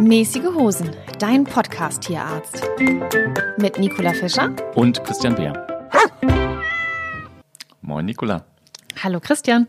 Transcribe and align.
Mäßige 0.00 0.46
Hosen, 0.54 0.90
dein 1.18 1.44
Podcast-Tierarzt. 1.44 2.62
Mit 3.58 3.78
Nicola 3.78 4.12
Fischer 4.12 4.50
und 4.74 5.02
Christian 5.04 5.34
Beer. 5.34 5.66
Moin, 7.80 8.06
Nicola. 8.06 8.44
Hallo, 9.02 9.20
Christian. 9.20 9.68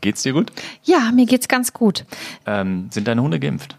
Geht's 0.00 0.22
dir 0.22 0.32
gut? 0.32 0.50
Ja, 0.82 1.10
mir 1.12 1.26
geht's 1.26 1.48
ganz 1.48 1.72
gut. 1.72 2.04
Ähm, 2.46 2.88
sind 2.90 3.06
deine 3.06 3.22
Hunde 3.22 3.38
geimpft? 3.38 3.76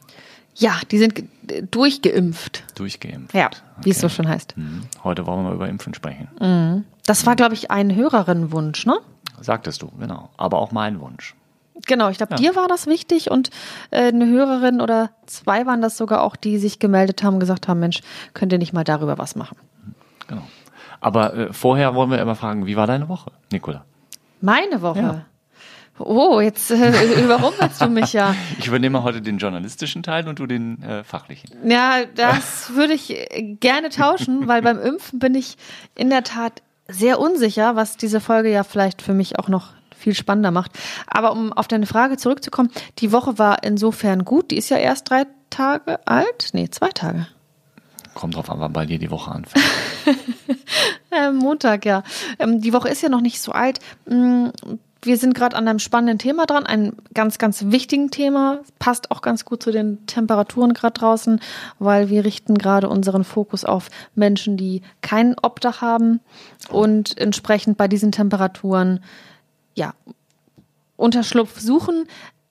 Ja, 0.55 0.79
die 0.91 0.97
sind 0.97 1.23
durchgeimpft. 1.71 2.63
Durchgeimpft. 2.75 3.33
Ja, 3.33 3.49
wie 3.77 3.79
okay. 3.79 3.89
es 3.91 3.99
so 3.99 4.09
schon 4.09 4.27
heißt. 4.27 4.57
Mhm. 4.57 4.83
Heute 5.03 5.25
wollen 5.25 5.39
wir 5.39 5.49
mal 5.49 5.55
über 5.55 5.69
Impfen 5.69 5.93
sprechen. 5.93 6.27
Mhm. 6.39 6.85
Das 7.05 7.25
war, 7.25 7.35
glaube 7.35 7.53
ich, 7.53 7.71
ein 7.71 7.95
Hörerinnenwunsch, 7.95 8.85
ne? 8.85 8.99
Sagtest 9.39 9.81
du, 9.81 9.89
genau. 9.99 10.29
Aber 10.37 10.59
auch 10.59 10.71
mein 10.71 10.99
Wunsch. 10.99 11.35
Genau, 11.87 12.09
ich 12.09 12.17
glaube, 12.17 12.33
ja. 12.33 12.37
dir 12.37 12.55
war 12.55 12.67
das 12.67 12.87
wichtig 12.87 13.31
und 13.31 13.49
äh, 13.91 14.07
eine 14.07 14.27
Hörerin 14.27 14.81
oder 14.81 15.11
zwei 15.25 15.65
waren 15.65 15.81
das 15.81 15.97
sogar 15.97 16.23
auch, 16.23 16.35
die 16.35 16.57
sich 16.57 16.79
gemeldet 16.79 17.23
haben 17.23 17.35
und 17.35 17.39
gesagt 17.39 17.67
haben, 17.67 17.79
Mensch, 17.79 18.01
könnt 18.33 18.51
ihr 18.51 18.59
nicht 18.59 18.73
mal 18.73 18.83
darüber 18.83 19.17
was 19.17 19.35
machen? 19.35 19.57
Genau. 20.27 20.43
Aber 20.99 21.33
äh, 21.33 21.53
vorher 21.53 21.95
wollen 21.95 22.11
wir 22.11 22.19
immer 22.19 22.35
fragen, 22.35 22.65
wie 22.65 22.75
war 22.75 22.87
deine 22.87 23.09
Woche, 23.09 23.31
Nicola? 23.51 23.85
Meine 24.39 24.81
Woche? 24.81 24.99
Ja. 24.99 25.25
Oh, 25.99 26.39
jetzt 26.39 26.71
äh, 26.71 27.21
überrumpelst 27.23 27.81
du 27.81 27.89
mich 27.89 28.13
ja. 28.13 28.35
Ich 28.59 28.67
übernehme 28.67 29.03
heute 29.03 29.21
den 29.21 29.37
journalistischen 29.37 30.03
Teil 30.03 30.27
und 30.27 30.39
du 30.39 30.45
den 30.45 30.81
äh, 30.83 31.03
fachlichen. 31.03 31.69
Ja, 31.69 32.05
das 32.15 32.73
würde 32.75 32.93
ich 32.93 33.11
äh, 33.11 33.55
gerne 33.59 33.89
tauschen, 33.89 34.47
weil 34.47 34.61
beim 34.61 34.79
Impfen 34.79 35.19
bin 35.19 35.35
ich 35.35 35.57
in 35.95 36.09
der 36.09 36.23
Tat 36.23 36.61
sehr 36.87 37.19
unsicher, 37.19 37.75
was 37.75 37.97
diese 37.97 38.19
Folge 38.19 38.51
ja 38.51 38.63
vielleicht 38.63 39.01
für 39.01 39.13
mich 39.13 39.39
auch 39.39 39.47
noch 39.47 39.69
viel 40.01 40.13
spannender 40.13 40.51
macht. 40.51 40.71
Aber 41.07 41.31
um 41.31 41.53
auf 41.53 41.67
deine 41.67 41.85
Frage 41.85 42.17
zurückzukommen, 42.17 42.71
die 42.99 43.11
Woche 43.11 43.37
war 43.37 43.63
insofern 43.63 44.25
gut. 44.25 44.51
Die 44.51 44.57
ist 44.57 44.69
ja 44.69 44.77
erst 44.77 45.09
drei 45.09 45.25
Tage 45.49 46.05
alt. 46.07 46.49
Nee, 46.53 46.69
zwei 46.69 46.89
Tage. 46.89 47.27
Kommt 48.13 48.35
drauf 48.35 48.49
an, 48.49 48.59
wann 48.59 48.73
bei 48.73 48.85
dir 48.85 48.99
die 48.99 49.11
Woche 49.11 49.31
anfängt. 49.31 49.65
äh, 51.11 51.31
Montag, 51.31 51.85
ja. 51.85 52.03
Ähm, 52.39 52.59
die 52.59 52.73
Woche 52.73 52.89
ist 52.89 53.01
ja 53.01 53.09
noch 53.09 53.21
nicht 53.21 53.41
so 53.41 53.53
alt. 53.53 53.79
Mm, 54.05 54.47
wir 55.03 55.17
sind 55.17 55.33
gerade 55.33 55.55
an 55.55 55.67
einem 55.67 55.79
spannenden 55.79 56.19
Thema 56.19 56.45
dran, 56.45 56.65
einem 56.65 56.93
ganz, 57.13 57.37
ganz 57.37 57.65
wichtigen 57.67 58.11
Thema. 58.11 58.59
Passt 58.77 59.09
auch 59.11 59.21
ganz 59.21 59.45
gut 59.45 59.63
zu 59.63 59.71
den 59.71 60.05
Temperaturen 60.05 60.73
gerade 60.73 60.93
draußen, 60.93 61.39
weil 61.79 62.09
wir 62.09 62.23
richten 62.23 62.55
gerade 62.55 62.87
unseren 62.87 63.23
Fokus 63.23 63.65
auf 63.65 63.89
Menschen, 64.13 64.57
die 64.57 64.81
kein 65.01 65.35
Obdach 65.41 65.81
haben 65.81 66.19
und 66.69 67.17
entsprechend 67.17 67.77
bei 67.77 67.87
diesen 67.87 68.11
Temperaturen 68.11 68.99
ja 69.75 69.93
Unterschlupf 70.97 71.59
suchen, 71.59 72.05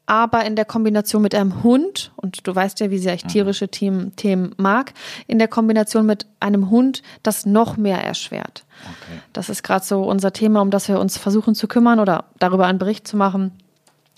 aber 0.07 0.45
in 0.45 0.57
der 0.57 0.65
Kombination 0.65 1.23
mit 1.23 1.37
einem 1.37 1.63
Hund, 1.63 2.11
und 2.17 2.45
du 2.45 2.53
weißt 2.53 2.81
ja, 2.81 2.91
wie 2.91 2.99
sehr 2.99 3.15
ich 3.15 3.25
mhm. 3.25 3.29
tierische 3.29 3.69
Themen, 3.69 4.17
Themen 4.17 4.55
mag, 4.57 4.93
in 5.29 5.39
der 5.39 5.47
Kombination 5.47 6.05
mit 6.05 6.27
einem 6.41 6.69
Hund 6.69 7.03
das 7.23 7.47
noch 7.47 7.77
mehr 7.77 8.03
erschwert. 8.03 8.65
Okay. 8.83 9.21
Das 9.33 9.49
ist 9.49 9.63
gerade 9.63 9.85
so 9.85 10.03
unser 10.03 10.33
Thema, 10.33 10.63
um 10.63 10.71
das 10.71 10.89
wir 10.89 10.99
uns 10.99 11.17
versuchen 11.17 11.55
zu 11.55 11.69
kümmern 11.69 12.01
oder 12.01 12.25
darüber 12.41 12.67
einen 12.67 12.81
Bericht 12.81 13.07
zu 13.07 13.17
machen. 13.17 13.53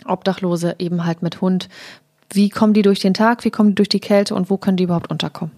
Obdachlose 0.07 0.77
eben 0.79 1.05
halt 1.05 1.23
mit 1.23 1.43
Hund. 1.43 1.69
Wie 2.31 2.49
kommen 2.49 2.73
die 2.73 2.83
durch 2.83 3.01
den 3.01 3.13
Tag? 3.13 3.45
Wie 3.45 3.51
kommen 3.51 3.71
die 3.71 3.75
durch 3.75 3.91
die 3.91 4.01
Kälte 4.01 4.35
und 4.35 4.49
wo 4.49 4.57
können 4.57 4.79
die 4.79 4.85
überhaupt 4.85 5.11
unterkommen? 5.11 5.53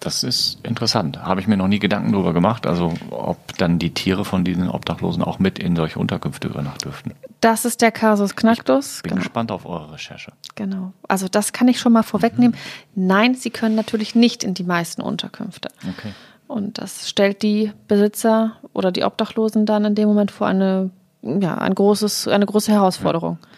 Das 0.00 0.22
ist 0.22 0.58
interessant. 0.62 1.22
Habe 1.22 1.40
ich 1.40 1.46
mir 1.46 1.56
noch 1.56 1.68
nie 1.68 1.78
Gedanken 1.78 2.12
darüber 2.12 2.32
gemacht. 2.32 2.66
Also 2.66 2.92
ob 3.10 3.56
dann 3.58 3.78
die 3.78 3.94
Tiere 3.94 4.24
von 4.24 4.44
diesen 4.44 4.68
Obdachlosen 4.68 5.22
auch 5.22 5.38
mit 5.38 5.58
in 5.58 5.74
solche 5.74 5.98
Unterkünfte 5.98 6.48
übernachten 6.48 6.84
dürften. 6.84 7.12
Das 7.40 7.64
ist 7.64 7.80
der 7.82 7.92
Kasus 7.92 8.36
Knacktus. 8.36 8.96
Ich 8.96 9.02
bin 9.02 9.10
genau. 9.10 9.22
gespannt 9.22 9.50
auf 9.50 9.66
eure 9.66 9.92
Recherche. 9.92 10.32
Genau. 10.54 10.92
Also 11.08 11.28
das 11.28 11.52
kann 11.52 11.68
ich 11.68 11.80
schon 11.80 11.92
mal 11.92 12.02
vorwegnehmen. 12.02 12.56
Mhm. 12.94 13.06
Nein, 13.06 13.34
sie 13.34 13.50
können 13.50 13.74
natürlich 13.74 14.14
nicht 14.14 14.44
in 14.44 14.54
die 14.54 14.64
meisten 14.64 15.02
Unterkünfte. 15.02 15.68
Okay. 15.82 16.12
Und 16.46 16.78
das 16.78 17.08
stellt 17.08 17.42
die 17.42 17.72
Besitzer 17.88 18.52
oder 18.72 18.92
die 18.92 19.04
Obdachlosen 19.04 19.66
dann 19.66 19.84
in 19.84 19.94
dem 19.94 20.08
Moment 20.08 20.30
vor 20.30 20.46
eine, 20.46 20.90
ja, 21.22 21.56
ein 21.56 21.74
großes, 21.74 22.28
eine 22.28 22.46
große 22.46 22.70
Herausforderung. 22.70 23.38
Ja. 23.40 23.48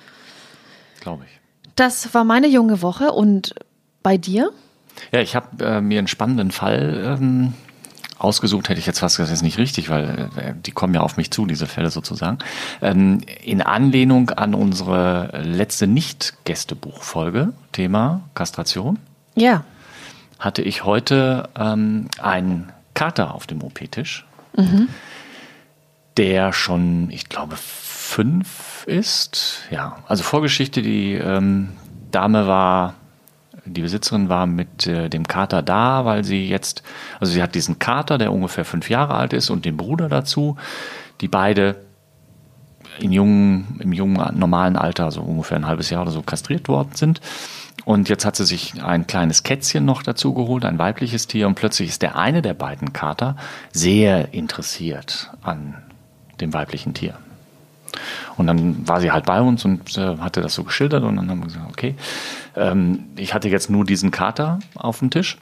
Glaube 1.01 1.25
ich. 1.27 1.41
Das 1.77 2.13
war 2.15 2.25
meine 2.25 2.49
junge 2.49 2.83
Woche. 2.83 3.13
Und 3.13 3.55
bei 4.03 4.17
dir? 4.17 4.53
Ja, 5.13 5.21
ich 5.21 5.35
habe 5.37 5.65
äh, 5.65 5.81
mir 5.81 5.99
einen 5.99 6.09
spannenden 6.09 6.51
Fall 6.51 7.19
ähm, 7.19 7.55
ausgesucht, 8.19 8.69
hätte 8.69 8.81
ich 8.81 8.87
jetzt 8.87 8.99
fast 8.99 9.17
gesagt, 9.17 9.33
ist 9.33 9.43
nicht 9.43 9.59
richtig, 9.59 9.89
weil 9.89 10.31
äh, 10.37 10.55
die 10.55 10.73
kommen 10.73 10.95
ja 10.95 11.01
auf 11.01 11.17
mich 11.17 11.31
zu, 11.31 11.47
diese 11.47 11.67
Fälle 11.67 11.91
sozusagen. 11.91 12.39
Ähm, 12.83 13.21
in 13.43 13.63
Anlehnung 13.63 14.31
an 14.31 14.55
unsere 14.55 15.43
letzte 15.43 15.87
Nicht-Gästebuchfolge, 15.87 17.53
Thema 17.73 18.23
Kastration. 18.35 18.99
Ja. 19.35 19.65
Hatte 20.39 20.63
ich 20.63 20.85
heute 20.85 21.49
ähm, 21.57 22.09
einen 22.21 22.73
Kater 22.95 23.35
auf 23.35 23.47
dem 23.47 23.63
OP-Tisch, 23.63 24.27
mhm. 24.57 24.89
der 26.17 26.53
schon, 26.53 27.11
ich 27.11 27.29
glaube, 27.29 27.57
fünf 27.57 28.85
ist. 28.87 29.63
Ja, 29.71 29.99
also 30.09 30.25
Vorgeschichte, 30.25 30.83
die 30.83 31.15
ähm, 31.15 31.71
Dame 32.11 32.47
war 32.47 32.95
die 33.69 33.83
Besitzerin 33.83 34.29
war 34.29 34.47
mit 34.47 34.87
äh, 34.87 35.09
dem 35.09 35.27
Kater 35.27 35.63
da, 35.63 36.05
weil 36.05 36.25
sie 36.25 36.49
jetzt, 36.49 36.83
also 37.21 37.33
sie 37.33 37.43
hat 37.43 37.55
diesen 37.55 37.79
Kater, 37.79 38.19
der 38.19 38.33
ungefähr 38.33 38.65
fünf 38.65 38.91
Jahre 38.91 39.15
alt 39.15 39.33
ist, 39.33 39.51
und 39.51 39.65
den 39.65 39.77
Bruder 39.77 40.09
dazu, 40.09 40.57
die 41.21 41.29
beide 41.29 41.77
in 43.01 43.13
jungen, 43.13 43.79
im 43.81 43.93
jungen 43.93 44.39
normalen 44.39 44.77
Alter, 44.77 45.11
so 45.11 45.23
ungefähr 45.23 45.57
ein 45.57 45.67
halbes 45.67 45.91
Jahr 45.91 46.03
oder 46.03 46.11
so, 46.11 46.23
kastriert 46.23 46.69
worden 46.69 46.91
sind. 46.95 47.21
Und 47.85 48.09
jetzt 48.09 48.25
hat 48.25 48.37
sie 48.37 48.45
sich 48.45 48.83
ein 48.83 49.07
kleines 49.07 49.45
Kätzchen 49.45 49.85
noch 49.85 50.03
dazu 50.03 50.35
geholt, 50.35 50.65
ein 50.65 50.79
weibliches 50.79 51.27
Tier, 51.27 51.47
und 51.47 51.55
plötzlich 51.55 51.89
ist 51.89 52.03
der 52.03 52.17
eine 52.17 52.43
der 52.43 52.55
beiden 52.55 52.93
Kater 52.93 53.37
sehr 53.73 54.35
interessiert 54.35 55.31
an 55.43 55.75
dem 56.41 56.53
weiblichen 56.53 56.95
Tier. 56.95 57.19
Und 58.37 58.47
dann 58.47 58.87
war 58.87 59.01
sie 59.01 59.11
halt 59.11 59.27
bei 59.27 59.41
uns 59.41 59.65
und 59.65 59.97
äh, 59.97 60.19
hatte 60.19 60.41
das 60.41 60.55
so 60.55 60.65
geschildert 60.65 61.03
und 61.03 61.17
dann 61.17 61.31
haben 61.31 61.41
wir 61.41 61.47
gesagt, 61.47 61.67
okay, 61.69 61.95
ähm, 62.57 63.05
ich 63.17 63.35
hatte 63.35 63.49
jetzt 63.49 63.71
nur 63.71 63.85
diesen 63.85 64.11
Kater 64.11 64.59
auf 64.75 65.01
dem 65.01 65.11
Tisch 65.11 65.39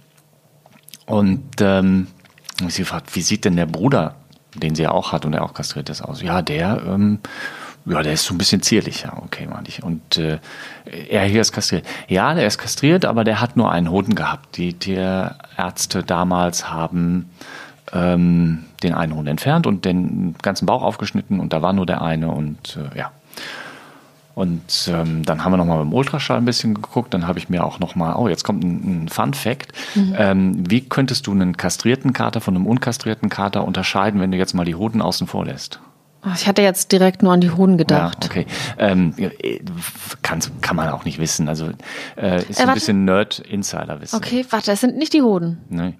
und 1.06 1.44
ähm, 1.60 2.08
ich 2.66 2.74
sie 2.74 2.82
gefragt, 2.82 3.14
wie 3.14 3.22
sieht 3.22 3.44
denn 3.44 3.56
der 3.56 3.66
Bruder, 3.66 4.16
den 4.54 4.74
sie 4.74 4.84
ja 4.84 4.90
auch 4.90 5.12
hat 5.12 5.24
und 5.24 5.32
der 5.32 5.44
auch 5.44 5.54
kastriert 5.54 5.88
ist, 5.90 6.02
aus? 6.02 6.22
Ja, 6.22 6.42
der, 6.42 6.82
ähm, 6.86 7.20
ja, 7.84 8.02
der 8.02 8.14
ist 8.14 8.24
so 8.24 8.34
ein 8.34 8.38
bisschen 8.38 8.62
zierlicher, 8.62 9.22
okay, 9.22 9.46
meine 9.46 9.68
ich. 9.68 9.82
Und 9.82 10.18
äh, 10.18 10.38
er 11.08 11.24
hier 11.24 11.40
ist 11.40 11.52
kastriert. 11.52 11.86
Ja, 12.08 12.34
der 12.34 12.46
ist 12.46 12.58
kastriert, 12.58 13.04
aber 13.04 13.22
der 13.22 13.40
hat 13.40 13.56
nur 13.56 13.70
einen 13.70 13.90
Hoden 13.90 14.14
gehabt. 14.14 14.56
Die 14.56 14.74
Tierärzte 14.74 16.02
damals 16.02 16.70
haben 16.70 17.30
ähm, 17.92 18.64
den 18.82 18.94
einen 18.94 19.14
Hund 19.14 19.28
entfernt 19.28 19.66
und 19.66 19.84
den 19.84 20.34
ganzen 20.42 20.66
Bauch 20.66 20.82
aufgeschnitten 20.82 21.40
und 21.40 21.52
da 21.52 21.62
war 21.62 21.72
nur 21.72 21.86
der 21.86 22.02
eine 22.02 22.30
und 22.30 22.78
äh, 22.92 22.98
ja. 22.98 23.12
Und 24.34 24.90
ähm, 24.92 25.24
dann 25.24 25.42
haben 25.42 25.52
wir 25.52 25.56
nochmal 25.56 25.78
beim 25.78 25.94
Ultraschall 25.94 26.36
ein 26.36 26.44
bisschen 26.44 26.74
geguckt. 26.74 27.14
Dann 27.14 27.26
habe 27.26 27.38
ich 27.38 27.48
mir 27.48 27.64
auch 27.64 27.78
nochmal, 27.78 28.16
oh, 28.16 28.28
jetzt 28.28 28.44
kommt 28.44 28.64
ein, 28.64 29.04
ein 29.04 29.08
Fun 29.08 29.32
Fact. 29.32 29.72
Mhm. 29.94 30.14
Ähm, 30.18 30.70
wie 30.70 30.82
könntest 30.82 31.26
du 31.26 31.32
einen 31.32 31.56
kastrierten 31.56 32.12
Kater 32.12 32.42
von 32.42 32.54
einem 32.54 32.66
unkastrierten 32.66 33.30
Kater 33.30 33.64
unterscheiden, 33.64 34.20
wenn 34.20 34.30
du 34.30 34.36
jetzt 34.36 34.52
mal 34.52 34.66
die 34.66 34.74
Hoden 34.74 35.00
außen 35.00 35.26
vor 35.26 35.46
lässt? 35.46 35.80
Ich 36.34 36.46
hatte 36.46 36.60
jetzt 36.60 36.92
direkt 36.92 37.22
nur 37.22 37.32
an 37.32 37.40
die 37.40 37.50
Hoden 37.50 37.78
gedacht. 37.78 38.24
Ja, 38.24 38.30
okay. 38.30 38.46
Ähm, 38.78 39.14
kann, 40.20 40.40
kann 40.60 40.76
man 40.76 40.90
auch 40.90 41.06
nicht 41.06 41.18
wissen. 41.18 41.48
Also 41.48 41.70
äh, 42.16 42.42
ist 42.42 42.60
äh, 42.60 42.64
ein 42.64 42.74
bisschen 42.74 43.06
Nerd-Insider-Wissen. 43.06 44.16
Okay, 44.16 44.44
warte, 44.50 44.72
es 44.72 44.80
sind 44.82 44.98
nicht 44.98 45.14
die 45.14 45.22
Hoden. 45.22 45.62
Nein. 45.70 45.96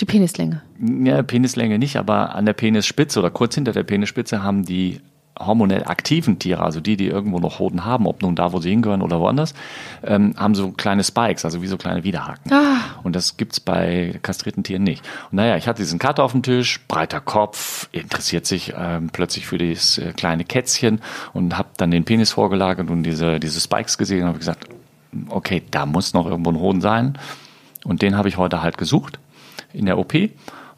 Die 0.00 0.04
Penislänge. 0.04 0.62
Ja, 0.80 1.22
Penislänge 1.22 1.78
nicht, 1.78 1.96
aber 1.96 2.34
an 2.34 2.46
der 2.46 2.52
Penisspitze 2.52 3.18
oder 3.18 3.30
kurz 3.30 3.54
hinter 3.54 3.72
der 3.72 3.82
Penisspitze 3.82 4.42
haben 4.42 4.64
die 4.64 5.00
hormonell 5.38 5.84
aktiven 5.84 6.38
Tiere, 6.38 6.62
also 6.62 6.80
die, 6.80 6.96
die 6.96 7.06
irgendwo 7.06 7.38
noch 7.38 7.58
Hoden 7.58 7.84
haben, 7.84 8.06
ob 8.06 8.22
nun 8.22 8.34
da, 8.34 8.52
wo 8.52 8.60
sie 8.60 8.70
hingehören 8.70 9.02
oder 9.02 9.20
woanders, 9.20 9.54
ähm, 10.04 10.34
haben 10.36 10.54
so 10.54 10.72
kleine 10.72 11.04
Spikes, 11.04 11.44
also 11.44 11.62
wie 11.62 11.66
so 11.66 11.76
kleine 11.76 12.04
Widerhaken. 12.04 12.52
Ah. 12.52 12.98
Und 13.02 13.14
das 13.14 13.36
gibt's 13.36 13.60
bei 13.60 14.18
kastrierten 14.22 14.64
Tieren 14.64 14.82
nicht. 14.82 15.04
Und 15.30 15.36
naja, 15.36 15.56
ich 15.56 15.68
hatte 15.68 15.82
diesen 15.82 15.98
Kater 15.98 16.24
auf 16.24 16.32
dem 16.32 16.42
Tisch, 16.42 16.80
breiter 16.88 17.20
Kopf, 17.20 17.88
interessiert 17.92 18.46
sich 18.46 18.72
ähm, 18.76 19.10
plötzlich 19.12 19.46
für 19.46 19.58
dieses 19.58 19.98
äh, 19.98 20.12
kleine 20.12 20.44
Kätzchen 20.44 21.00
und 21.32 21.56
habe 21.56 21.68
dann 21.76 21.90
den 21.90 22.04
Penis 22.04 22.32
vorgelagert 22.32 22.90
und 22.90 23.02
diese, 23.02 23.38
diese 23.38 23.60
Spikes 23.60 23.98
gesehen 23.98 24.22
und 24.22 24.28
habe 24.28 24.38
gesagt, 24.38 24.68
okay, 25.28 25.62
da 25.70 25.86
muss 25.86 26.14
noch 26.14 26.26
irgendwo 26.26 26.50
ein 26.50 26.58
Hoden 26.58 26.80
sein. 26.80 27.18
Und 27.84 28.02
den 28.02 28.16
habe 28.16 28.28
ich 28.28 28.36
heute 28.36 28.60
halt 28.60 28.76
gesucht 28.76 29.18
in 29.72 29.86
der 29.86 29.98
OP. 29.98 30.14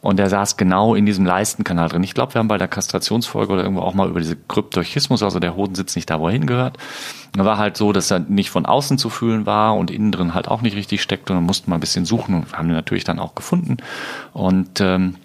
Und 0.01 0.17
der 0.17 0.29
saß 0.29 0.57
genau 0.57 0.95
in 0.95 1.05
diesem 1.05 1.25
Leistenkanal 1.27 1.87
drin. 1.87 2.03
Ich 2.03 2.15
glaube, 2.15 2.33
wir 2.33 2.39
haben 2.39 2.47
bei 2.47 2.57
der 2.57 2.67
Kastrationsfolge 2.67 3.53
oder 3.53 3.61
irgendwo 3.61 3.83
auch 3.83 3.93
mal 3.93 4.09
über 4.09 4.19
diese 4.19 4.35
Kryptorchismus, 4.35 5.21
also 5.21 5.39
der 5.39 5.55
Hoden 5.55 5.75
sitzt 5.75 5.95
nicht 5.95 6.09
da, 6.09 6.19
wo 6.19 6.27
er 6.27 6.33
hingehört. 6.33 6.77
Da 7.33 7.45
war 7.45 7.59
halt 7.59 7.77
so, 7.77 7.93
dass 7.93 8.09
er 8.09 8.19
nicht 8.19 8.49
von 8.49 8.65
außen 8.65 8.97
zu 8.97 9.11
fühlen 9.11 9.45
war 9.45 9.75
und 9.75 9.91
innen 9.91 10.11
drin 10.11 10.33
halt 10.33 10.47
auch 10.47 10.61
nicht 10.61 10.75
richtig 10.75 11.03
steckt. 11.03 11.29
Und 11.29 11.37
dann 11.37 11.45
mussten 11.45 11.69
wir 11.69 11.75
ein 11.75 11.81
bisschen 11.81 12.05
suchen 12.05 12.33
und 12.33 12.51
haben 12.53 12.67
ihn 12.67 12.73
natürlich 12.73 13.03
dann 13.03 13.19
auch 13.19 13.35
gefunden. 13.35 13.77
Und 14.33 14.81
ähm, 14.81 15.17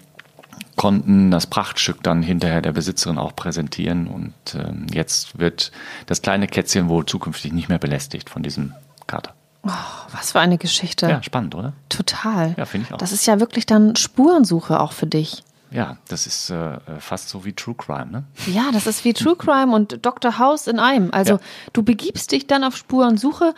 konnten 0.75 1.31
das 1.31 1.47
Prachtstück 1.47 2.03
dann 2.03 2.21
hinterher 2.21 2.61
der 2.61 2.71
Besitzerin 2.71 3.17
auch 3.17 3.35
präsentieren. 3.35 4.07
Und 4.07 4.33
ähm, 4.55 4.85
jetzt 4.93 5.39
wird 5.39 5.71
das 6.05 6.21
kleine 6.21 6.47
Kätzchen 6.47 6.87
wohl 6.87 7.05
zukünftig 7.05 7.51
nicht 7.51 7.67
mehr 7.67 7.79
belästigt 7.79 8.29
von 8.29 8.43
diesem 8.43 8.73
Kater. 9.07 9.36
Oh, 9.63 9.69
was 10.11 10.31
für 10.31 10.39
eine 10.39 10.57
Geschichte. 10.57 11.07
Ja, 11.09 11.21
spannend, 11.23 11.55
oder? 11.55 11.73
Total. 11.89 12.53
Ja, 12.57 12.65
finde 12.65 12.87
ich 12.87 12.93
auch. 12.93 12.97
Das 12.97 13.11
ist 13.11 13.25
ja 13.25 13.39
wirklich 13.39 13.65
dann 13.65 13.95
Spurensuche 13.95 14.79
auch 14.79 14.91
für 14.93 15.07
dich. 15.07 15.43
Ja, 15.71 15.97
das 16.07 16.27
ist 16.27 16.49
äh, 16.49 16.79
fast 16.99 17.27
so 17.27 17.43
wie 17.43 17.51
True 17.51 17.75
Crime, 17.75 18.07
ne? 18.09 18.23
Ja, 18.45 18.69
das 18.71 18.87
ist 18.87 19.03
wie 19.03 19.11
True 19.13 19.35
Crime 19.35 19.75
und 19.75 20.05
Dr. 20.05 20.39
House 20.39 20.67
in 20.67 20.79
einem. 20.79 21.11
Also 21.11 21.33
Ja. 21.33 21.39
du 21.73 21.83
begibst 21.83 22.31
dich 22.31 22.47
dann 22.47 22.63
auf 22.63 22.77
Spurensuche. 22.77 23.53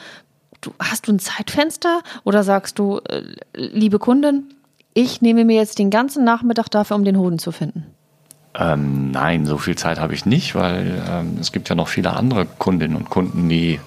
Du, 0.61 0.73
hast 0.79 1.07
du 1.07 1.13
ein 1.13 1.19
Zeitfenster 1.19 2.01
oder 2.23 2.43
sagst 2.43 2.79
du, 2.79 2.99
äh, 3.07 3.21
liebe 3.53 3.99
Kundin, 3.99 4.45
ich 4.95 5.21
nehme 5.21 5.45
mir 5.45 5.55
jetzt 5.57 5.77
den 5.77 5.91
ganzen 5.91 6.23
Nachmittag 6.23 6.69
dafür, 6.69 6.95
um 6.97 7.05
den 7.05 7.17
Hoden 7.17 7.37
zu 7.37 7.51
finden? 7.51 7.85
Ähm, 8.55 9.11
nein, 9.11 9.45
so 9.45 9.59
viel 9.59 9.77
Zeit 9.77 9.99
habe 9.99 10.15
ich 10.15 10.25
nicht, 10.25 10.55
weil 10.55 11.01
ähm, 11.07 11.37
es 11.39 11.51
gibt 11.51 11.69
ja 11.69 11.75
noch 11.75 11.87
viele 11.87 12.13
andere 12.13 12.47
Kundinnen 12.47 12.97
und 12.97 13.09
Kunden, 13.11 13.47
die 13.47 13.75
äh, 13.75 13.79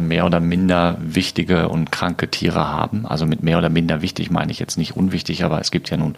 mehr 0.00 0.24
oder 0.24 0.40
minder 0.40 0.96
wichtige 1.00 1.68
und 1.68 1.92
kranke 1.92 2.30
Tiere 2.30 2.66
haben. 2.66 3.06
Also 3.06 3.26
mit 3.26 3.42
mehr 3.42 3.58
oder 3.58 3.68
minder 3.68 4.02
wichtig 4.02 4.30
meine 4.30 4.50
ich 4.50 4.58
jetzt 4.58 4.78
nicht 4.78 4.96
unwichtig, 4.96 5.44
aber 5.44 5.60
es 5.60 5.70
gibt 5.70 5.90
ja 5.90 5.96
nun 5.96 6.16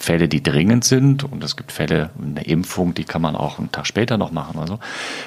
Fälle, 0.00 0.28
die 0.28 0.42
dringend 0.42 0.84
sind 0.84 1.24
und 1.24 1.44
es 1.44 1.56
gibt 1.56 1.72
Fälle, 1.72 2.08
eine 2.20 2.42
Impfung, 2.44 2.94
die 2.94 3.04
kann 3.04 3.20
man 3.20 3.36
auch 3.36 3.58
einen 3.58 3.70
Tag 3.70 3.86
später 3.86 4.16
noch 4.16 4.30
machen 4.32 4.56
oder 4.56 4.66
so. 4.66 4.78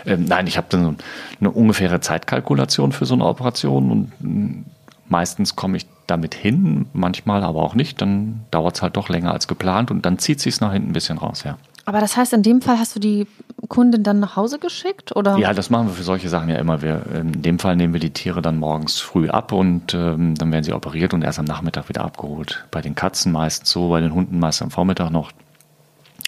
Ähm, 0.06 0.25
nein, 0.25 0.48
ich 0.48 0.57
habe 0.57 0.68
dann 0.69 0.98
eine 1.40 1.51
ungefähre 1.51 2.01
Zeitkalkulation 2.01 2.92
für 2.92 3.06
so 3.06 3.13
eine 3.13 3.25
Operation 3.25 3.92
und 3.92 4.12
mh, 4.19 4.63
meistens 5.10 5.56
komme 5.56 5.78
ich 5.78 5.86
damit 6.07 6.34
hin, 6.34 6.88
manchmal 6.94 7.44
aber 7.44 7.62
auch 7.62 7.75
nicht. 7.75 8.01
Dann 8.01 8.46
dauert 8.50 8.75
es 8.75 8.81
halt 8.81 8.98
doch 8.98 9.10
länger 9.10 9.31
als 9.31 9.48
geplant 9.48 9.92
und 9.92 10.06
dann 10.07 10.18
zieht 10.18 10.39
sich 10.39 10.60
nach 10.60 10.74
hinten 10.74 10.89
ein 10.89 10.94
bisschen 10.94 11.19
raus, 11.19 11.44
ja. 11.44 11.57
Aber 11.85 12.00
das 12.00 12.15
heißt, 12.15 12.33
in 12.33 12.44
dem 12.44 12.62
Fall 12.62 12.80
hast 12.80 12.95
du 12.95 13.00
die 13.00 13.27
Kundin 13.68 14.03
dann 14.03 14.19
nach 14.19 14.35
Hause 14.35 14.59
geschickt? 14.59 15.15
Oder? 15.15 15.38
Ja, 15.38 15.53
das 15.53 15.69
machen 15.69 15.88
wir 15.88 15.94
für 15.94 16.03
solche 16.03 16.30
Sachen 16.30 16.50
ja 16.50 16.56
immer. 16.57 16.81
Wir, 16.81 17.06
in 17.13 17.41
dem 17.41 17.59
Fall 17.59 17.75
nehmen 17.75 17.94
wir 17.94 18.00
die 18.00 18.12
Tiere 18.12 18.41
dann 18.41 18.57
morgens 18.57 19.00
früh 19.00 19.30
ab 19.30 19.51
und 19.51 19.94
ähm, 19.94 20.35
dann 20.35 20.51
werden 20.51 20.63
sie 20.63 20.74
operiert 20.74 21.13
und 21.13 21.24
erst 21.24 21.39
am 21.39 21.45
Nachmittag 21.45 21.89
wieder 21.89 22.03
abgeholt. 22.03 22.65
Bei 22.71 22.81
den 22.81 22.95
Katzen 22.95 23.31
meistens 23.31 23.69
so, 23.69 23.89
bei 23.89 24.00
den 24.00 24.13
Hunden 24.13 24.39
meist 24.39 24.62
am 24.62 24.71
Vormittag 24.71 25.12
noch. 25.12 25.31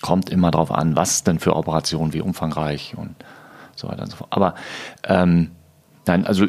Kommt 0.02 0.30
immer 0.30 0.52
drauf 0.52 0.72
an, 0.72 0.96
was 0.96 1.24
denn 1.24 1.40
für 1.40 1.56
Operationen, 1.56 2.14
wie 2.14 2.22
umfangreich 2.22 2.96
und 2.98 3.16
so 3.76 3.88
weiter 3.88 4.04
und 4.04 4.10
so 4.10 4.18
fort. 4.18 4.32
Aber 4.32 4.56
ähm, 5.04 5.52
nein, 6.06 6.28
also 6.28 6.46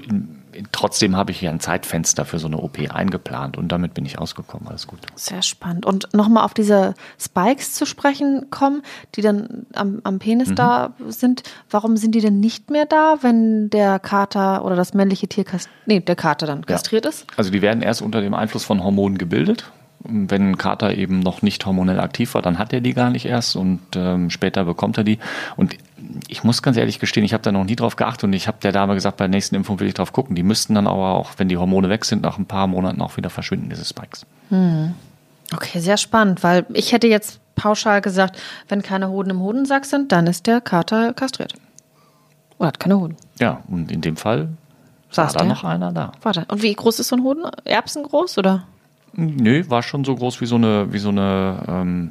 trotzdem 0.72 1.16
habe 1.16 1.30
ich 1.30 1.38
hier 1.38 1.50
ein 1.50 1.60
Zeitfenster 1.60 2.24
für 2.24 2.38
so 2.38 2.46
eine 2.46 2.58
OP 2.58 2.78
eingeplant 2.90 3.56
und 3.56 3.68
damit 3.68 3.94
bin 3.94 4.04
ich 4.04 4.18
ausgekommen. 4.18 4.68
Alles 4.68 4.86
gut. 4.86 5.00
Sehr 5.14 5.42
spannend. 5.42 5.86
Und 5.86 6.12
nochmal 6.14 6.44
auf 6.44 6.54
diese 6.54 6.94
Spikes 7.20 7.74
zu 7.74 7.86
sprechen 7.86 8.50
kommen, 8.50 8.82
die 9.14 9.20
dann 9.20 9.66
am, 9.74 10.00
am 10.04 10.18
Penis 10.18 10.54
da 10.54 10.94
sind. 11.08 11.42
Warum 11.70 11.96
sind 11.96 12.14
die 12.14 12.20
denn 12.20 12.40
nicht 12.40 12.70
mehr 12.70 12.86
da, 12.86 13.18
wenn 13.22 13.70
der 13.70 13.98
Kater 13.98 14.64
oder 14.64 14.76
das 14.76 14.94
männliche 14.94 15.28
Tier, 15.28 15.44
nee, 15.86 16.00
der 16.00 16.16
Kater 16.16 16.46
dann 16.46 16.64
kastriert 16.64 17.06
ist? 17.06 17.26
Also 17.36 17.50
die 17.50 17.62
werden 17.62 17.82
erst 17.82 18.02
unter 18.02 18.20
dem 18.20 18.34
Einfluss 18.34 18.64
von 18.64 18.82
Hormonen 18.82 19.18
gebildet. 19.18 19.70
Wenn 20.08 20.50
ein 20.50 20.58
Kater 20.58 20.94
eben 20.94 21.20
noch 21.20 21.42
nicht 21.42 21.64
hormonell 21.66 22.00
aktiv 22.00 22.34
war, 22.34 22.42
dann 22.42 22.58
hat 22.58 22.72
er 22.72 22.80
die 22.80 22.94
gar 22.94 23.10
nicht 23.10 23.26
erst 23.26 23.56
und 23.56 23.80
ähm, 23.94 24.30
später 24.30 24.64
bekommt 24.64 24.98
er 24.98 25.04
die. 25.04 25.18
Und 25.56 25.76
ich 26.28 26.44
muss 26.44 26.62
ganz 26.62 26.76
ehrlich 26.76 26.98
gestehen, 26.98 27.24
ich 27.24 27.32
habe 27.32 27.42
da 27.42 27.52
noch 27.52 27.64
nie 27.64 27.76
drauf 27.76 27.96
geachtet 27.96 28.24
und 28.24 28.32
ich 28.32 28.48
habe 28.48 28.58
der 28.62 28.72
Dame 28.72 28.94
gesagt, 28.94 29.16
bei 29.16 29.24
der 29.24 29.30
nächsten 29.30 29.54
Impfung 29.54 29.80
will 29.80 29.88
ich 29.88 29.94
drauf 29.94 30.12
gucken. 30.12 30.36
Die 30.36 30.42
müssten 30.42 30.74
dann 30.74 30.86
aber 30.86 31.14
auch, 31.14 31.32
wenn 31.38 31.48
die 31.48 31.56
Hormone 31.56 31.88
weg 31.88 32.04
sind, 32.04 32.22
nach 32.22 32.38
ein 32.38 32.46
paar 32.46 32.66
Monaten 32.66 33.00
auch 33.02 33.16
wieder 33.16 33.30
verschwinden, 33.30 33.70
diese 33.70 33.84
Spikes. 33.84 34.26
Okay, 35.54 35.78
sehr 35.80 35.96
spannend, 35.96 36.42
weil 36.42 36.66
ich 36.72 36.92
hätte 36.92 37.06
jetzt 37.06 37.40
pauschal 37.54 38.00
gesagt, 38.00 38.38
wenn 38.68 38.82
keine 38.82 39.08
Hoden 39.08 39.30
im 39.30 39.40
Hodensack 39.40 39.84
sind, 39.84 40.12
dann 40.12 40.26
ist 40.26 40.46
der 40.46 40.60
Kater 40.60 41.12
kastriert. 41.14 41.54
Oder 42.58 42.68
hat 42.68 42.80
keine 42.80 42.98
Hoden. 42.98 43.16
Ja, 43.38 43.62
und 43.68 43.90
in 43.90 44.00
dem 44.00 44.16
Fall 44.16 44.48
Saß 45.10 45.34
war 45.34 45.42
da 45.42 45.48
noch 45.48 45.64
einer 45.64 45.92
da. 45.92 46.12
Warte, 46.22 46.44
und 46.48 46.62
wie 46.62 46.74
groß 46.74 47.00
ist 47.00 47.08
so 47.08 47.16
ein 47.16 47.22
Hoden? 47.22 47.44
Erbsengroß 47.64 48.38
oder? 48.38 48.64
Nö, 49.16 49.64
war 49.68 49.82
schon 49.82 50.04
so 50.04 50.14
groß 50.14 50.40
wie 50.40 50.46
so 50.46 50.56
eine, 50.56 50.92
wie 50.92 50.98
so 50.98 51.08
eine, 51.08 51.62
ähm, 51.66 52.10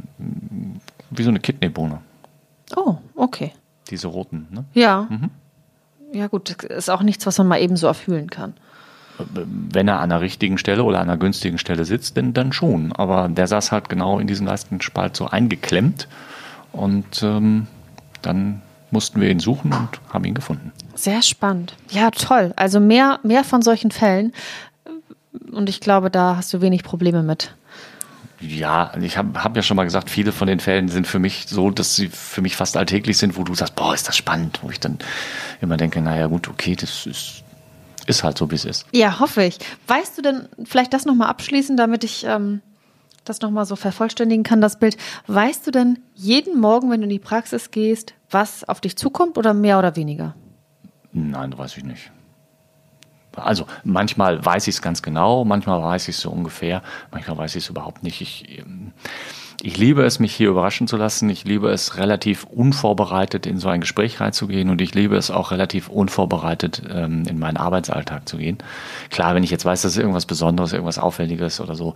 wie 1.12 1.24
so 1.24 1.30
eine 1.30 1.40
Kidneybohne. 1.40 2.00
Oh, 2.76 2.96
okay. 3.16 3.52
Diese 3.90 4.08
roten, 4.08 4.48
ne? 4.50 4.66
Ja. 4.74 5.08
Ja, 6.12 6.28
gut, 6.28 6.50
das 6.50 6.78
ist 6.78 6.90
auch 6.90 7.04
nichts, 7.04 7.26
was 7.28 7.38
man 7.38 7.48
mal 7.48 7.62
eben 7.62 7.78
so 7.78 7.86
erfühlen 7.88 8.30
kann. 8.30 8.56
wenn 9.38 9.88
er 9.88 10.00
an 10.00 10.10
der 10.10 10.20
richtigen 10.22 10.58
Stelle 10.58 10.84
oder 10.84 11.00
an 11.00 11.10
einer 11.10 11.18
günstigen 11.18 11.58
Stelle 11.58 11.86
sitzt, 11.86 12.18
denn 12.18 12.34
dann 12.34 12.52
schon. 12.52 12.92
Aber 12.92 13.30
der 13.30 13.48
saß 13.48 13.72
halt 13.72 13.88
genau 13.88 14.20
in 14.20 14.28
diesen 14.28 14.46
Leistenspalt 14.48 15.16
so 15.16 15.28
eingeklemmt 15.28 16.08
und 16.74 17.24
ähm, 17.24 17.68
dann 18.22 18.62
mussten 18.92 19.22
wir 19.22 19.30
ihn 19.30 19.40
suchen 19.40 19.72
und 19.74 19.90
haben 20.12 20.26
ihn 20.26 20.34
gefunden. 20.34 20.72
Sehr 20.96 21.22
spannend. 21.22 21.76
Ja, 21.90 22.12
toll. 22.12 22.54
Also 22.56 22.80
mehr, 22.80 23.20
mehr 23.24 23.44
von 23.44 23.62
solchen 23.62 23.92
Fällen. 23.92 24.34
Und 25.52 25.70
ich 25.70 25.80
glaube, 25.80 26.10
da 26.10 26.36
hast 26.38 26.54
du 26.54 26.62
wenig 26.62 26.84
Probleme 26.84 27.24
mit. 27.24 27.56
Ja, 28.42 28.92
ich 29.00 29.18
habe 29.18 29.44
hab 29.44 29.56
ja 29.56 29.62
schon 29.62 29.78
mal 29.78 29.86
gesagt, 29.86 30.10
viele 30.10 30.32
von 30.32 30.48
den 30.48 30.60
Fällen 30.60 30.90
sind 30.90 31.08
für 31.08 31.20
mich 31.20 31.46
so, 31.48 31.72
dass 31.72 31.96
sie 31.96 32.10
für 32.10 32.42
mich 32.42 32.56
fast 32.56 32.76
alltäglich 32.76 33.18
sind, 33.18 33.38
wo 33.38 33.44
du 33.44 33.56
sagst, 33.56 33.76
boah, 33.76 33.94
ist 33.94 34.08
das 34.08 34.18
spannend, 34.18 34.60
wo 34.62 34.70
ich 34.70 34.80
dann 34.80 35.00
immer 35.62 35.78
denke, 35.78 36.02
naja 36.02 36.28
gut, 36.28 36.50
okay, 36.50 36.76
das 36.76 37.06
ist, 37.06 37.44
ist 38.08 38.24
halt 38.24 38.38
so, 38.38 38.52
wie 38.52 38.56
es 38.56 38.66
ist. 38.66 38.86
Ja, 38.92 39.20
hoffe 39.20 39.44
ich. 39.44 39.58
Weißt 39.88 40.18
du 40.18 40.22
denn, 40.22 40.48
vielleicht 40.66 40.94
das 40.94 41.06
nochmal 41.06 41.30
abschließen, 41.30 41.78
damit 41.78 42.04
ich 42.04 42.26
ähm, 42.26 42.62
das 43.24 43.42
nochmal 43.42 43.66
so 43.66 43.76
vervollständigen 43.76 44.44
kann, 44.44 44.62
das 44.62 44.80
Bild. 44.80 44.98
Weißt 45.28 45.66
du 45.66 45.72
denn 45.72 46.00
jeden 46.14 46.60
Morgen, 46.60 46.92
wenn 46.92 47.00
du 47.00 47.06
in 47.06 47.10
die 47.10 47.20
Praxis 47.20 47.72
gehst, 47.72 48.14
was 48.30 48.68
auf 48.68 48.82
dich 48.82 48.98
zukommt 48.98 49.38
oder 49.38 49.54
mehr 49.54 49.80
oder 49.80 49.96
weniger? 49.96 50.36
Nein, 51.14 51.58
weiß 51.58 51.78
ich 51.78 51.84
nicht. 51.84 52.12
Also 53.36 53.68
manchmal 53.84 54.44
weiß 54.44 54.68
ich 54.68 54.76
es 54.76 54.82
ganz 54.82 55.02
genau, 55.02 55.46
manchmal 55.46 55.82
weiß 55.82 56.08
ich 56.08 56.16
es 56.16 56.22
so 56.22 56.30
ungefähr, 56.30 56.82
manchmal 57.12 57.38
weiß 57.38 57.56
ich 57.56 57.64
es 57.64 57.70
überhaupt 57.70 58.04
nicht. 58.04 58.22
Ich, 58.22 58.60
ähm, 58.60 58.92
ich 59.66 59.78
liebe 59.78 60.04
es, 60.04 60.20
mich 60.20 60.36
hier 60.36 60.50
überraschen 60.50 60.88
zu 60.88 60.96
lassen. 60.96 61.28
Ich 61.28 61.44
liebe 61.44 61.72
es, 61.72 61.98
relativ 61.98 62.44
unvorbereitet 62.44 63.48
in 63.48 63.58
so 63.58 63.68
ein 63.68 63.82
Gespräch 63.82 64.22
reinzugehen 64.22 64.70
und 64.70 64.80
ich 64.80 64.94
liebe 64.94 65.16
es 65.16 65.32
auch 65.32 65.50
relativ 65.50 65.90
unvorbereitet 65.90 66.84
ähm, 66.88 67.24
in 67.28 67.40
meinen 67.40 67.58
Arbeitsalltag 67.58 68.30
zu 68.30 68.38
gehen. 68.38 68.60
Klar, 69.10 69.34
wenn 69.34 69.44
ich 69.44 69.50
jetzt 69.50 69.66
weiß, 69.66 69.82
dass 69.82 69.94
es 69.94 69.98
irgendwas 69.98 70.28
Besonderes, 70.28 70.72
irgendwas 70.72 71.00
Auffälliges 71.00 71.60
oder 71.62 71.74
so, 71.74 71.96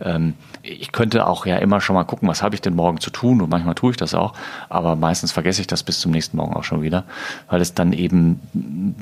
ähm, 0.00 0.32
ich 0.62 0.92
könnte 0.92 1.26
auch 1.26 1.44
ja 1.44 1.58
immer 1.58 1.82
schon 1.82 1.92
mal 1.92 2.04
gucken, 2.04 2.26
was 2.26 2.42
habe 2.42 2.54
ich 2.54 2.62
denn 2.62 2.74
morgen 2.74 3.00
zu 3.00 3.10
tun 3.10 3.42
und 3.42 3.50
manchmal 3.50 3.74
tue 3.74 3.90
ich 3.90 3.98
das 3.98 4.14
auch, 4.14 4.32
aber 4.70 4.96
meistens 4.96 5.30
vergesse 5.30 5.60
ich 5.60 5.66
das 5.66 5.82
bis 5.82 6.00
zum 6.00 6.12
nächsten 6.12 6.38
Morgen 6.38 6.54
auch 6.54 6.64
schon 6.64 6.80
wieder, 6.80 7.04
weil 7.50 7.60
es 7.60 7.74
dann 7.74 7.92
eben 7.92 8.40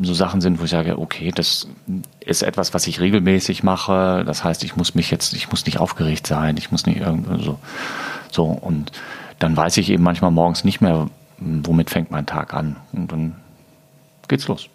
so 0.03 0.13
Sachen 0.13 0.41
sind, 0.41 0.59
wo 0.59 0.65
ich 0.65 0.71
sage, 0.71 0.99
okay, 0.99 1.31
das 1.33 1.69
ist 2.19 2.43
etwas, 2.43 2.75
was 2.75 2.89
ich 2.89 3.01
regelmäßig 3.01 3.63
mache. 3.63 4.25
Das 4.27 4.43
heißt, 4.43 4.65
ich 4.65 4.77
muss 4.77 4.97
mich 4.97 5.11
jetzt, 5.11 5.35
ich 5.35 5.51
muss 5.51 5.65
nicht 5.67 5.79
aufgeregt 5.79 6.27
sein, 6.27 6.57
ich 6.57 6.73
muss 6.73 6.85
nicht 6.85 7.01
irgendwie 7.01 7.45
so, 7.45 7.59
so 8.35 8.45
und 8.45 8.93
dann 9.39 9.57
weiß 9.57 9.77
ich 9.77 9.91
eben 9.91 10.03
manchmal 10.03 10.31
morgens 10.31 10.65
nicht 10.65 10.81
mehr, 10.81 11.09
womit 11.39 11.91
fängt 11.91 12.11
mein 12.11 12.27
Tag 12.27 12.55
an 12.55 12.77
und 12.93 13.13
dann 13.13 13.37
geht's 14.27 14.49
los. 14.49 14.69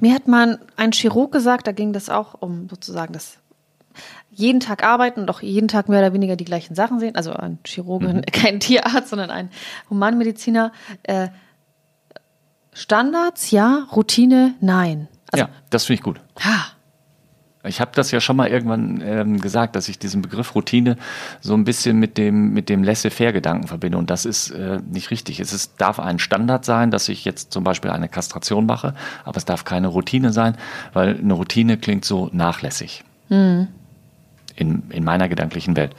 Mir 0.00 0.14
hat 0.14 0.28
mal 0.28 0.60
ein 0.76 0.92
Chirurg 0.92 1.32
gesagt, 1.32 1.66
da 1.66 1.72
ging 1.72 1.92
das 1.92 2.08
auch 2.08 2.34
um 2.40 2.68
sozusagen 2.68 3.12
das 3.12 3.38
jeden 4.30 4.60
Tag 4.60 4.84
arbeiten 4.84 5.20
und 5.20 5.30
auch 5.30 5.40
jeden 5.40 5.68
Tag 5.68 5.88
mehr 5.88 6.00
oder 6.00 6.12
weniger 6.12 6.36
die 6.36 6.44
gleichen 6.44 6.74
Sachen 6.74 7.00
sehen. 7.00 7.16
Also 7.16 7.32
ein 7.32 7.58
Chirurge, 7.64 8.20
kein 8.32 8.60
Tierarzt, 8.60 9.08
sondern 9.08 9.30
ein 9.30 9.50
Humanmediziner. 9.88 10.72
Äh, 11.04 11.28
Standards, 12.74 13.50
ja, 13.50 13.86
Routine, 13.96 14.54
nein. 14.60 15.08
Also, 15.32 15.46
ja, 15.46 15.50
das 15.70 15.86
finde 15.86 16.00
ich 16.00 16.02
gut. 16.02 16.20
ha, 16.40 16.66
Ich 17.66 17.80
habe 17.80 17.90
das 17.94 18.10
ja 18.10 18.20
schon 18.20 18.36
mal 18.36 18.48
irgendwann 18.48 19.00
ähm, 19.04 19.40
gesagt, 19.40 19.76
dass 19.76 19.88
ich 19.88 19.98
diesen 19.98 20.22
Begriff 20.22 20.54
Routine 20.54 20.96
so 21.40 21.54
ein 21.54 21.64
bisschen 21.64 21.98
mit 21.98 22.16
dem, 22.18 22.52
mit 22.52 22.68
dem 22.68 22.82
Laissez-faire-Gedanken 22.84 23.66
verbinde. 23.68 23.98
Und 23.98 24.10
das 24.10 24.24
ist 24.24 24.50
äh, 24.50 24.80
nicht 24.90 25.10
richtig. 25.10 25.40
Es 25.40 25.52
ist, 25.52 25.72
darf 25.80 25.98
ein 26.00 26.18
Standard 26.18 26.64
sein, 26.64 26.90
dass 26.90 27.08
ich 27.08 27.24
jetzt 27.24 27.52
zum 27.52 27.64
Beispiel 27.64 27.90
eine 27.90 28.08
Kastration 28.08 28.66
mache, 28.66 28.94
aber 29.24 29.36
es 29.36 29.44
darf 29.44 29.64
keine 29.64 29.88
Routine 29.88 30.32
sein, 30.32 30.56
weil 30.92 31.18
eine 31.18 31.34
Routine 31.34 31.76
klingt 31.78 32.04
so 32.04 32.30
nachlässig 32.32 33.04
in, 33.28 33.68
in 34.90 35.04
meiner 35.04 35.28
gedanklichen 35.28 35.76
Welt. 35.76 35.94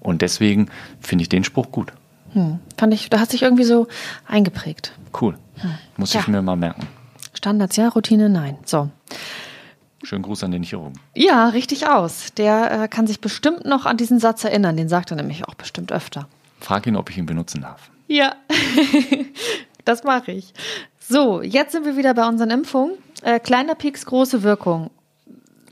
Und 0.00 0.22
deswegen 0.22 0.68
finde 1.00 1.22
ich 1.22 1.28
den 1.28 1.44
Spruch 1.44 1.70
gut. 1.72 1.92
hm, 2.34 2.58
fand 2.76 2.92
ich, 2.94 3.08
da 3.10 3.20
hat 3.20 3.30
sich 3.30 3.42
irgendwie 3.42 3.64
so 3.64 3.88
eingeprägt. 4.26 4.92
Cool. 5.18 5.34
Muss 5.96 6.12
Ja. 6.12 6.20
ich 6.20 6.28
mir 6.28 6.42
mal 6.42 6.56
merken. 6.56 6.86
Standards, 7.34 7.76
ja, 7.76 7.88
Routine, 7.88 8.28
nein. 8.28 8.58
So. 8.64 8.90
Schönen 10.08 10.22
Gruß 10.22 10.42
an 10.42 10.52
den 10.52 10.62
Chirurgen. 10.62 10.98
Ja, 11.14 11.50
richtig 11.50 11.86
aus. 11.86 12.32
Der 12.38 12.84
äh, 12.84 12.88
kann 12.88 13.06
sich 13.06 13.20
bestimmt 13.20 13.66
noch 13.66 13.84
an 13.84 13.98
diesen 13.98 14.18
Satz 14.18 14.42
erinnern. 14.42 14.74
Den 14.74 14.88
sagt 14.88 15.10
er 15.10 15.18
nämlich 15.18 15.46
auch 15.46 15.52
bestimmt 15.54 15.92
öfter. 15.92 16.26
Frag 16.60 16.86
ihn, 16.86 16.96
ob 16.96 17.10
ich 17.10 17.18
ihn 17.18 17.26
benutzen 17.26 17.60
darf. 17.60 17.90
Ja, 18.06 18.34
das 19.84 20.04
mache 20.04 20.32
ich. 20.32 20.54
So, 20.98 21.42
jetzt 21.42 21.72
sind 21.72 21.84
wir 21.84 21.98
wieder 21.98 22.14
bei 22.14 22.26
unseren 22.26 22.48
Impfungen. 22.48 22.96
Äh, 23.20 23.38
kleiner 23.38 23.74
Pieks, 23.74 24.06
große 24.06 24.42
Wirkung. 24.42 24.88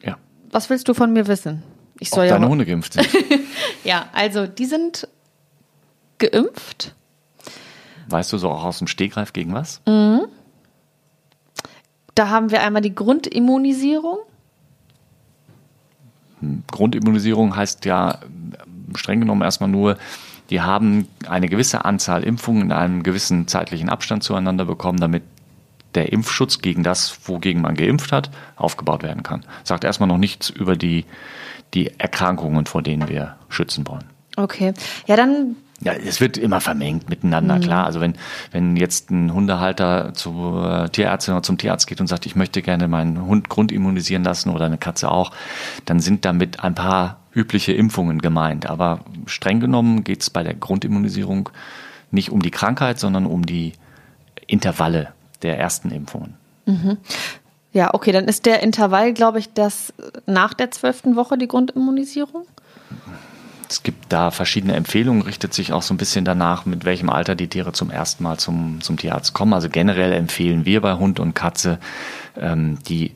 Ja. 0.02 0.18
Was 0.50 0.68
willst 0.68 0.86
du 0.88 0.92
von 0.92 1.14
mir 1.14 1.28
wissen? 1.28 1.62
Ich 1.98 2.12
Ob 2.12 2.16
soll 2.16 2.26
ja. 2.26 2.34
deine 2.34 2.50
Hunde 2.50 2.66
geimpft 2.66 2.92
sind. 2.92 3.08
Ja, 3.84 4.10
also 4.12 4.46
die 4.46 4.66
sind 4.66 5.08
geimpft. 6.18 6.94
Weißt 8.10 8.34
du 8.34 8.36
so 8.36 8.50
auch 8.50 8.64
aus 8.64 8.78
dem 8.78 8.86
Stegreif 8.86 9.32
gegen 9.32 9.54
was? 9.54 9.80
Da 12.16 12.30
haben 12.30 12.50
wir 12.50 12.62
einmal 12.62 12.80
die 12.80 12.94
Grundimmunisierung. 12.94 14.18
Grundimmunisierung 16.70 17.54
heißt 17.54 17.84
ja 17.84 18.20
streng 18.94 19.20
genommen 19.20 19.42
erstmal 19.42 19.68
nur, 19.68 19.98
die 20.48 20.62
haben 20.62 21.08
eine 21.28 21.48
gewisse 21.48 21.84
Anzahl 21.84 22.24
Impfungen 22.24 22.62
in 22.62 22.72
einem 22.72 23.02
gewissen 23.02 23.48
zeitlichen 23.48 23.90
Abstand 23.90 24.22
zueinander 24.22 24.64
bekommen, 24.64 24.98
damit 24.98 25.24
der 25.94 26.10
Impfschutz 26.10 26.62
gegen 26.62 26.82
das, 26.82 27.18
wogegen 27.28 27.60
man 27.60 27.74
geimpft 27.74 28.12
hat, 28.12 28.30
aufgebaut 28.56 29.02
werden 29.02 29.22
kann. 29.22 29.44
Sagt 29.62 29.84
erstmal 29.84 30.08
noch 30.08 30.18
nichts 30.18 30.48
über 30.48 30.74
die, 30.74 31.04
die 31.74 31.98
Erkrankungen, 31.98 32.64
vor 32.64 32.80
denen 32.82 33.10
wir 33.10 33.36
schützen 33.50 33.86
wollen. 33.86 34.04
Okay. 34.36 34.72
Ja, 35.06 35.16
dann 35.16 35.56
Ja, 35.80 35.92
es 35.92 36.22
wird 36.22 36.38
immer 36.38 36.62
vermengt 36.62 37.10
miteinander, 37.10 37.60
klar. 37.60 37.84
Also 37.84 38.00
wenn, 38.00 38.14
wenn 38.50 38.76
jetzt 38.76 39.10
ein 39.10 39.32
Hundehalter 39.32 40.14
zur 40.14 40.88
Tierärztin 40.90 41.34
oder 41.34 41.42
zum 41.42 41.58
Tierarzt 41.58 41.86
geht 41.86 42.00
und 42.00 42.06
sagt, 42.06 42.24
ich 42.24 42.34
möchte 42.34 42.62
gerne 42.62 42.88
meinen 42.88 43.26
Hund 43.26 43.50
grundimmunisieren 43.50 44.24
lassen 44.24 44.48
oder 44.50 44.64
eine 44.64 44.78
Katze 44.78 45.10
auch, 45.10 45.32
dann 45.84 46.00
sind 46.00 46.24
damit 46.24 46.64
ein 46.64 46.74
paar 46.74 47.18
übliche 47.34 47.72
Impfungen 47.72 48.22
gemeint. 48.22 48.64
Aber 48.64 49.00
streng 49.26 49.60
genommen 49.60 50.02
geht 50.02 50.22
es 50.22 50.30
bei 50.30 50.42
der 50.42 50.54
Grundimmunisierung 50.54 51.50
nicht 52.10 52.30
um 52.30 52.40
die 52.40 52.50
Krankheit, 52.50 52.98
sondern 52.98 53.26
um 53.26 53.44
die 53.44 53.74
Intervalle 54.46 55.12
der 55.42 55.58
ersten 55.58 55.90
Impfungen. 55.90 56.36
Ja, 57.72 57.92
okay, 57.92 58.12
dann 58.12 58.24
ist 58.24 58.46
der 58.46 58.62
Intervall, 58.62 59.12
glaube 59.12 59.38
ich, 59.38 59.52
das 59.52 59.92
nach 60.24 60.54
der 60.54 60.70
zwölften 60.70 61.14
Woche 61.16 61.36
die 61.36 61.48
Grundimmunisierung. 61.48 62.46
Es 63.68 63.82
gibt 63.82 64.12
da 64.12 64.30
verschiedene 64.30 64.74
Empfehlungen, 64.74 65.22
richtet 65.22 65.52
sich 65.52 65.72
auch 65.72 65.82
so 65.82 65.92
ein 65.92 65.96
bisschen 65.96 66.24
danach, 66.24 66.66
mit 66.66 66.84
welchem 66.84 67.10
Alter 67.10 67.34
die 67.34 67.48
Tiere 67.48 67.72
zum 67.72 67.90
ersten 67.90 68.22
Mal 68.22 68.38
zum, 68.38 68.80
zum 68.80 68.96
Tierarzt 68.96 69.32
kommen. 69.34 69.52
Also 69.52 69.68
generell 69.68 70.12
empfehlen 70.12 70.64
wir 70.64 70.80
bei 70.80 70.94
Hund 70.94 71.18
und 71.18 71.34
Katze 71.34 71.78
ähm, 72.36 72.78
die 72.88 73.12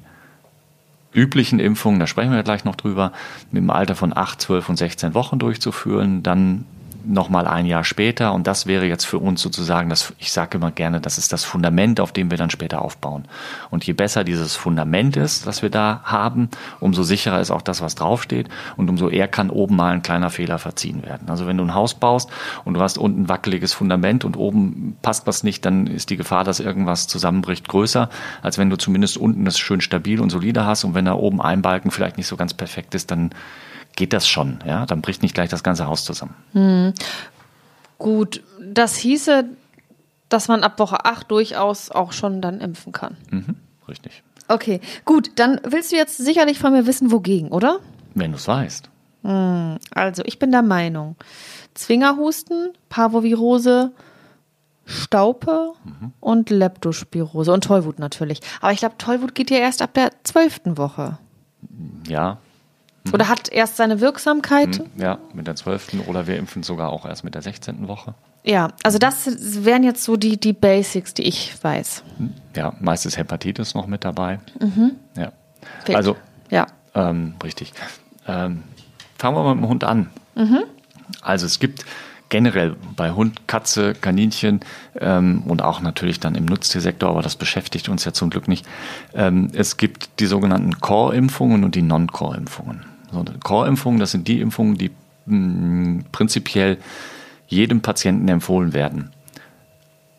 üblichen 1.13 1.59
Impfungen, 1.59 1.99
da 2.01 2.07
sprechen 2.07 2.33
wir 2.33 2.43
gleich 2.43 2.65
noch 2.65 2.77
drüber, 2.77 3.13
dem 3.51 3.71
Alter 3.71 3.95
von 3.95 4.17
8, 4.17 4.41
12 4.41 4.69
und 4.69 4.77
16 4.77 5.15
Wochen 5.15 5.39
durchzuführen, 5.39 6.23
dann 6.23 6.65
nochmal 7.05 7.47
ein 7.47 7.67
Jahr 7.67 7.85
später 7.85 8.33
und 8.33 8.47
das 8.47 8.67
wäre 8.67 8.87
jetzt 8.87 9.05
für 9.05 9.19
uns 9.19 9.43
sozusagen, 9.43 9.91
das, 9.91 10.13
ich 10.19 10.33
sage 10.33 10.59
immer 10.59 10.71
gerne, 10.71 11.01
das 11.01 11.19
ist 11.19 11.33
das 11.33 11.45
Fundament, 11.45 12.01
auf 12.01 12.13
dem 12.13 12.31
wir 12.31 12.39
dann 12.39 12.51
später 12.51 12.83
aufbauen. 12.83 13.25
Und 13.71 13.85
je 13.85 13.93
besser 13.93 14.25
dieses 14.25 14.57
Fundament 14.57 15.17
ist, 15.17 15.47
das 15.47 15.63
wir 15.63 15.71
da 15.71 16.01
haben, 16.05 16.49
umso 16.81 17.03
sicherer 17.03 17.41
ist 17.41 17.51
auch 17.51 17.63
das, 17.63 17.81
was 17.81 17.95
draufsteht 17.95 18.49
und 18.77 18.89
umso 18.89 19.09
eher 19.09 19.29
kann 19.29 19.51
oben 19.51 19.77
mal 19.77 19.93
ein 19.93 20.03
kleiner 20.03 20.31
Fehler 20.31 20.59
verziehen 20.59 21.03
werden. 21.05 21.29
Also 21.29 21.47
wenn 21.47 21.57
du 21.57 21.65
ein 21.65 21.75
Haus 21.75 21.95
baust 21.95 22.31
und 22.65 22.75
du 22.75 22.81
hast 22.81 22.99
unten 22.99 23.29
wackeliges 23.29 23.73
Fundament 23.73 24.25
und 24.25 24.37
oben 24.37 24.97
passt 25.03 25.27
was 25.27 25.43
nicht, 25.43 25.65
dann 25.65 25.87
ist 25.87 26.11
die 26.11 26.17
Gefahr, 26.17 26.45
dass 26.45 26.61
irgendwas 26.61 27.07
zusammenbricht, 27.07 27.69
größer, 27.69 28.09
als 28.43 28.59
wenn 28.59 28.71
du 28.71 28.77
zumindest 28.77 29.17
unten 29.17 29.45
das 29.45 29.59
schön 29.59 29.81
stabil 29.81 30.21
und 30.21 30.31
solide 30.31 30.65
hast 30.65 30.85
und 30.85 30.95
wenn 30.95 31.05
da 31.05 31.15
oben 31.15 31.41
ein 31.41 31.63
Balken 31.63 31.91
vielleicht 31.91 32.17
nicht 32.17 32.27
so 32.27 32.37
ganz 32.37 32.55
perfekt 32.55 32.95
ist, 32.95 33.11
dann 33.11 33.31
geht 33.97 34.13
das 34.13 34.27
schon, 34.27 34.59
ja, 34.67 34.87
dann 34.87 35.03
bricht 35.03 35.23
nicht 35.23 35.35
gleich 35.35 35.51
das 35.51 35.63
ganze 35.63 35.87
Haus 35.87 36.05
zusammen. 36.05 36.95
Gut, 37.99 38.43
das 38.61 38.97
hieße, 38.97 39.45
dass 40.29 40.49
man 40.49 40.63
ab 40.63 40.79
Woche 40.79 41.05
8 41.05 41.31
durchaus 41.31 41.91
auch 41.91 42.13
schon 42.13 42.41
dann 42.41 42.61
impfen 42.61 42.93
kann. 42.93 43.17
Mhm, 43.31 43.57
richtig. 43.89 44.23
Okay, 44.49 44.81
gut, 45.05 45.33
dann 45.37 45.61
willst 45.65 45.93
du 45.93 45.97
jetzt 45.97 46.17
sicherlich 46.17 46.59
von 46.59 46.73
mir 46.73 46.87
wissen, 46.87 47.13
wogegen, 47.13 47.51
oder? 47.51 47.79
Wenn 48.15 48.33
du 48.33 48.37
es 48.37 48.49
weißt. 48.49 48.89
Also, 49.23 50.23
ich 50.25 50.39
bin 50.39 50.51
der 50.51 50.63
Meinung, 50.63 51.17
Zwingerhusten, 51.75 52.71
Parvovirose, 52.89 53.93
Staupe 54.87 55.75
und 56.19 56.49
Leptospirose 56.51 57.53
und 57.53 57.65
Tollwut 57.65 57.99
natürlich. 57.99 58.41
Aber 58.61 58.73
ich 58.73 58.79
glaube, 58.79 58.97
Tollwut 58.99 59.35
geht 59.35 59.51
ja 59.51 59.59
erst 59.59 59.83
ab 59.83 59.95
der 59.95 60.11
zwölften 60.25 60.79
Woche. 60.79 61.19
Ja, 62.09 62.39
Oder 63.13 63.29
hat 63.29 63.49
erst 63.51 63.77
seine 63.77 64.01
Wirksamkeit. 64.01 64.83
ja, 64.97 65.19
mit 65.33 65.47
der 65.47 65.57
12. 65.57 66.07
oder 66.07 66.27
wir 66.27 66.37
impfen 66.37 66.63
sogar 66.63 66.91
auch 66.91 67.07
erst 67.07 67.25
mit 67.25 67.35
der 67.35 67.43
16. 67.43 67.89
Woche. 67.89 68.15
Ja, 68.45 68.69
also 68.83 68.99
das 68.99 69.27
wären 69.65 69.83
jetzt 69.83 70.03
so 70.05 70.17
die, 70.17 70.39
die 70.39 70.53
Basics, 70.53 71.13
die 71.15 71.23
ich 71.25 71.57
weiß. 71.63 72.03
Ja, 72.57 72.75
meist 72.81 73.07
ist 73.07 73.17
Hepatitis 73.19 73.75
noch 73.75 73.87
mit 73.87 74.05
dabei. 74.05 74.41
Ja. 75.17 75.33
Fehlt. 75.85 75.97
Also, 75.97 76.17
Ja. 76.51 76.67
ähm, 76.95 77.35
richtig. 77.45 77.73
Ähm, 78.27 78.63
fangen 79.19 79.37
wir 79.37 79.43
mal 79.45 79.55
mit 79.55 79.65
dem 79.65 79.69
Hund 79.69 79.85
an. 79.85 80.11
Also 81.23 81.45
es 81.47 81.59
gibt 81.59 81.85
generell 82.31 82.77
bei 82.97 83.11
Hund, 83.11 83.47
Katze, 83.49 83.93
Kaninchen 83.95 84.61
ähm, 84.99 85.43
und 85.47 85.63
auch 85.63 85.81
natürlich 85.81 86.21
dann 86.21 86.35
im 86.37 86.45
Nutztiersektor, 86.47 87.11
aber 87.11 87.23
das 87.23 87.37
beschäftigt 87.37 87.89
uns 87.89 88.05
ja 88.05 88.13
zum 88.13 88.31
Glück 88.31 88.47
nicht. 88.49 88.65
Ähm, 89.15 89.49
es 89.53 89.77
gibt 89.77 90.09
die 90.21 90.27
sogenannten 90.27 90.81
Core-Impfungen 90.81 91.65
und 91.65 91.75
die 91.75 91.83
Non-Core-Impfungen. 91.83 92.85
So, 93.13 93.25
Core-Impfungen, 93.43 93.99
das 93.99 94.13
sind 94.13 94.29
die 94.29 94.41
Impfungen, 94.41 94.77
die 94.77 94.91
mh, 95.27 96.05
prinzipiell 96.13 96.79
jedem 97.49 97.81
Patienten 97.81 98.29
empfohlen 98.29 98.73
werden. 98.73 99.11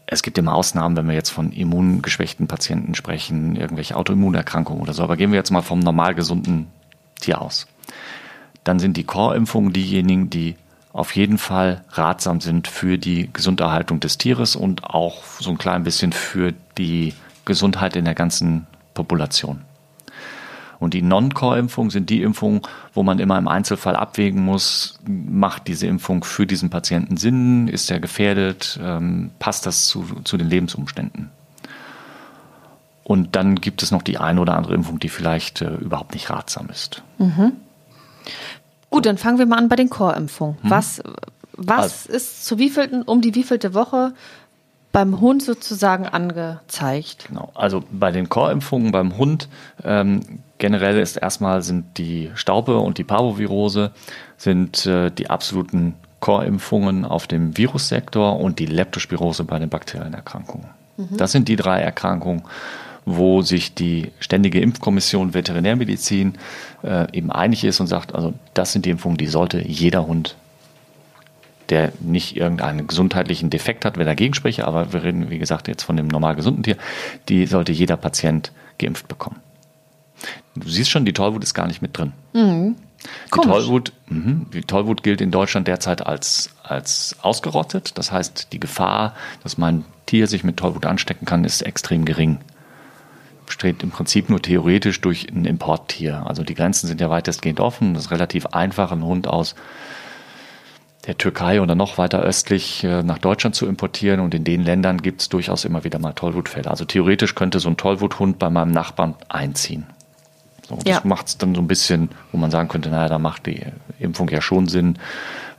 Es 0.06 0.24
gibt 0.24 0.38
immer 0.38 0.54
Ausnahmen, 0.54 0.98
wenn 0.98 1.08
wir 1.08 1.16
jetzt 1.16 1.30
von 1.30 1.54
immungeschwächten 1.54 2.48
Patienten 2.48 2.96
sprechen, 2.96 3.56
irgendwelche 3.56 3.96
Autoimmunerkrankungen 3.96 4.82
oder 4.82 4.94
so. 4.94 5.04
Aber 5.04 5.16
gehen 5.16 5.32
wir 5.32 5.38
jetzt 5.38 5.52
mal 5.52 5.62
vom 5.62 5.80
normal 5.80 6.16
gesunden 6.16 6.68
Tier 7.22 7.42
aus. 7.42 7.68
Dann 8.66 8.80
sind 8.80 8.98
die 8.98 9.06
Core-Impfungen 9.06 9.72
diejenigen, 9.72 10.30
die 10.30 10.56
auf 10.92 11.16
jeden 11.16 11.38
Fall 11.38 11.86
ratsam 11.92 12.42
sind 12.42 12.68
für 12.68 12.98
die 12.98 13.30
Gesunderhaltung 13.32 14.02
des 14.02 14.18
Tieres 14.18 14.58
und 14.58 14.84
auch 14.84 15.24
so 15.40 15.50
ein 15.50 15.58
klein 15.58 15.84
bisschen 15.84 16.12
für 16.12 16.54
die 16.78 17.14
Gesundheit 17.46 17.96
in 17.96 18.04
der 18.04 18.16
ganzen 18.16 18.68
Population. 18.94 19.62
Und 20.82 20.96
die 20.96 21.04
Non-Core-Impfungen 21.04 21.92
sind 21.92 22.10
die 22.10 22.24
Impfungen, 22.24 22.62
wo 22.96 23.04
man 23.04 23.20
immer 23.20 23.38
im 23.38 23.48
Einzelfall 23.48 23.96
abwägen 23.96 24.44
muss, 24.44 25.00
macht 25.08 25.68
diese 25.68 25.86
Impfung 25.86 26.24
für 26.24 26.48
diesen 26.48 26.72
Patienten 26.72 27.18
Sinn, 27.18 27.68
ist 27.68 27.92
er 27.92 28.00
gefährdet, 28.00 28.80
ähm, 28.84 29.30
passt 29.38 29.68
das 29.68 29.86
zu, 29.86 30.04
zu 30.24 30.38
den 30.38 30.50
Lebensumständen. 30.50 31.30
Und 33.04 33.36
dann 33.36 33.56
gibt 33.56 33.84
es 33.84 33.92
noch 33.92 34.02
die 34.02 34.18
eine 34.18 34.42
oder 34.42 34.58
andere 34.58 34.74
Impfung, 34.74 35.00
die 35.00 35.10
vielleicht 35.10 35.62
äh, 35.62 35.76
überhaupt 35.76 36.14
nicht 36.16 36.32
ratsam 36.32 36.68
ist. 36.70 37.04
Gut, 38.90 39.06
dann 39.06 39.18
fangen 39.20 39.38
wir 39.38 39.46
mal 39.46 39.58
an 39.58 39.70
bei 39.70 39.76
den 39.76 39.90
Core-Impfungen. 39.90 40.58
Was, 40.64 41.02
was 41.54 42.08
Also- 42.08 42.14
ist 42.14 42.46
zu 42.46 42.58
wievielten, 42.58 43.04
um 43.04 43.22
die 43.22 43.36
wievielte 43.36 43.76
Woche 43.76 44.14
beim 44.92 45.22
Hund 45.22 45.44
sozusagen 45.44 46.06
angezeigt? 46.06 47.26
Genau. 47.28 47.52
Also 47.54 47.84
bei 47.92 48.12
den 48.12 48.30
Core-Impfungen 48.30 48.92
beim 48.92 49.18
Hund 49.18 49.48
ähm, 49.84 50.22
generell 50.58 51.00
ist 51.00 51.18
erstmal 51.18 51.62
sind 51.62 51.98
die 51.98 52.32
Staupe 52.36 52.78
und 52.78 52.98
die 52.98 53.04
Parvovirose 53.04 53.92
sind 54.38 54.86
äh, 54.86 55.10
die 55.12 55.30
absoluten 55.30 55.96
Core-Impfungen 56.20 57.06
auf 57.06 57.28
dem 57.28 57.58
Virussektor 57.58 58.40
und 58.40 58.60
die 58.60 58.68
Leptospirose 58.68 59.44
bei 59.44 59.60
den 59.60 59.70
bakteriellen 59.70 60.14
Erkrankungen. 60.14 60.68
Das 61.10 61.32
sind 61.32 61.48
die 61.48 61.56
drei 61.56 61.82
Erkrankungen, 61.82 62.44
wo 63.06 63.42
sich 63.42 63.74
die 63.74 64.12
ständige 64.20 64.60
Impfkommission 64.62 65.34
Veterinärmedizin 65.34 66.36
äh, 66.84 67.08
eben 67.12 67.32
einig 67.32 67.64
ist 67.64 67.80
und 67.80 67.88
sagt, 67.88 68.14
also 68.14 68.34
das 68.54 68.72
sind 68.74 68.86
die 68.86 68.92
Impfungen, 68.92 69.18
die 69.18 69.28
sollte 69.28 69.66
jeder 69.68 70.06
Hund 70.06 70.36
der 71.72 71.94
nicht 72.02 72.36
irgendeinen 72.36 72.86
gesundheitlichen 72.86 73.50
Defekt 73.50 73.86
hat, 73.86 73.98
wer 73.98 74.06
dagegen 74.06 74.34
spreche, 74.34 74.68
aber 74.68 74.94
wir 74.94 75.04
reden, 75.04 75.30
wie 75.30 75.40
gesagt, 75.40 75.68
jetzt 75.68 75.84
von 75.84 75.98
dem 75.98 76.08
normal 76.08 76.36
gesunden 76.36 76.64
Tier, 76.64 76.78
die 77.30 77.46
sollte 77.48 77.72
jeder 77.72 77.98
Patient 77.98 78.52
geimpft 78.78 79.08
bekommen. 79.08 79.38
Du 80.56 80.70
siehst 80.70 80.92
schon, 80.92 81.06
die 81.06 81.14
Tollwut 81.14 81.44
ist 81.44 81.54
gar 81.54 81.68
nicht 81.68 81.82
mit 81.82 81.98
drin. 81.98 82.14
Die 83.26 83.30
Komisch. 83.32 83.50
Tollwut, 83.50 83.94
mhm, 84.10 84.48
die 84.54 84.62
Tollwut 84.62 85.02
gilt 85.02 85.22
in 85.22 85.32
Deutschland 85.32 85.68
derzeit 85.68 86.06
als, 86.06 86.52
als 86.62 87.16
ausgerottet. 87.22 87.98
Das 87.98 88.12
heißt, 88.12 88.50
die 88.52 88.60
Gefahr, 88.60 89.16
dass 89.42 89.58
mein 89.58 89.86
Tier 90.06 90.28
sich 90.28 90.44
mit 90.44 90.58
Tollwut 90.58 90.86
anstecken 90.86 91.26
kann, 91.26 91.44
ist 91.44 91.62
extrem 91.62 92.06
gering. 92.06 92.40
Besteht 93.46 93.82
im 93.82 93.92
Prinzip 93.92 94.30
nur 94.30 94.42
theoretisch 94.42 95.02
durch 95.02 95.28
ein 95.30 95.46
Importtier. 95.46 96.24
Also 96.28 96.44
die 96.44 96.54
Grenzen 96.54 96.88
sind 96.88 97.02
ja 97.02 97.10
weitestgehend 97.10 97.60
offen. 97.60 97.94
Das 97.94 98.06
ist 98.06 98.12
relativ 98.12 98.48
einfach, 98.48 98.92
einen 98.92 99.04
Hund 99.04 99.28
aus 99.28 99.56
der 101.08 101.18
Türkei 101.18 101.62
oder 101.62 101.74
noch 101.76 101.98
weiter 101.98 102.20
östlich 102.22 102.84
äh, 102.84 103.02
nach 103.04 103.18
Deutschland 103.18 103.56
zu 103.56 103.66
importieren. 103.68 104.20
Und 104.20 104.34
in 104.36 104.44
den 104.44 104.64
Ländern 104.64 105.02
gibt 105.02 105.22
es 105.22 105.30
durchaus 105.30 105.66
immer 105.66 105.84
wieder 105.84 106.00
mal 106.00 106.14
Tollwutfälle. 106.14 106.70
Also 106.70 106.86
theoretisch 106.86 107.34
könnte 107.36 107.60
so 107.60 107.70
ein 107.70 107.78
Tollwuthund 107.78 108.38
bei 108.40 108.50
meinem 108.50 108.72
Nachbarn 108.72 109.16
einziehen. 109.28 109.88
So, 110.68 110.76
das 110.76 110.86
Ja. 110.86 111.02
macht 111.04 111.28
es 111.28 111.38
dann 111.38 111.56
so 111.56 111.62
ein 111.62 111.68
bisschen, 111.68 112.10
wo 112.32 112.38
man 112.38 112.52
sagen 112.52 112.70
könnte, 112.70 112.90
naja, 112.90 113.10
da 113.10 113.18
macht 113.20 113.48
die 113.48 113.62
Impfung 114.00 114.30
ja 114.30 114.42
schon 114.42 114.68
Sinn, 114.68 115.00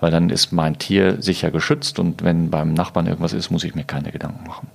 weil 0.00 0.10
dann 0.12 0.30
ist 0.30 0.52
mein 0.52 0.78
Tier 0.78 1.20
sicher 1.20 1.50
geschützt 1.50 1.98
und 1.98 2.22
wenn 2.22 2.50
beim 2.50 2.72
Nachbarn 2.72 3.06
irgendwas 3.06 3.32
ist, 3.32 3.50
muss 3.50 3.64
ich 3.64 3.74
mir 3.74 3.84
keine 3.84 4.12
Gedanken 4.12 4.46
machen. 4.46 4.68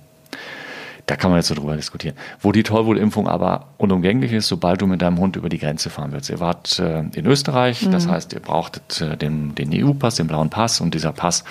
Da 1.08 1.16
kann 1.16 1.30
man 1.30 1.38
jetzt 1.38 1.48
so 1.48 1.54
drüber 1.54 1.74
diskutieren. 1.74 2.14
Wo 2.38 2.52
die 2.52 2.62
Tollwutimpfung 2.62 3.28
aber 3.28 3.68
unumgänglich 3.78 4.30
ist, 4.32 4.46
sobald 4.46 4.82
du 4.82 4.86
mit 4.86 5.00
deinem 5.00 5.18
Hund 5.18 5.36
über 5.36 5.48
die 5.48 5.58
Grenze 5.58 5.88
fahren 5.88 6.12
willst. 6.12 6.28
Ihr 6.28 6.38
wart 6.38 6.78
äh, 6.78 7.00
in 7.14 7.24
Österreich, 7.24 7.86
mhm. 7.86 7.92
das 7.92 8.06
heißt, 8.06 8.34
ihr 8.34 8.40
brauchtet 8.40 9.00
äh, 9.00 9.16
den, 9.16 9.54
den 9.54 9.70
EU-Pass, 9.72 10.16
den 10.16 10.26
blauen 10.26 10.50
Pass 10.50 10.82
und 10.82 10.92
dieser 10.92 11.12
Pass 11.12 11.44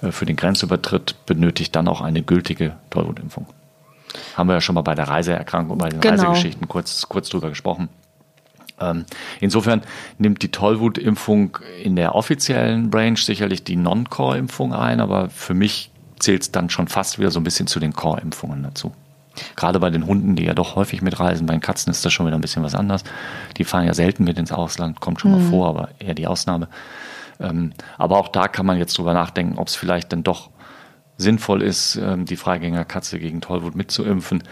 äh, 0.00 0.12
für 0.12 0.24
den 0.24 0.36
Grenzübertritt 0.36 1.26
benötigt 1.26 1.76
dann 1.76 1.88
auch 1.88 2.00
eine 2.00 2.22
gültige 2.22 2.76
Tollwutimpfung. 2.88 3.46
Haben 4.34 4.48
wir 4.48 4.54
ja 4.54 4.60
schon 4.62 4.74
mal 4.74 4.82
bei 4.82 4.94
der 4.94 5.08
Reiseerkrankung, 5.08 5.76
bei 5.76 5.90
den 5.90 6.00
genau. 6.00 6.14
Reisegeschichten 6.14 6.66
kurz, 6.66 7.06
kurz 7.06 7.28
drüber 7.28 7.50
gesprochen. 7.50 7.90
Ähm, 8.80 9.04
insofern 9.40 9.82
nimmt 10.16 10.42
die 10.42 10.50
Tollwutimpfung 10.50 11.58
in 11.82 11.96
der 11.96 12.14
offiziellen 12.14 12.90
Range 12.90 13.18
sicherlich 13.18 13.62
die 13.62 13.76
Non-Core-Impfung 13.76 14.72
ein, 14.72 15.00
aber 15.00 15.28
für 15.28 15.52
mich 15.52 15.90
zählt 16.18 16.42
es 16.42 16.50
dann 16.50 16.70
schon 16.70 16.88
fast 16.88 17.18
wieder 17.18 17.30
so 17.30 17.40
ein 17.40 17.44
bisschen 17.44 17.66
zu 17.66 17.78
den 17.78 17.92
Core-Impfungen 17.92 18.62
dazu. 18.62 18.92
Gerade 19.56 19.80
bei 19.80 19.90
den 19.90 20.06
Hunden, 20.06 20.36
die 20.36 20.44
ja 20.44 20.54
doch 20.54 20.76
häufig 20.76 21.02
mitreisen, 21.02 21.46
bei 21.46 21.54
den 21.54 21.60
Katzen 21.60 21.90
ist 21.90 22.04
das 22.04 22.12
schon 22.12 22.26
wieder 22.26 22.36
ein 22.36 22.40
bisschen 22.42 22.62
was 22.62 22.74
anderes. 22.74 23.04
Die 23.56 23.64
fahren 23.64 23.86
ja 23.86 23.94
selten 23.94 24.24
mit 24.24 24.38
ins 24.38 24.52
Ausland, 24.52 25.00
kommt 25.00 25.20
schon 25.20 25.32
mhm. 25.32 25.44
mal 25.44 25.50
vor, 25.50 25.68
aber 25.68 25.88
eher 25.98 26.14
die 26.14 26.26
Ausnahme. 26.26 26.68
Ähm, 27.40 27.72
aber 27.98 28.18
auch 28.18 28.28
da 28.28 28.48
kann 28.48 28.66
man 28.66 28.78
jetzt 28.78 28.96
drüber 28.98 29.14
nachdenken, 29.14 29.58
ob 29.58 29.68
es 29.68 29.74
vielleicht 29.74 30.12
dann 30.12 30.22
doch 30.22 30.50
sinnvoll 31.16 31.62
ist, 31.62 31.96
ähm, 31.96 32.24
die 32.24 32.36
Freigängerkatze 32.36 33.18
gegen 33.18 33.40
Tollwut 33.40 33.74
mitzuimpfen. 33.74 34.42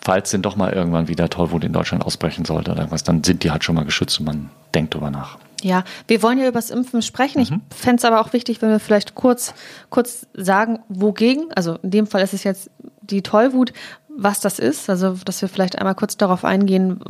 Falls 0.00 0.30
denn 0.30 0.42
doch 0.42 0.56
mal 0.56 0.72
irgendwann 0.72 1.08
wieder 1.08 1.28
Tollwut 1.28 1.64
in 1.64 1.72
Deutschland 1.72 2.04
ausbrechen 2.04 2.44
sollte 2.44 2.70
oder 2.70 2.80
irgendwas, 2.80 3.04
dann 3.04 3.22
sind 3.22 3.44
die 3.44 3.50
halt 3.50 3.64
schon 3.64 3.74
mal 3.74 3.84
geschützt 3.84 4.18
und 4.20 4.26
man 4.26 4.50
denkt 4.74 4.94
drüber 4.94 5.10
nach. 5.10 5.38
Ja, 5.62 5.84
wir 6.06 6.22
wollen 6.22 6.38
ja 6.38 6.44
über 6.44 6.58
das 6.58 6.70
Impfen 6.70 7.02
sprechen. 7.02 7.40
Ich 7.40 7.50
mhm. 7.50 7.60
fände 7.74 7.96
es 7.96 8.04
aber 8.04 8.20
auch 8.20 8.32
wichtig, 8.32 8.62
wenn 8.62 8.70
wir 8.70 8.80
vielleicht 8.80 9.14
kurz, 9.14 9.54
kurz 9.90 10.26
sagen, 10.34 10.80
wogegen, 10.88 11.52
also 11.54 11.78
in 11.82 11.90
dem 11.90 12.06
Fall 12.06 12.22
ist 12.22 12.34
es 12.34 12.44
jetzt 12.44 12.70
die 13.02 13.22
Tollwut, 13.22 13.72
was 14.08 14.40
das 14.40 14.58
ist, 14.58 14.90
also 14.90 15.16
dass 15.24 15.40
wir 15.42 15.48
vielleicht 15.48 15.78
einmal 15.78 15.94
kurz 15.94 16.16
darauf 16.16 16.44
eingehen, 16.44 17.00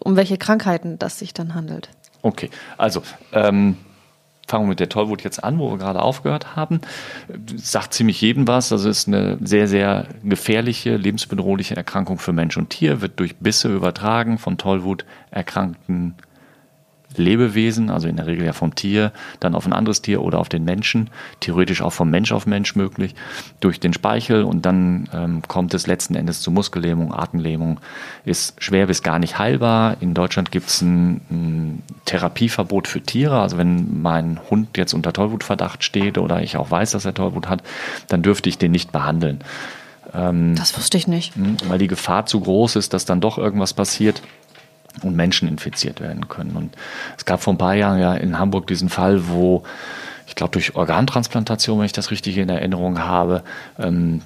um 0.00 0.16
welche 0.16 0.38
Krankheiten 0.38 0.98
das 0.98 1.18
sich 1.18 1.34
dann 1.34 1.54
handelt. 1.54 1.88
Okay, 2.22 2.50
also 2.76 3.02
ähm, 3.32 3.76
fangen 4.46 4.64
wir 4.64 4.68
mit 4.70 4.80
der 4.80 4.88
Tollwut 4.88 5.24
jetzt 5.24 5.42
an, 5.42 5.58
wo 5.58 5.70
wir 5.70 5.78
gerade 5.78 6.00
aufgehört 6.00 6.54
haben. 6.54 6.80
Sagt 7.56 7.94
ziemlich 7.94 8.20
jedem 8.20 8.46
was. 8.46 8.70
Also 8.70 8.88
ist 8.88 9.08
eine 9.08 9.38
sehr, 9.40 9.66
sehr 9.66 10.06
gefährliche, 10.22 10.96
lebensbedrohliche 10.96 11.74
Erkrankung 11.74 12.18
für 12.18 12.32
Mensch 12.32 12.56
und 12.56 12.70
Tier, 12.70 13.00
wird 13.00 13.18
durch 13.18 13.36
Bisse 13.36 13.74
übertragen 13.74 14.38
von 14.38 14.58
Tollwut 14.58 15.04
erkrankten 15.30 16.14
Lebewesen, 17.18 17.90
also 17.90 18.08
in 18.08 18.16
der 18.16 18.26
Regel 18.26 18.44
ja 18.44 18.52
vom 18.52 18.74
Tier, 18.74 19.12
dann 19.40 19.54
auf 19.54 19.66
ein 19.66 19.72
anderes 19.72 20.02
Tier 20.02 20.22
oder 20.22 20.38
auf 20.38 20.48
den 20.48 20.64
Menschen, 20.64 21.10
theoretisch 21.40 21.82
auch 21.82 21.92
vom 21.92 22.10
Mensch 22.10 22.32
auf 22.32 22.46
Mensch 22.46 22.76
möglich, 22.76 23.14
durch 23.60 23.80
den 23.80 23.92
Speichel 23.92 24.44
und 24.44 24.66
dann 24.66 25.08
ähm, 25.12 25.42
kommt 25.46 25.74
es 25.74 25.86
letzten 25.86 26.14
Endes 26.14 26.40
zu 26.40 26.50
Muskellähmung, 26.50 27.14
Atemlähmung, 27.14 27.80
ist 28.24 28.62
schwer 28.62 28.86
bis 28.86 29.02
gar 29.02 29.18
nicht 29.18 29.38
heilbar. 29.38 29.96
In 30.00 30.14
Deutschland 30.14 30.50
gibt 30.50 30.68
es 30.68 30.82
ein, 30.82 31.20
ein, 31.30 31.82
Therapieverbot 32.04 32.88
für 32.88 33.00
Tiere, 33.00 33.40
also 33.40 33.58
wenn 33.58 34.02
mein 34.02 34.40
Hund 34.50 34.76
jetzt 34.76 34.92
unter 34.92 35.12
Tollwutverdacht 35.12 35.84
steht 35.84 36.18
oder 36.18 36.42
ich 36.42 36.56
auch 36.56 36.70
weiß, 36.70 36.90
dass 36.90 37.04
er 37.04 37.14
Tollwut 37.14 37.48
hat, 37.48 37.62
dann 38.08 38.22
dürfte 38.22 38.48
ich 38.48 38.58
den 38.58 38.72
nicht 38.72 38.92
behandeln. 38.92 39.40
Ähm, 40.14 40.54
das 40.56 40.76
wusste 40.76 40.98
ich 40.98 41.06
nicht. 41.06 41.34
Hm, 41.36 41.56
weil 41.68 41.78
die 41.78 41.86
Gefahr 41.86 42.26
zu 42.26 42.40
groß 42.40 42.76
ist, 42.76 42.92
dass 42.92 43.04
dann 43.04 43.20
doch 43.20 43.38
irgendwas 43.38 43.72
passiert 43.72 44.22
und 45.02 45.16
Menschen 45.16 45.48
infiziert 45.48 46.00
werden 46.00 46.28
können. 46.28 46.56
Und 46.56 46.76
es 47.16 47.24
gab 47.24 47.42
vor 47.42 47.54
ein 47.54 47.58
paar 47.58 47.74
Jahren 47.74 47.98
ja 47.98 48.14
in 48.14 48.38
Hamburg 48.38 48.66
diesen 48.66 48.88
Fall, 48.88 49.28
wo 49.28 49.62
ich 50.26 50.34
glaube 50.34 50.52
durch 50.52 50.76
Organtransplantation, 50.76 51.78
wenn 51.78 51.86
ich 51.86 51.92
das 51.92 52.10
richtig 52.10 52.38
in 52.38 52.48
Erinnerung 52.48 53.00
habe, 53.00 53.42
ähm, 53.78 54.22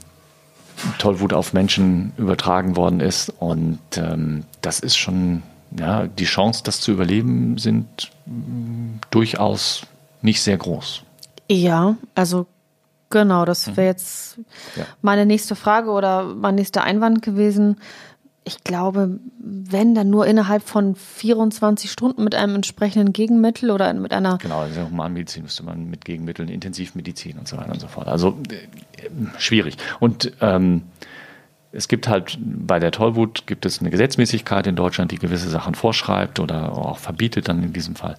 Tollwut 0.99 1.33
auf 1.33 1.53
Menschen 1.53 2.13
übertragen 2.17 2.77
worden 2.77 3.01
ist. 3.01 3.33
Und 3.39 3.81
ähm, 3.97 4.45
das 4.61 4.81
ist 4.81 4.97
schon, 4.97 5.43
ja, 5.77 6.07
die 6.07 6.25
Chance, 6.25 6.63
das 6.65 6.81
zu 6.81 6.93
überleben, 6.93 7.59
sind 7.59 8.11
mh, 8.27 9.01
durchaus 9.11 9.83
nicht 10.23 10.43
sehr 10.43 10.59
groß. 10.59 11.03
Ja, 11.49 11.97
also 12.15 12.47
genau, 13.11 13.45
das 13.45 13.69
wäre 13.69 13.81
mhm. 13.81 13.87
jetzt 13.87 14.39
ja. 14.77 14.85
meine 15.03 15.27
nächste 15.27 15.57
Frage 15.57 15.91
oder 15.91 16.25
mein 16.25 16.57
nächster 16.57 16.83
Einwand 16.83 17.23
gewesen 17.23 17.79
ich 18.47 18.62
glaube, 18.62 19.19
wenn 19.38 19.97
dann 19.97 20.09
nur 20.09 20.25
innerhalb 20.25 20.62
von 20.62 20.95
24 20.95 21.91
Stunden 21.91 22.23
mit 22.23 22.37
einem 22.37 22.55
entsprechenden 22.55 23.13
Gegenmittel 23.13 23.73
oder 23.73 23.93
mit 23.93 24.13
einer. 24.13 24.39
Genau, 24.39 24.61
also 24.61 24.89
Humanmedizin 24.89 25.43
müsste 25.43 25.65
man 25.65 25.91
mit 25.91 26.04
Gegenmitteln, 26.04 26.49
Intensivmedizin 26.49 27.39
und 27.39 27.49
so 27.49 27.56
weiter 27.56 27.73
und 27.73 27.80
so 27.80 27.89
fort. 27.89 28.06
Also 28.06 28.39
äh, 28.49 29.09
schwierig. 29.39 29.78
Und 29.99 30.32
ähm, 30.41 30.82
es 31.73 31.89
gibt 31.89 32.06
halt 32.06 32.39
bei 32.41 32.78
der 32.78 32.93
Tollwut 32.93 33.49
gibt 33.49 33.67
es 33.67 33.80
eine 33.80 33.91
Gesetzmäßigkeit 33.91 34.69
in 34.69 34.76
Deutschland, 34.76 35.11
die 35.11 35.19
gewisse 35.19 35.49
Sachen 35.49 35.75
vorschreibt 35.75 36.39
oder 36.39 36.73
auch 36.73 36.99
verbietet 36.99 37.49
dann 37.49 37.65
in 37.65 37.73
diesem 37.73 37.97
Fall. 37.97 38.17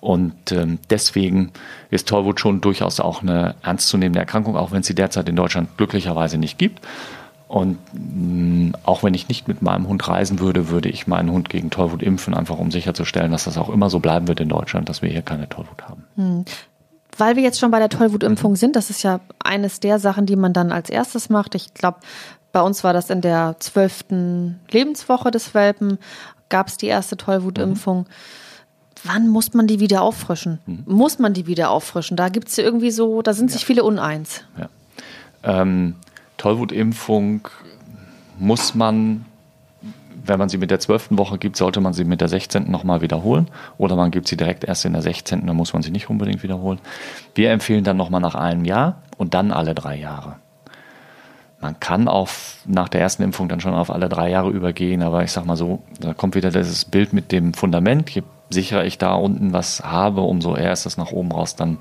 Und 0.00 0.52
ähm, 0.52 0.78
deswegen 0.88 1.52
ist 1.90 2.06
Tollwut 2.06 2.38
schon 2.38 2.60
durchaus 2.60 3.00
auch 3.00 3.22
eine 3.22 3.56
ernstzunehmende 3.62 4.20
Erkrankung, 4.20 4.56
auch 4.56 4.70
wenn 4.70 4.82
es 4.82 4.86
sie 4.86 4.94
derzeit 4.94 5.28
in 5.28 5.34
Deutschland 5.34 5.76
glücklicherweise 5.76 6.38
nicht 6.38 6.58
gibt. 6.58 6.80
Und 7.54 7.78
mh, 7.92 8.00
mm, 8.00 8.72
auch 8.82 9.04
wenn 9.04 9.14
ich 9.14 9.28
nicht 9.28 9.46
mit 9.46 9.62
meinem 9.62 9.86
Hund 9.86 10.08
reisen 10.08 10.40
würde, 10.40 10.70
würde 10.70 10.88
ich 10.88 11.06
meinen 11.06 11.30
Hund 11.30 11.48
gegen 11.48 11.70
Tollwut 11.70 12.02
impfen, 12.02 12.34
einfach 12.34 12.58
um 12.58 12.72
sicherzustellen, 12.72 13.30
dass 13.30 13.44
das 13.44 13.58
auch 13.58 13.68
immer 13.68 13.90
so 13.90 14.00
bleiben 14.00 14.26
wird 14.26 14.40
in 14.40 14.48
Deutschland, 14.48 14.88
dass 14.88 15.02
wir 15.02 15.08
hier 15.08 15.22
keine 15.22 15.48
Tollwut 15.48 15.84
haben. 15.84 16.02
Hm. 16.16 16.44
Weil 17.16 17.36
wir 17.36 17.44
jetzt 17.44 17.60
schon 17.60 17.70
bei 17.70 17.78
der 17.78 17.90
Tollwutimpfung 17.90 18.56
sind, 18.56 18.74
das 18.74 18.90
ist 18.90 19.04
ja 19.04 19.20
eines 19.38 19.78
der 19.78 20.00
Sachen, 20.00 20.26
die 20.26 20.34
man 20.34 20.52
dann 20.52 20.72
als 20.72 20.90
erstes 20.90 21.30
macht. 21.30 21.54
Ich 21.54 21.74
glaube, 21.74 21.98
bei 22.50 22.60
uns 22.60 22.82
war 22.82 22.92
das 22.92 23.08
in 23.08 23.20
der 23.20 23.54
zwölften 23.60 24.58
Lebenswoche 24.72 25.30
des 25.30 25.54
Welpen, 25.54 25.98
gab 26.48 26.66
es 26.66 26.76
die 26.76 26.88
erste 26.88 27.16
Tollwutimpfung. 27.16 27.98
Mhm. 27.98 28.06
Wann 29.04 29.28
muss 29.28 29.54
man 29.54 29.68
die 29.68 29.78
wieder 29.78 30.02
auffrischen? 30.02 30.58
Mhm. 30.66 30.82
Muss 30.86 31.20
man 31.20 31.34
die 31.34 31.46
wieder 31.46 31.70
auffrischen? 31.70 32.16
Da 32.16 32.30
gibt 32.30 32.48
es 32.48 32.56
ja 32.56 32.64
irgendwie 32.64 32.90
so, 32.90 33.22
da 33.22 33.32
sind 33.32 33.50
ja. 33.50 33.52
sich 33.52 33.64
viele 33.64 33.84
uneins. 33.84 34.42
Ja. 34.58 34.68
Ähm, 35.44 35.94
Tollwutimpfung 36.44 37.48
muss 38.38 38.74
man, 38.74 39.24
wenn 40.26 40.38
man 40.38 40.50
sie 40.50 40.58
mit 40.58 40.70
der 40.70 40.78
12. 40.78 41.12
Woche 41.12 41.38
gibt, 41.38 41.56
sollte 41.56 41.80
man 41.80 41.94
sie 41.94 42.04
mit 42.04 42.20
der 42.20 42.28
16. 42.28 42.70
nochmal 42.70 43.00
wiederholen. 43.00 43.48
Oder 43.78 43.96
man 43.96 44.10
gibt 44.10 44.28
sie 44.28 44.36
direkt 44.36 44.62
erst 44.62 44.84
in 44.84 44.92
der 44.92 45.00
16. 45.00 45.46
Dann 45.46 45.56
muss 45.56 45.72
man 45.72 45.82
sie 45.82 45.90
nicht 45.90 46.10
unbedingt 46.10 46.42
wiederholen. 46.42 46.80
Wir 47.34 47.50
empfehlen 47.50 47.82
dann 47.82 47.96
nochmal 47.96 48.20
nach 48.20 48.34
einem 48.34 48.66
Jahr 48.66 49.00
und 49.16 49.32
dann 49.32 49.52
alle 49.52 49.74
drei 49.74 49.96
Jahre. 49.96 50.36
Man 51.62 51.80
kann 51.80 52.08
auch 52.08 52.28
nach 52.66 52.90
der 52.90 53.00
ersten 53.00 53.22
Impfung 53.22 53.48
dann 53.48 53.60
schon 53.60 53.72
auf 53.72 53.90
alle 53.90 54.10
drei 54.10 54.28
Jahre 54.28 54.50
übergehen, 54.50 55.02
aber 55.02 55.24
ich 55.24 55.32
sag 55.32 55.46
mal 55.46 55.56
so, 55.56 55.82
da 55.98 56.12
kommt 56.12 56.34
wieder 56.34 56.50
dieses 56.50 56.84
Bild 56.84 57.14
mit 57.14 57.32
dem 57.32 57.54
Fundament. 57.54 58.10
Je 58.10 58.22
sicherer 58.50 58.84
ich 58.84 58.98
da 58.98 59.14
unten 59.14 59.54
was 59.54 59.82
habe, 59.82 60.20
umso 60.20 60.56
eher 60.56 60.72
ist 60.72 60.84
es 60.84 60.98
nach 60.98 61.10
oben 61.10 61.32
raus 61.32 61.56
dann 61.56 61.78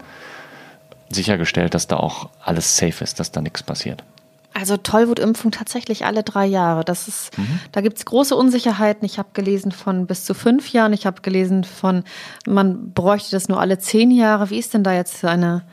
sichergestellt, 1.09 1.73
dass 1.73 1.87
da 1.87 1.97
auch 1.97 2.29
alles 2.41 2.77
safe 2.77 3.03
ist, 3.03 3.19
dass 3.19 3.33
da 3.33 3.41
nichts 3.41 3.61
passiert. 3.61 4.05
Also 4.53 4.77
Tollwutimpfung 4.77 5.51
tatsächlich 5.51 6.05
alle 6.05 6.23
drei 6.23 6.45
Jahre. 6.45 6.83
Das 6.83 7.07
ist, 7.07 7.37
mhm. 7.37 7.59
da 7.71 7.81
gibt 7.81 7.97
es 7.97 8.05
große 8.05 8.35
Unsicherheiten. 8.35 9.05
Ich 9.05 9.17
habe 9.17 9.29
gelesen 9.33 9.71
von 9.71 10.05
bis 10.05 10.25
zu 10.25 10.33
fünf 10.33 10.71
Jahren. 10.71 10.93
Ich 10.93 11.05
habe 11.05 11.21
gelesen 11.21 11.63
von, 11.63 12.03
man 12.45 12.91
bräuchte 12.91 13.31
das 13.31 13.49
nur 13.49 13.59
alle 13.59 13.79
zehn 13.79 14.11
Jahre. 14.11 14.49
Wie 14.51 14.59
ist 14.59 14.73
denn 14.73 14.83
da 14.83 14.93
jetzt 14.93 15.23
deine, 15.23 15.63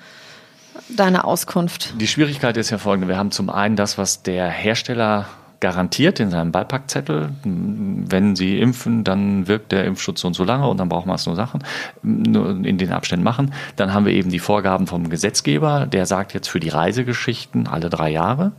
deine 0.89 1.25
Auskunft? 1.25 1.95
Die 2.01 2.07
Schwierigkeit 2.07 2.57
ist 2.57 2.71
ja 2.71 2.79
folgende. 2.79 3.09
Wir 3.09 3.19
haben 3.19 3.31
zum 3.31 3.51
einen 3.51 3.77
das, 3.77 3.99
was 3.99 4.23
der 4.23 4.49
Hersteller 4.49 5.27
garantiert 5.61 6.21
in 6.21 6.31
seinem 6.31 6.53
Beipackzettel. 6.53 7.31
Wenn 7.45 8.35
Sie 8.35 8.59
impfen, 8.59 9.05
dann 9.05 9.47
wirkt 9.47 9.73
der 9.73 9.85
Impfschutz 9.85 10.23
so 10.23 10.29
und 10.29 10.35
so 10.35 10.43
lange 10.45 10.67
und 10.67 10.79
dann 10.79 10.89
braucht 10.89 11.07
man 11.07 11.17
es 11.17 11.27
nur 11.27 11.37
Sachen 11.37 11.63
nur 12.03 12.65
in 12.65 12.79
den 12.79 12.93
Abständen 12.93 13.25
machen. 13.25 13.53
Dann 13.77 13.93
haben 13.93 14.07
wir 14.07 14.15
eben 14.15 14.31
die 14.31 14.39
Vorgaben 14.39 14.87
vom 14.87 15.11
Gesetzgeber, 15.11 15.87
der 15.87 16.07
sagt 16.07 16.33
jetzt 16.33 16.49
für 16.49 16.61
die 16.61 16.71
Reisegeschichten 16.71 17.67
alle 17.67 17.91
drei 17.91 18.11
Jahre. 18.11 18.53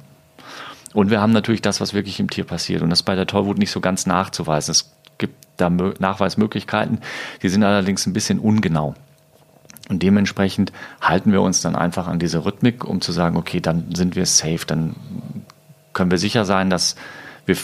Und 0.93 1.09
wir 1.09 1.21
haben 1.21 1.31
natürlich 1.31 1.61
das, 1.61 1.79
was 1.79 1.93
wirklich 1.93 2.19
im 2.19 2.29
Tier 2.29 2.43
passiert. 2.43 2.81
Und 2.81 2.89
das 2.89 2.99
ist 2.99 3.05
bei 3.05 3.15
der 3.15 3.27
Tollwut 3.27 3.57
nicht 3.57 3.71
so 3.71 3.79
ganz 3.79 4.05
nachzuweisen. 4.05 4.71
Es 4.71 4.91
gibt 5.17 5.35
da 5.57 5.69
Nachweismöglichkeiten, 5.69 6.99
die 7.41 7.49
sind 7.49 7.63
allerdings 7.63 8.05
ein 8.05 8.13
bisschen 8.13 8.39
ungenau. 8.39 8.95
Und 9.89 10.03
dementsprechend 10.03 10.71
halten 11.01 11.31
wir 11.31 11.41
uns 11.41 11.61
dann 11.61 11.75
einfach 11.75 12.07
an 12.07 12.19
diese 12.19 12.45
Rhythmik, 12.45 12.85
um 12.85 13.01
zu 13.01 13.11
sagen, 13.11 13.37
okay, 13.37 13.59
dann 13.59 13.93
sind 13.93 14.15
wir 14.15 14.25
safe, 14.25 14.65
dann 14.65 14.95
können 15.93 16.11
wir 16.11 16.17
sicher 16.17 16.45
sein, 16.45 16.69
dass 16.69 16.95
wir 17.45 17.57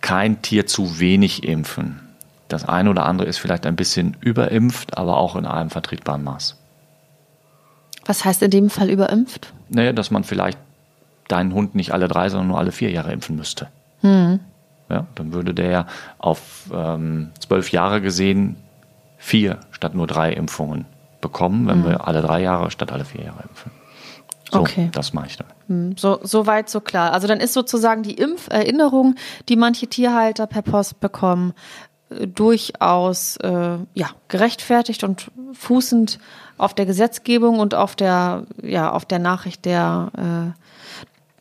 kein 0.00 0.42
Tier 0.42 0.66
zu 0.66 1.00
wenig 1.00 1.44
impfen. 1.44 2.00
Das 2.48 2.64
eine 2.64 2.90
oder 2.90 3.06
andere 3.06 3.28
ist 3.28 3.38
vielleicht 3.38 3.66
ein 3.66 3.76
bisschen 3.76 4.16
überimpft, 4.20 4.96
aber 4.96 5.16
auch 5.16 5.34
in 5.34 5.46
einem 5.46 5.70
vertretbaren 5.70 6.22
Maß. 6.22 6.56
Was 8.06 8.24
heißt 8.24 8.42
in 8.42 8.50
dem 8.50 8.70
Fall 8.70 8.90
überimpft? 8.90 9.52
Naja, 9.68 9.92
dass 9.92 10.10
man 10.10 10.24
vielleicht 10.24 10.58
deinen 11.28 11.54
Hund 11.54 11.74
nicht 11.74 11.92
alle 11.92 12.08
drei, 12.08 12.28
sondern 12.28 12.48
nur 12.48 12.58
alle 12.58 12.72
vier 12.72 12.90
Jahre 12.90 13.12
impfen 13.12 13.36
müsste. 13.36 13.68
Hm. 14.00 14.40
Ja, 14.90 15.06
dann 15.14 15.32
würde 15.32 15.54
der 15.54 15.86
auf 16.18 16.70
ähm, 16.72 17.30
zwölf 17.40 17.72
Jahre 17.72 18.00
gesehen 18.00 18.56
vier 19.16 19.60
statt 19.70 19.94
nur 19.94 20.06
drei 20.06 20.32
Impfungen 20.32 20.84
bekommen, 21.20 21.66
wenn 21.66 21.82
hm. 21.82 21.86
wir 21.86 22.06
alle 22.06 22.20
drei 22.20 22.42
Jahre 22.42 22.70
statt 22.70 22.92
alle 22.92 23.04
vier 23.04 23.24
Jahre 23.24 23.44
impfen. 23.48 23.70
So, 24.50 24.60
Okay. 24.60 24.90
das 24.92 25.12
mache 25.12 25.26
ich 25.26 25.36
dann. 25.36 25.46
Hm, 25.68 25.96
So, 25.96 26.20
so 26.22 26.46
weit, 26.46 26.68
so 26.68 26.80
klar. 26.80 27.12
Also 27.12 27.26
dann 27.26 27.40
ist 27.40 27.54
sozusagen 27.54 28.02
die 28.02 28.14
Impferinnerung, 28.14 29.16
die 29.48 29.56
manche 29.56 29.86
Tierhalter 29.86 30.46
per 30.46 30.62
Post 30.62 31.00
bekommen, 31.00 31.54
äh, 32.10 32.26
durchaus 32.26 33.36
äh, 33.38 33.78
ja, 33.94 34.10
gerechtfertigt 34.28 35.02
und 35.04 35.30
fußend 35.52 36.18
auf 36.58 36.74
der 36.74 36.86
Gesetzgebung 36.86 37.58
und 37.58 37.74
auf 37.74 37.96
der, 37.96 38.44
ja, 38.62 38.92
auf 38.92 39.04
der 39.06 39.18
Nachricht 39.18 39.64
der, 39.64 40.10
äh, 40.16 40.60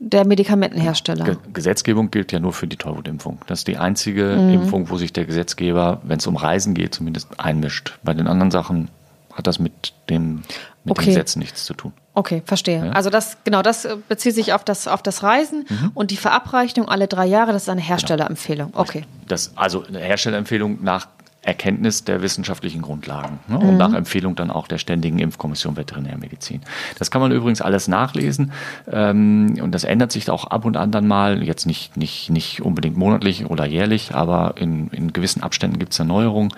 der 0.06 0.26
Medikamentenhersteller. 0.28 1.24
Ge 1.26 1.38
Gesetzgebung 1.54 2.12
gilt 2.12 2.32
ja 2.32 2.40
nur 2.40 2.54
für 2.54 2.68
die 2.68 2.76
Tollwutimpfung. 2.76 3.40
Das 3.48 3.60
ist 3.60 3.68
die 3.68 3.78
einzige 3.78 4.36
Mhm. 4.36 4.54
Impfung, 4.54 4.90
wo 4.90 4.98
sich 4.98 5.14
der 5.14 5.26
Gesetzgeber, 5.26 6.02
wenn 6.04 6.20
es 6.20 6.28
um 6.28 6.36
Reisen 6.36 6.74
geht, 6.74 6.94
zumindest 6.96 7.28
einmischt. 7.40 7.98
Bei 8.04 8.14
den 8.14 8.28
anderen 8.28 8.52
Sachen 8.52 8.90
hat 9.34 9.48
das 9.48 9.60
mit 9.60 9.94
dem 10.10 10.44
mit 10.86 10.92
Okay. 10.98 11.06
den 11.06 11.14
Gesetzen 11.14 11.40
nichts 11.40 11.64
zu 11.64 11.74
tun. 11.74 11.94
Okay, 12.14 12.44
verstehe. 12.46 12.86
Ja. 12.88 12.92
Also 12.92 13.10
das, 13.10 13.38
genau, 13.46 13.62
das 13.62 13.86
äh, 13.86 13.96
bezieht 14.10 14.36
sich 14.36 14.52
auf 14.54 14.66
das, 14.66 14.88
auf 14.90 15.02
das 15.02 15.24
Reisen 15.24 15.66
und 15.94 16.12
die 16.12 16.18
Verabreichung 16.18 16.90
alle 16.90 17.08
drei 17.08 17.26
Jahre, 17.26 17.54
das 17.54 17.64
ist 17.64 17.70
eine 17.70 17.80
Herstellerempfehlung. 17.82 18.72
Okay. 18.76 19.06
Das, 19.28 19.54
also 19.56 19.84
eine 19.88 20.00
Herstellerempfehlung 20.00 20.84
nach 20.84 21.08
Erkenntnis 21.44 22.06
der 22.06 22.22
wissenschaftlichen 22.22 22.82
Grundlagen 22.82 23.40
ne? 23.48 23.60
und 23.60 23.78
nach 23.78 23.94
Empfehlung 23.94 24.36
dann 24.36 24.50
auch 24.50 24.68
der 24.68 24.78
Ständigen 24.78 25.20
Impfkommission 25.20 25.76
Veterinärmedizin. 25.76 26.62
Das 26.98 27.12
kann 27.12 27.22
man 27.22 27.32
übrigens 27.32 27.62
alles 27.62 27.88
nachlesen 27.88 28.52
ähm, 28.92 29.56
und 29.62 29.74
das 29.74 29.84
ändert 29.84 30.12
sich 30.12 30.30
auch 30.30 30.46
ab 30.46 30.66
und 30.66 30.78
an 30.78 30.92
dann 30.92 31.08
mal, 31.08 31.44
jetzt 31.44 31.66
nicht, 31.66 31.98
nicht, 31.98 32.30
nicht 32.30 32.62
unbedingt 32.62 32.98
monatlich 32.98 33.46
oder 33.46 33.66
jährlich, 33.66 34.16
aber 34.16 34.56
in, 34.58 34.88
in 34.90 35.14
gewissen 35.14 35.44
Abständen 35.44 35.80
gibt 35.80 35.92
es 35.92 35.98
da 35.98 36.06
Neuerungen. 36.06 36.54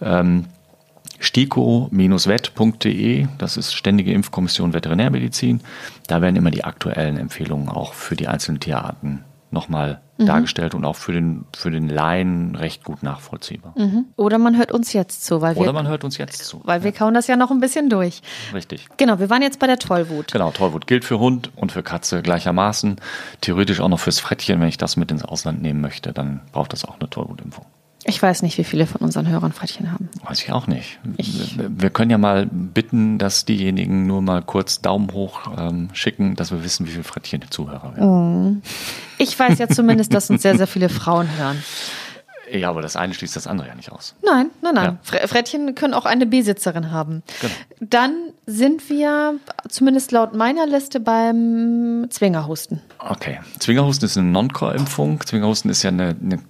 Ähm, 0.00 0.46
stiko-vet.de, 1.18 3.26
das 3.36 3.56
ist 3.56 3.74
Ständige 3.74 4.12
Impfkommission 4.12 4.72
Veterinärmedizin. 4.72 5.60
Da 6.06 6.22
werden 6.22 6.36
immer 6.36 6.50
die 6.50 6.64
aktuellen 6.64 7.16
Empfehlungen 7.16 7.68
auch 7.68 7.94
für 7.94 8.16
die 8.16 8.28
einzelnen 8.28 8.60
Tierarten 8.60 9.24
nochmal 9.50 10.00
dargestellt 10.26 10.74
und 10.74 10.84
auch 10.84 10.96
für 10.96 11.12
den, 11.12 11.44
für 11.56 11.70
den 11.70 11.88
Laien 11.88 12.54
recht 12.54 12.84
gut 12.84 13.02
nachvollziehbar. 13.02 13.74
Oder 14.16 14.38
man 14.38 14.56
hört 14.56 14.72
uns 14.72 14.92
jetzt 14.92 15.24
zu, 15.24 15.40
weil 15.40 15.56
Oder 15.56 15.68
wir, 15.68 15.72
man 15.72 15.88
hört 15.88 16.04
uns 16.04 16.18
jetzt 16.18 16.44
zu. 16.44 16.60
weil 16.64 16.82
wir 16.82 16.92
kauen 16.92 17.14
das 17.14 17.26
ja 17.26 17.36
noch 17.36 17.50
ein 17.50 17.60
bisschen 17.60 17.88
durch. 17.88 18.22
Richtig. 18.54 18.88
Genau, 18.96 19.18
wir 19.18 19.30
waren 19.30 19.42
jetzt 19.42 19.58
bei 19.58 19.66
der 19.66 19.78
Tollwut. 19.78 20.32
Genau, 20.32 20.50
Tollwut 20.50 20.86
gilt 20.86 21.04
für 21.04 21.18
Hund 21.18 21.50
und 21.56 21.72
für 21.72 21.82
Katze 21.82 22.22
gleichermaßen. 22.22 22.96
Theoretisch 23.40 23.80
auch 23.80 23.88
noch 23.88 24.00
fürs 24.00 24.20
Frettchen, 24.20 24.60
wenn 24.60 24.68
ich 24.68 24.78
das 24.78 24.96
mit 24.96 25.10
ins 25.10 25.24
Ausland 25.24 25.62
nehmen 25.62 25.80
möchte, 25.80 26.12
dann 26.12 26.40
braucht 26.52 26.72
das 26.72 26.84
auch 26.84 26.98
eine 27.00 27.08
Tollwutimpfung. 27.10 27.64
Ich 28.04 28.20
weiß 28.22 28.42
nicht, 28.42 28.56
wie 28.56 28.64
viele 28.64 28.86
von 28.86 29.02
unseren 29.02 29.28
Hörern 29.28 29.52
Frettchen 29.52 29.92
haben. 29.92 30.08
Weiß 30.24 30.42
ich 30.42 30.52
auch 30.52 30.66
nicht. 30.66 30.98
Ich- 31.18 31.58
wir 31.58 31.90
können 31.90 32.10
ja 32.10 32.16
mal 32.18 32.46
bitten, 32.50 33.18
dass 33.18 33.44
diejenigen 33.44 34.06
nur 34.06 34.22
mal 34.22 34.42
kurz 34.42 34.80
Daumen 34.80 35.12
hoch 35.12 35.40
ähm, 35.58 35.90
schicken, 35.92 36.34
dass 36.34 36.50
wir 36.50 36.64
wissen, 36.64 36.86
wie 36.86 36.92
viele 36.92 37.04
Frettchen 37.04 37.40
die 37.40 37.50
Zuhörer 37.50 37.94
werden. 37.96 38.62
Ich 39.18 39.38
weiß 39.38 39.58
ja 39.58 39.68
zumindest, 39.68 40.14
dass 40.14 40.30
uns 40.30 40.40
sehr, 40.42 40.56
sehr 40.56 40.66
viele 40.66 40.88
Frauen 40.88 41.28
hören. 41.36 41.62
Ja, 42.52 42.70
aber 42.70 42.82
das 42.82 42.96
eine 42.96 43.14
schließt 43.14 43.36
das 43.36 43.46
andere 43.46 43.68
ja 43.68 43.74
nicht 43.76 43.92
aus. 43.92 44.16
Nein, 44.24 44.50
nein, 44.60 44.74
nein. 44.74 44.98
Ja. 45.12 45.18
Fre- 45.18 45.28
Frettchen 45.28 45.76
können 45.76 45.94
auch 45.94 46.04
eine 46.04 46.26
Besitzerin 46.26 46.90
haben. 46.90 47.22
Genau. 47.40 47.52
Dann 47.80 48.12
sind 48.46 48.88
wir, 48.90 49.34
zumindest 49.68 50.10
laut 50.10 50.34
meiner 50.34 50.66
Liste, 50.66 50.98
beim 50.98 52.06
Zwingerhusten. 52.10 52.80
Okay. 52.98 53.38
Zwingerhusten 53.60 54.06
ist 54.06 54.16
eine 54.18 54.26
Non-Core-Impfung. 54.30 55.20
Zwingerhusten 55.24 55.70
ist 55.70 55.84
ja 55.84 55.90
eine, 55.90 56.16
eine, 56.20 56.36
ein 56.36 56.44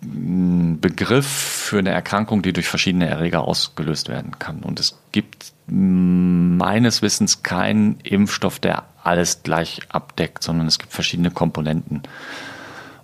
Begriff 0.00 1.26
für 1.26 1.78
eine 1.78 1.90
Erkrankung, 1.90 2.42
die 2.42 2.52
durch 2.52 2.68
verschiedene 2.68 3.08
Erreger 3.08 3.42
ausgelöst 3.42 4.08
werden 4.08 4.38
kann. 4.38 4.62
Und 4.62 4.78
es 4.78 4.98
gibt 5.12 5.52
meines 5.66 7.02
Wissens 7.02 7.42
keinen 7.42 7.98
Impfstoff, 8.00 8.58
der 8.58 8.84
alles 9.02 9.42
gleich 9.42 9.80
abdeckt, 9.88 10.42
sondern 10.42 10.66
es 10.66 10.78
gibt 10.78 10.92
verschiedene 10.92 11.30
Komponenten. 11.30 12.02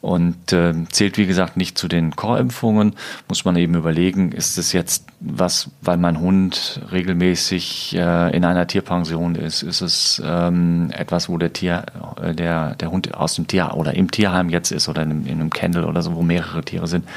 Und 0.03 0.53
äh, 0.53 0.75
zählt, 0.91 1.17
wie 1.17 1.27
gesagt, 1.27 1.57
nicht 1.57 1.79
zu 1.79 1.87
den 1.87 2.17
Core-Impfungen. 2.17 2.95
Muss 3.29 3.45
man 3.45 3.55
eben 3.55 3.77
überlegen, 3.77 4.33
ist 4.33 4.59
es 4.59 4.73
jetzt 4.73 5.07
was, 5.21 5.71
weil 5.81 5.97
mein 5.97 6.19
Hund 6.19 6.81
regelmäßig 6.91 7.95
äh, 7.97 8.37
in 8.37 8.45
einer 8.45 8.67
Tierpension 8.67 9.37
ist? 9.37 9.63
Ist 9.63 9.81
es 9.81 10.21
ähm, 10.25 10.91
etwas, 10.91 11.29
wo 11.29 11.39
der 11.39 11.53
Tier, 11.53 11.87
äh, 12.21 12.35
der, 12.35 12.75
der 12.75 12.91
Hund 12.91 13.15
aus 13.15 13.37
dem 13.37 13.47
Tier 13.47 13.75
oder 13.75 13.95
im 13.95 14.11
Tierheim 14.11 14.51
jetzt 14.51 14.73
ist 14.73 14.89
oder 14.89 15.03
in 15.03 15.11
einem, 15.13 15.27
in 15.27 15.41
einem 15.41 15.51
Kennel 15.51 15.85
oder 15.85 16.03
so, 16.03 16.17
wo 16.17 16.23
mehrere 16.23 16.65
Tiere 16.65 16.89
sind? 16.89 17.09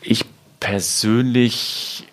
Ich 0.00 0.24
persönlich, 0.60 2.06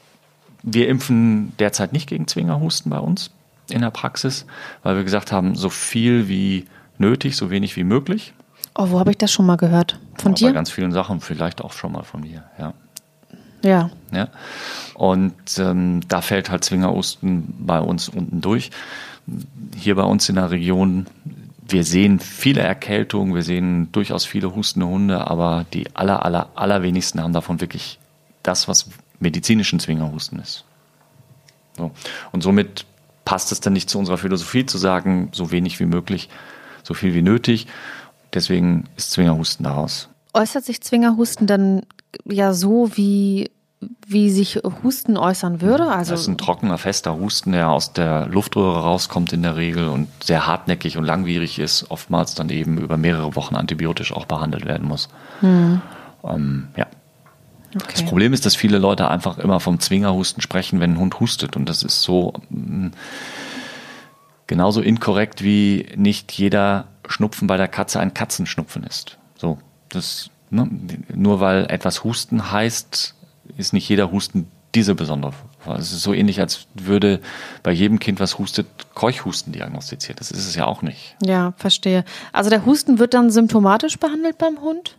wir 0.63 0.89
impfen 0.89 1.53
derzeit 1.59 1.93
nicht 1.93 2.09
gegen 2.09 2.27
Zwingerhusten 2.27 2.89
bei 2.89 2.97
uns 2.97 3.29
in 3.69 3.81
der 3.81 3.91
Praxis, 3.91 4.47
weil 4.81 4.95
wir 4.95 5.03
gesagt 5.03 5.31
haben, 5.31 5.53
so 5.53 5.69
viel 5.69 6.27
wie 6.27 6.65
nötig, 6.97 7.35
so 7.35 7.51
wenig 7.51 7.75
wie 7.75 7.83
möglich. 7.83 8.33
Oh, 8.77 8.91
wo 8.91 8.99
habe 8.99 9.09
ich 9.09 9.17
das 9.17 9.31
schon 9.31 9.47
mal 9.47 9.57
gehört? 9.57 9.99
Von 10.17 10.31
Aber 10.31 10.41
Bei 10.41 10.47
dir? 10.47 10.53
ganz 10.53 10.69
vielen 10.69 10.91
Sachen, 10.91 11.19
vielleicht 11.19 11.61
auch 11.61 11.73
schon 11.73 11.91
mal 11.91 12.03
von 12.03 12.21
mir, 12.21 12.43
ja. 12.59 12.73
Ja. 13.63 13.89
ja. 14.11 14.29
Und 14.93 15.33
ähm, 15.57 16.01
da 16.07 16.21
fällt 16.21 16.51
halt 16.51 16.63
Zwingerosten 16.63 17.55
bei 17.59 17.79
uns 17.79 18.07
unten 18.07 18.39
durch. 18.39 18.69
Hier 19.75 19.95
bei 19.95 20.03
uns 20.03 20.29
in 20.29 20.35
der 20.35 20.51
Region, 20.51 21.07
wir 21.67 21.83
sehen 21.83 22.19
viele 22.19 22.61
Erkältungen, 22.61 23.33
wir 23.33 23.41
sehen 23.41 23.91
durchaus 23.91 24.25
viele 24.25 24.53
hustende 24.55 24.87
Hunde, 24.87 25.27
aber 25.27 25.65
die 25.73 25.95
aller, 25.95 26.23
aller, 26.23 26.49
allerwenigsten 26.53 27.21
haben 27.21 27.33
davon 27.33 27.59
wirklich 27.59 27.97
das, 28.43 28.67
was 28.67 28.89
medizinischen 29.19 29.79
Zwingerhusten 29.79 30.39
ist. 30.39 30.65
So. 31.75 31.91
Und 32.31 32.41
somit 32.43 32.85
passt 33.25 33.51
es 33.51 33.59
dann 33.59 33.73
nicht 33.73 33.89
zu 33.89 33.97
unserer 33.97 34.17
Philosophie 34.17 34.67
zu 34.67 34.77
sagen, 34.77 35.29
so 35.33 35.51
wenig 35.51 35.79
wie 35.79 35.85
möglich, 35.85 36.29
so 36.83 36.93
viel 36.93 37.15
wie 37.15 37.23
nötig. 37.23 37.67
Deswegen 38.33 38.85
ist 38.95 39.11
Zwingerhusten 39.11 39.63
daraus. 39.63 40.09
Äußert 40.33 40.65
sich 40.65 40.81
Zwingerhusten 40.81 41.47
dann 41.47 41.83
ja 42.25 42.53
so, 42.53 42.91
wie, 42.95 43.51
wie 44.05 44.29
sich 44.29 44.59
Husten 44.83 45.17
äußern 45.17 45.61
würde? 45.61 45.89
Also, 45.89 46.11
Das 46.11 46.21
ist 46.21 46.27
ein 46.27 46.37
trockener, 46.37 46.77
fester 46.77 47.17
Husten, 47.17 47.51
der 47.51 47.69
aus 47.69 47.93
der 47.93 48.27
Luftröhre 48.27 48.81
rauskommt 48.81 49.33
in 49.33 49.43
der 49.43 49.55
Regel 49.55 49.87
und 49.87 50.07
sehr 50.23 50.47
hartnäckig 50.47 50.97
und 50.97 51.03
langwierig 51.03 51.59
ist, 51.59 51.89
oftmals 51.89 52.35
dann 52.35 52.49
eben 52.49 52.77
über 52.77 52.97
mehrere 52.97 53.35
Wochen 53.35 53.55
antibiotisch 53.55 54.11
auch 54.13 54.25
behandelt 54.25 54.65
werden 54.65 54.87
muss. 54.87 55.09
Ähm, 55.41 55.81
ja. 56.75 56.85
Das 57.73 57.83
okay. 57.83 58.05
Problem 58.05 58.33
ist, 58.33 58.45
dass 58.45 58.55
viele 58.55 58.77
Leute 58.77 59.09
einfach 59.09 59.37
immer 59.37 59.59
vom 59.59 59.79
Zwingerhusten 59.79 60.41
sprechen, 60.41 60.79
wenn 60.79 60.93
ein 60.93 60.99
Hund 60.99 61.19
hustet. 61.19 61.55
Und 61.55 61.67
das 61.67 61.83
ist 61.83 62.01
so 62.01 62.33
mh, 62.49 62.91
genauso 64.47 64.81
inkorrekt, 64.81 65.43
wie 65.43 65.87
nicht 65.95 66.31
jeder 66.31 66.87
Schnupfen 67.07 67.47
bei 67.47 67.57
der 67.57 67.67
Katze 67.67 67.99
ein 67.99 68.13
Katzenschnupfen 68.13 68.83
ist. 68.83 69.17
So, 69.35 69.57
das, 69.89 70.29
ne, 70.49 70.69
nur 71.13 71.39
weil 71.39 71.65
etwas 71.69 72.03
Husten 72.03 72.51
heißt, 72.51 73.15
ist 73.57 73.73
nicht 73.73 73.87
jeder 73.89 74.11
Husten 74.11 74.51
diese 74.75 74.95
besondere. 74.95 75.33
Es 75.77 75.91
ist 75.91 76.03
so 76.03 76.13
ähnlich, 76.13 76.39
als 76.39 76.67
würde 76.75 77.19
bei 77.63 77.71
jedem 77.71 77.99
Kind, 77.99 78.19
was 78.19 78.37
hustet, 78.37 78.67
Keuchhusten 78.93 79.51
diagnostiziert. 79.51 80.19
Das 80.19 80.31
ist 80.31 80.47
es 80.47 80.55
ja 80.55 80.65
auch 80.65 80.81
nicht. 80.81 81.15
Ja, 81.23 81.53
verstehe. 81.57 82.05
Also 82.31 82.49
der 82.49 82.65
Husten 82.65 82.99
wird 82.99 83.13
dann 83.13 83.31
symptomatisch 83.31 83.97
behandelt 83.97 84.37
beim 84.37 84.61
Hund? 84.61 84.95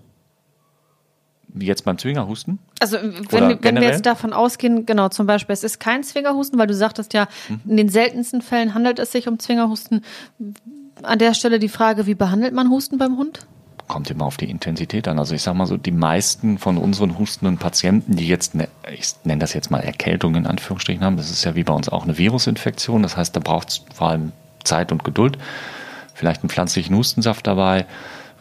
Wie 1.48 1.66
jetzt 1.66 1.84
beim 1.84 1.96
Zwingerhusten? 1.96 2.58
Also 2.80 2.98
wenn, 3.30 3.62
wenn 3.62 3.76
wir 3.76 3.88
jetzt 3.88 4.04
davon 4.04 4.32
ausgehen, 4.32 4.84
genau, 4.84 5.08
zum 5.08 5.26
Beispiel, 5.26 5.54
es 5.54 5.64
ist 5.64 5.80
kein 5.80 6.02
Zwingerhusten, 6.04 6.58
weil 6.58 6.66
du 6.66 6.74
sagtest 6.74 7.14
ja, 7.14 7.26
in 7.48 7.76
den 7.76 7.88
seltensten 7.88 8.42
Fällen 8.42 8.74
handelt 8.74 8.98
es 8.98 9.12
sich 9.12 9.28
um 9.28 9.38
Zwingerhusten. 9.38 10.04
An 11.02 11.18
der 11.18 11.34
Stelle 11.34 11.58
die 11.58 11.68
Frage, 11.68 12.06
wie 12.06 12.14
behandelt 12.14 12.54
man 12.54 12.70
Husten 12.70 12.98
beim 12.98 13.16
Hund? 13.16 13.46
kommt 13.88 14.10
immer 14.10 14.26
auf 14.26 14.36
die 14.36 14.50
Intensität 14.50 15.08
an. 15.08 15.18
Also 15.18 15.34
ich 15.34 15.42
sag 15.42 15.54
mal 15.54 15.66
so, 15.66 15.76
die 15.76 15.90
meisten 15.90 16.58
von 16.58 16.76
unseren 16.76 17.18
hustenden 17.18 17.58
Patienten, 17.58 18.14
die 18.16 18.28
jetzt, 18.28 18.54
ne, 18.54 18.68
ich 18.92 19.14
nenne 19.24 19.40
das 19.40 19.54
jetzt 19.54 19.70
mal 19.70 19.80
Erkältung 19.80 20.36
in 20.36 20.46
Anführungsstrichen 20.46 21.02
haben, 21.02 21.16
das 21.16 21.30
ist 21.30 21.44
ja 21.44 21.54
wie 21.56 21.64
bei 21.64 21.72
uns 21.72 21.88
auch 21.88 22.04
eine 22.04 22.18
Virusinfektion. 22.18 23.02
Das 23.02 23.16
heißt, 23.16 23.34
da 23.34 23.40
braucht 23.40 23.70
es 23.70 23.84
vor 23.92 24.10
allem 24.10 24.32
Zeit 24.62 24.92
und 24.92 25.04
Geduld. 25.04 25.38
Vielleicht 26.14 26.42
einen 26.42 26.50
pflanzlichen 26.50 26.94
Hustensaft 26.94 27.46
dabei, 27.46 27.86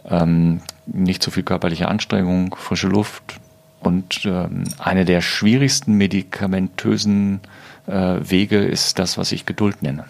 ähm, 0.06 0.62
nicht 0.86 1.24
zu 1.24 1.32
viel 1.32 1.44
körperliche 1.44 1.88
Anstrengung, 1.88 2.56
frische 2.56 2.88
Luft 2.88 3.40
und 3.80 4.26
ähm, 4.26 4.66
eine 4.80 5.06
der 5.06 5.22
schwierigsten 5.22 5.94
medikamentösen 5.94 7.40
äh, 7.86 7.92
Wege 8.20 8.58
ist 8.66 9.00
das, 9.00 9.18
was 9.18 9.32
ich 9.32 9.46
Geduld 9.46 9.84
nenne. 9.84 10.06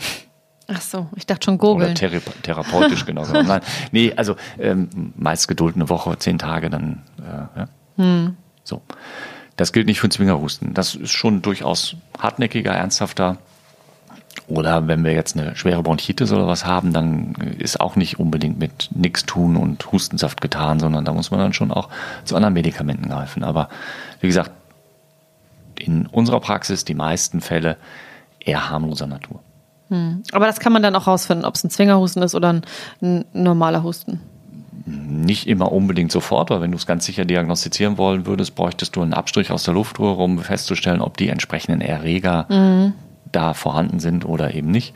Ach 0.68 0.82
so, 0.82 1.08
ich 1.16 1.26
dachte 1.26 1.46
schon 1.46 1.56
Oder 1.56 1.62
gurgeln. 1.62 1.96
thera 1.96 2.20
therapeutisch 2.44 3.06
genau. 3.06 3.24
genommen. 3.24 3.48
Nein, 3.48 3.62
nee, 3.92 4.14
also 4.16 4.36
ähm, 4.60 5.14
meist 5.16 5.48
Geduld 5.48 5.76
eine 5.76 5.90
Woche, 5.90 6.18
zehn 6.20 6.38
Tage, 6.38 6.70
dann 6.70 7.04
äh, 7.20 7.60
ja. 7.60 7.68
Hm. 7.96 8.36
so. 8.64 8.82
Das 9.56 9.74
gilt 9.74 9.88
nicht 9.88 10.00
für 10.00 10.10
Zwingerhusten. 10.10 10.74
Das 10.76 10.94
ist 10.94 11.12
schon 11.12 11.42
durchaus 11.42 11.96
hartnäckiger, 12.20 12.72
ernsthafter. 12.72 13.38
Oder 14.48 14.88
wenn 14.88 15.04
wir 15.04 15.14
jetzt 15.14 15.36
eine 15.36 15.56
schwere 15.56 15.82
Bronchitis 15.82 16.32
oder 16.32 16.48
was 16.48 16.64
haben, 16.64 16.94
dann 16.94 17.34
ist 17.58 17.82
auch 17.82 17.96
nicht 17.96 18.20
unbedingt 18.20 18.60
mit 18.60 18.90
nix 18.94 19.26
tun 19.26 19.58
und 19.58 19.92
Hustensaft 19.92 20.42
getan, 20.42 20.80
sondern 20.80 21.06
da 21.06 21.14
muss 21.14 21.32
man 21.32 21.40
dann 21.40 21.54
schon 21.54 21.72
auch 21.72 21.90
zu 22.24 22.36
anderen 22.36 22.54
Medikamenten 22.54 23.10
greifen. 23.10 23.44
Aber 23.44 23.68
wie 24.22 24.28
gesagt, 24.28 24.52
in 25.80 26.06
unserer 26.06 26.40
Praxis 26.40 26.86
die 26.86 26.94
meisten 26.94 27.42
Fälle 27.42 27.78
eher 28.40 28.70
harmloser 28.70 29.08
Natur. 29.08 29.42
Hm. 29.90 30.24
Aber 30.32 30.46
das 30.46 30.60
kann 30.60 30.74
man 30.74 30.84
dann 30.84 30.96
auch 30.96 31.08
rausfinden, 31.08 31.46
ob 31.46 31.56
es 31.56 31.64
ein 31.64 31.70
Zwingerhusten 31.70 32.22
ist 32.24 32.36
oder 32.36 32.50
ein, 32.54 32.62
ein 33.02 33.26
normaler 33.34 33.84
Husten. 33.84 34.22
Nicht 34.86 35.48
immer 35.48 35.72
unbedingt 35.72 36.12
sofort, 36.12 36.50
weil 36.50 36.62
wenn 36.62 36.72
du 36.72 36.78
es 36.78 36.86
ganz 36.86 37.06
sicher 37.06 37.26
diagnostizieren 37.26 37.98
wollen 37.98 38.26
würdest, 38.26 38.56
bräuchtest 38.56 38.96
du 38.96 39.02
einen 39.02 39.14
Abstrich 39.14 39.52
aus 39.52 39.64
der 39.64 39.74
Luftröhre, 39.74 40.24
um 40.24 40.40
festzustellen, 40.40 41.02
ob 41.02 41.18
die 41.18 41.30
entsprechenden 41.30 41.82
Erreger 41.82 42.46
mhm. 42.50 42.94
da 43.32 43.54
vorhanden 43.54 44.00
sind 44.00 44.26
oder 44.26 44.54
eben 44.54 44.72
nicht. 44.72 44.94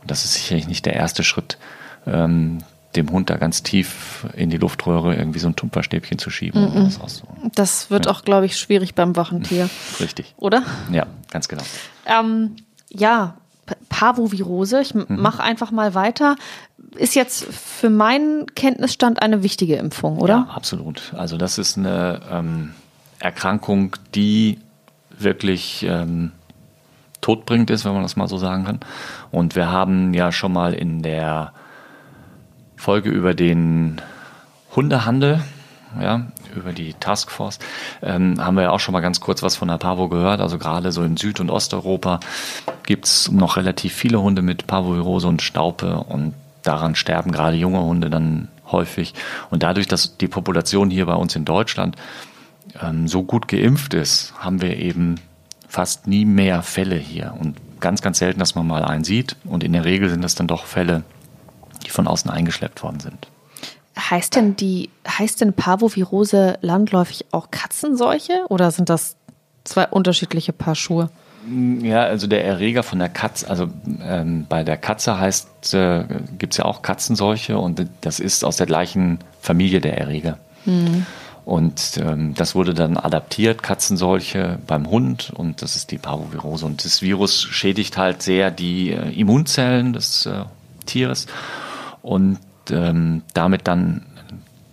Und 0.00 0.10
das 0.10 0.24
ist 0.24 0.34
sicherlich 0.34 0.66
nicht 0.66 0.86
der 0.86 0.94
erste 0.94 1.22
Schritt, 1.22 1.58
ähm, 2.06 2.58
dem 2.96 3.10
Hund 3.10 3.30
da 3.30 3.36
ganz 3.36 3.62
tief 3.62 4.26
in 4.34 4.50
die 4.50 4.56
Luftröhre 4.56 5.14
irgendwie 5.14 5.38
so 5.38 5.48
ein 5.48 5.56
Tupferstäbchen 5.56 6.18
zu 6.18 6.30
schieben. 6.30 6.62
Mm 6.62 6.88
-mm. 6.88 7.22
Das 7.54 7.90
wird 7.90 8.06
ja. 8.06 8.12
auch, 8.12 8.24
glaube 8.24 8.46
ich, 8.46 8.56
schwierig 8.56 8.94
beim 8.94 9.14
wachen 9.14 9.42
Tier. 9.42 9.68
Richtig. 10.00 10.34
Oder? 10.38 10.62
Ja, 10.90 11.06
ganz 11.30 11.48
genau. 11.48 11.62
Ähm, 12.06 12.56
ja, 12.90 13.36
Parvovirose. 13.88 14.80
Ich 14.80 14.94
mhm. 14.94 15.06
mache 15.08 15.42
einfach 15.42 15.70
mal 15.70 15.94
weiter. 15.94 16.36
Ist 16.96 17.14
jetzt 17.14 17.44
für 17.44 17.90
meinen 17.90 18.46
Kenntnisstand 18.54 19.22
eine 19.22 19.42
wichtige 19.42 19.76
Impfung, 19.76 20.18
oder? 20.18 20.46
Ja, 20.48 20.54
absolut. 20.54 21.12
Also 21.16 21.36
das 21.36 21.58
ist 21.58 21.76
eine 21.76 22.20
ähm, 22.30 22.74
Erkrankung, 23.18 23.96
die 24.14 24.58
wirklich 25.10 25.84
ähm, 25.88 26.32
todbringend 27.20 27.70
ist, 27.70 27.84
wenn 27.84 27.92
man 27.92 28.02
das 28.02 28.16
mal 28.16 28.28
so 28.28 28.38
sagen 28.38 28.64
kann. 28.64 28.80
Und 29.30 29.56
wir 29.56 29.70
haben 29.70 30.14
ja 30.14 30.32
schon 30.32 30.52
mal 30.52 30.74
in 30.74 31.02
der 31.02 31.52
Folge 32.76 33.10
über 33.10 33.34
den 33.34 34.00
Hundehandel 34.74 35.40
ja, 36.00 36.26
über 36.54 36.72
die 36.72 36.94
Taskforce, 36.94 37.58
ähm, 38.02 38.36
haben 38.38 38.56
wir 38.56 38.64
ja 38.64 38.70
auch 38.70 38.80
schon 38.80 38.92
mal 38.92 39.00
ganz 39.00 39.20
kurz 39.20 39.42
was 39.42 39.56
von 39.56 39.68
der 39.68 39.78
Pavo 39.78 40.08
gehört. 40.08 40.40
Also 40.40 40.58
gerade 40.58 40.92
so 40.92 41.02
in 41.02 41.16
Süd- 41.16 41.40
und 41.40 41.50
Osteuropa 41.50 42.20
gibt 42.84 43.06
es 43.06 43.30
noch 43.30 43.56
relativ 43.56 43.94
viele 43.94 44.20
Hunde 44.20 44.42
mit 44.42 44.66
Parvovirose 44.66 45.28
und 45.28 45.42
Staupe 45.42 46.04
und 46.08 46.34
daran 46.62 46.94
sterben 46.94 47.32
gerade 47.32 47.56
junge 47.56 47.80
Hunde 47.80 48.10
dann 48.10 48.48
häufig. 48.70 49.14
Und 49.50 49.62
dadurch, 49.62 49.86
dass 49.86 50.16
die 50.18 50.28
Population 50.28 50.90
hier 50.90 51.06
bei 51.06 51.14
uns 51.14 51.34
in 51.36 51.44
Deutschland 51.44 51.96
ähm, 52.82 53.08
so 53.08 53.22
gut 53.22 53.48
geimpft 53.48 53.94
ist, 53.94 54.34
haben 54.38 54.60
wir 54.60 54.76
eben 54.76 55.16
fast 55.68 56.06
nie 56.06 56.24
mehr 56.24 56.62
Fälle 56.62 56.96
hier. 56.96 57.34
Und 57.38 57.56
ganz, 57.80 58.02
ganz 58.02 58.18
selten, 58.18 58.40
dass 58.40 58.54
man 58.54 58.66
mal 58.66 58.84
einen 58.84 59.04
sieht. 59.04 59.36
Und 59.44 59.64
in 59.64 59.72
der 59.72 59.84
Regel 59.84 60.08
sind 60.10 60.22
das 60.22 60.34
dann 60.34 60.46
doch 60.46 60.64
Fälle, 60.64 61.04
die 61.86 61.90
von 61.90 62.06
außen 62.06 62.30
eingeschleppt 62.30 62.82
worden 62.82 63.00
sind. 63.00 63.28
Heißt 63.98 64.36
denn 64.36 64.54
die, 64.54 64.90
heißt 65.06 65.40
denn 65.40 65.52
Parvovirose 65.52 66.58
landläufig 66.60 67.26
auch 67.32 67.50
Katzenseuche 67.50 68.44
oder 68.48 68.70
sind 68.70 68.88
das 68.88 69.16
zwei 69.64 69.86
unterschiedliche 69.88 70.52
Paar 70.52 70.74
Schuhe? 70.74 71.10
Ja, 71.82 72.02
also 72.02 72.26
der 72.26 72.44
Erreger 72.44 72.82
von 72.82 72.98
der 72.98 73.08
Katze, 73.08 73.48
also 73.48 73.68
ähm, 74.02 74.46
bei 74.48 74.64
der 74.64 74.76
Katze 74.76 75.18
heißt, 75.18 75.74
äh, 75.74 76.04
gibt 76.38 76.52
es 76.54 76.58
ja 76.58 76.64
auch 76.64 76.82
Katzenseuche 76.82 77.58
und 77.58 77.86
das 78.02 78.20
ist 78.20 78.44
aus 78.44 78.56
der 78.56 78.66
gleichen 78.66 79.18
Familie 79.40 79.80
der 79.80 79.96
Erreger. 79.98 80.38
Mhm. 80.64 81.06
Und 81.44 81.96
ähm, 81.96 82.34
das 82.34 82.54
wurde 82.54 82.74
dann 82.74 82.98
adaptiert, 82.98 83.62
Katzenseuche 83.62 84.58
beim 84.66 84.90
Hund 84.90 85.32
und 85.34 85.62
das 85.62 85.76
ist 85.76 85.90
die 85.90 85.96
Parvovirose. 85.96 86.66
Und 86.66 86.84
das 86.84 87.00
Virus 87.00 87.42
schädigt 87.42 87.96
halt 87.96 88.20
sehr 88.20 88.50
die 88.50 88.90
äh, 88.90 89.10
Immunzellen 89.18 89.94
des 89.94 90.26
äh, 90.26 90.44
Tieres 90.84 91.26
und 92.02 92.38
ähm, 92.70 93.22
damit 93.34 93.68
dann 93.68 94.02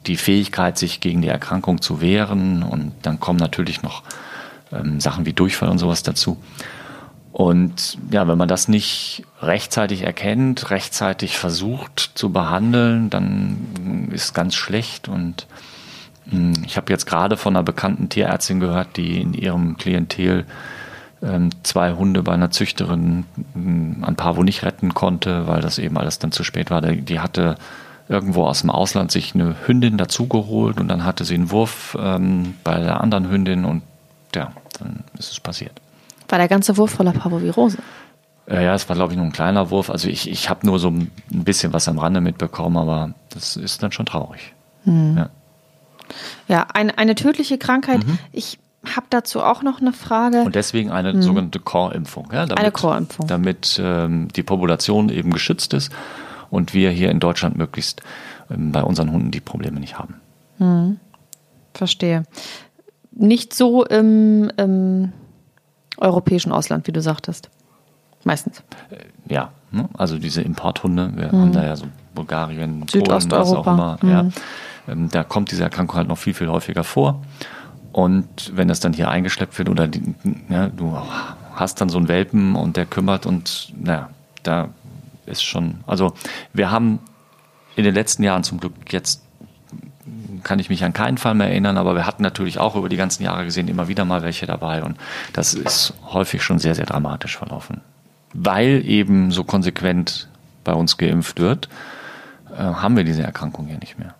die 0.08 0.17
Fähigkeit, 0.17 0.77
sich 0.77 0.99
gegen 0.99 1.21
die 1.21 1.27
Erkrankung 1.27 1.81
zu 1.81 2.01
wehren. 2.01 2.63
Und 2.63 2.93
dann 3.01 3.19
kommen 3.19 3.39
natürlich 3.39 3.81
noch 3.81 4.03
ähm, 4.71 4.99
Sachen 4.99 5.25
wie 5.25 5.34
Durchfall 5.34 5.69
und 5.69 5.77
sowas 5.77 6.03
dazu. 6.03 6.38
Und 7.31 7.97
ja, 8.12 8.27
wenn 8.29 8.38
man 8.38 8.47
das 8.47 8.69
nicht 8.69 9.23
rechtzeitig 9.41 10.03
erkennt, 10.03 10.69
rechtzeitig 10.69 11.38
versucht 11.38 12.12
zu 12.15 12.31
behandeln, 12.31 13.10
dann 13.10 14.08
ist 14.12 14.34
ganz 14.34 14.55
schlecht. 14.55 15.10
Und 15.10 15.47
hm, 16.29 16.53
ich 16.65 16.77
habe 16.77 16.93
jetzt 16.93 17.05
gerade 17.05 17.36
von 17.36 17.55
einer 17.55 17.63
bekannten 17.63 18.08
Tierärztin 18.08 18.62
gehört, 18.62 18.95
die 18.95 19.19
in 19.19 19.34
ihrem 19.34 19.75
Klientel 19.75 20.45
ähm, 21.21 21.49
zwei 21.63 21.91
Hunde 21.91 22.23
bei 22.23 22.34
einer 22.34 22.51
Züchterin 22.51 23.25
hm, 23.53 24.03
an 24.03 24.15
Pavo 24.15 24.43
nicht 24.43 24.63
retten 24.63 24.93
konnte, 24.93 25.45
weil 25.45 25.60
das 25.60 25.77
eben 25.77 25.97
alles 25.97 26.19
dann 26.19 26.31
zu 26.31 26.45
spät 26.45 26.71
war. 26.71 26.81
Die 26.81 27.19
hatte 27.19 27.58
irgendwo 28.07 28.45
aus 28.45 28.61
dem 28.61 28.69
Ausland 28.69 29.11
sich 29.11 29.33
eine 29.33 29.55
Hündin 29.65 29.97
dazugeholt 29.97 30.79
und 30.79 30.87
dann 30.87 31.03
hatte 31.03 31.25
sie 31.25 31.35
einen 31.35 31.51
Wurf 31.51 31.97
ähm, 31.99 32.55
bei 32.63 32.79
der 32.79 33.01
anderen 33.01 33.29
Hündin 33.29 33.65
und 33.65 33.81
ja, 34.35 34.51
dann 34.79 35.03
ist 35.17 35.31
es 35.31 35.39
passiert. 35.39 35.73
War 36.29 36.37
der 36.37 36.47
ganze 36.47 36.77
Wurf 36.77 36.91
voller 36.91 37.13
Parvovirose? 37.13 37.77
Äh, 38.47 38.63
ja, 38.63 38.75
es 38.75 38.87
war, 38.89 38.95
glaube 38.95 39.13
ich, 39.13 39.17
nur 39.17 39.25
ein 39.25 39.31
kleiner 39.31 39.71
Wurf. 39.71 39.89
Also 39.89 40.07
ich, 40.07 40.29
ich 40.29 40.49
habe 40.49 40.65
nur 40.65 40.77
so 40.79 40.89
ein 40.89 41.11
bisschen 41.29 41.73
was 41.73 41.87
am 41.87 41.97
Rande 41.97 42.21
mitbekommen, 42.21 42.77
aber 42.77 43.13
das 43.29 43.57
ist 43.57 43.81
dann 43.81 43.91
schon 43.91 44.05
traurig. 44.05 44.53
Hm. 44.83 45.17
Ja, 45.17 45.29
ja 46.47 46.67
eine, 46.73 46.97
eine 46.97 47.15
tödliche 47.15 47.57
Krankheit. 47.57 48.05
Mhm. 48.05 48.19
Ich 48.31 48.59
habe 48.95 49.07
dazu 49.09 49.41
auch 49.41 49.63
noch 49.63 49.81
eine 49.81 49.93
Frage. 49.93 50.41
Und 50.41 50.53
deswegen 50.53 50.91
eine 50.91 51.13
hm. 51.13 51.23
sogenannte 51.23 51.59
Core-Impfung. 51.59 52.29
Ja, 52.31 52.43
eine 52.43 52.71
Core-Impfung. 52.71 53.25
Damit 53.25 53.81
ähm, 53.83 54.27
die 54.35 54.43
Population 54.43 55.09
eben 55.09 55.31
geschützt 55.31 55.73
ist 55.73 55.91
und 56.55 56.73
wir 56.73 56.89
hier 56.91 57.11
in 57.11 57.19
Deutschland 57.19 57.57
möglichst 57.57 58.01
ähm, 58.49 58.71
bei 58.71 58.83
unseren 58.83 59.11
Hunden 59.11 59.31
die 59.31 59.41
Probleme 59.41 59.79
nicht 59.79 59.99
haben. 59.99 60.15
Hm. 60.57 60.99
Verstehe. 61.73 62.23
Nicht 63.11 63.53
so 63.53 63.85
im, 63.85 64.51
im, 64.57 65.11
europäischen 65.97 66.51
Ausland, 66.51 66.87
wie 66.87 66.91
du 66.91 67.01
sagtest. 67.01 67.49
Meistens. 68.23 68.63
Äh, 68.89 69.33
ja, 69.33 69.51
ne? 69.71 69.87
also 69.97 70.17
diese 70.17 70.41
Importhunde, 70.41 71.11
wir 71.15 71.31
hm. 71.31 71.39
haben 71.39 71.51
da 71.51 71.63
ja 71.63 71.75
so 71.75 71.85
Bulgarien, 72.13 72.85
Polen, 72.85 73.31
was 73.31 73.53
auch 73.53 73.67
immer. 73.67 73.97
Hm. 74.01 74.09
Ja. 74.09 74.25
Ähm, 74.87 75.09
da 75.09 75.23
kommt 75.23 75.51
diese 75.51 75.63
Erkrankung 75.63 75.97
halt 75.97 76.07
noch 76.07 76.17
viel, 76.17 76.33
viel 76.33 76.47
häufiger 76.47 76.83
vor. 76.83 77.21
Und 77.91 78.51
wenn 78.55 78.67
das 78.67 78.81
dann 78.81 78.91
hier 78.91 79.09
eingeschleppt 79.09 79.57
wird 79.57 79.69
oder 79.69 79.87
die, 79.87 80.15
ja, 80.49 80.67
du 80.67 80.97
hast 81.53 81.79
dann 81.79 81.87
so 81.87 81.97
einen 81.97 82.09
Welpen 82.09 82.55
und 82.55 82.75
der 82.75 82.85
kümmert 82.85 83.25
und 83.25 83.73
naja, 83.79 84.09
da 84.43 84.69
ist 85.25 85.43
schon, 85.43 85.83
also 85.88 86.13
wir 86.53 86.71
haben 86.71 86.99
in 87.75 87.83
den 87.83 87.93
letzten 87.93 88.23
Jahren 88.23 88.43
zum 88.43 88.59
Glück 88.59 88.73
jetzt 88.91 89.21
kann 90.43 90.59
ich 90.59 90.69
mich 90.69 90.83
an 90.83 90.93
keinen 90.93 91.17
Fall 91.17 91.33
mehr 91.33 91.47
erinnern, 91.47 91.77
aber 91.77 91.95
wir 91.95 92.05
hatten 92.05 92.21
natürlich 92.21 92.59
auch 92.59 92.75
über 92.75 92.88
die 92.88 92.97
ganzen 92.97 93.23
Jahre 93.23 93.45
gesehen 93.45 93.67
immer 93.67 93.88
wieder 93.88 94.05
mal 94.05 94.21
welche 94.21 94.45
dabei 94.45 94.83
und 94.83 94.97
das 95.33 95.53
ist 95.53 95.93
häufig 96.13 96.43
schon 96.43 96.59
sehr, 96.59 96.75
sehr 96.75 96.85
dramatisch 96.85 97.38
verlaufen. 97.38 97.81
Weil 98.33 98.83
eben 98.85 99.31
so 99.31 99.43
konsequent 99.43 100.29
bei 100.63 100.73
uns 100.73 100.97
geimpft 100.97 101.39
wird, 101.39 101.69
äh, 102.53 102.61
haben 102.61 102.95
wir 102.95 103.03
diese 103.03 103.23
Erkrankung 103.23 103.67
hier 103.67 103.79
nicht 103.79 103.97
mehr. 103.97 104.13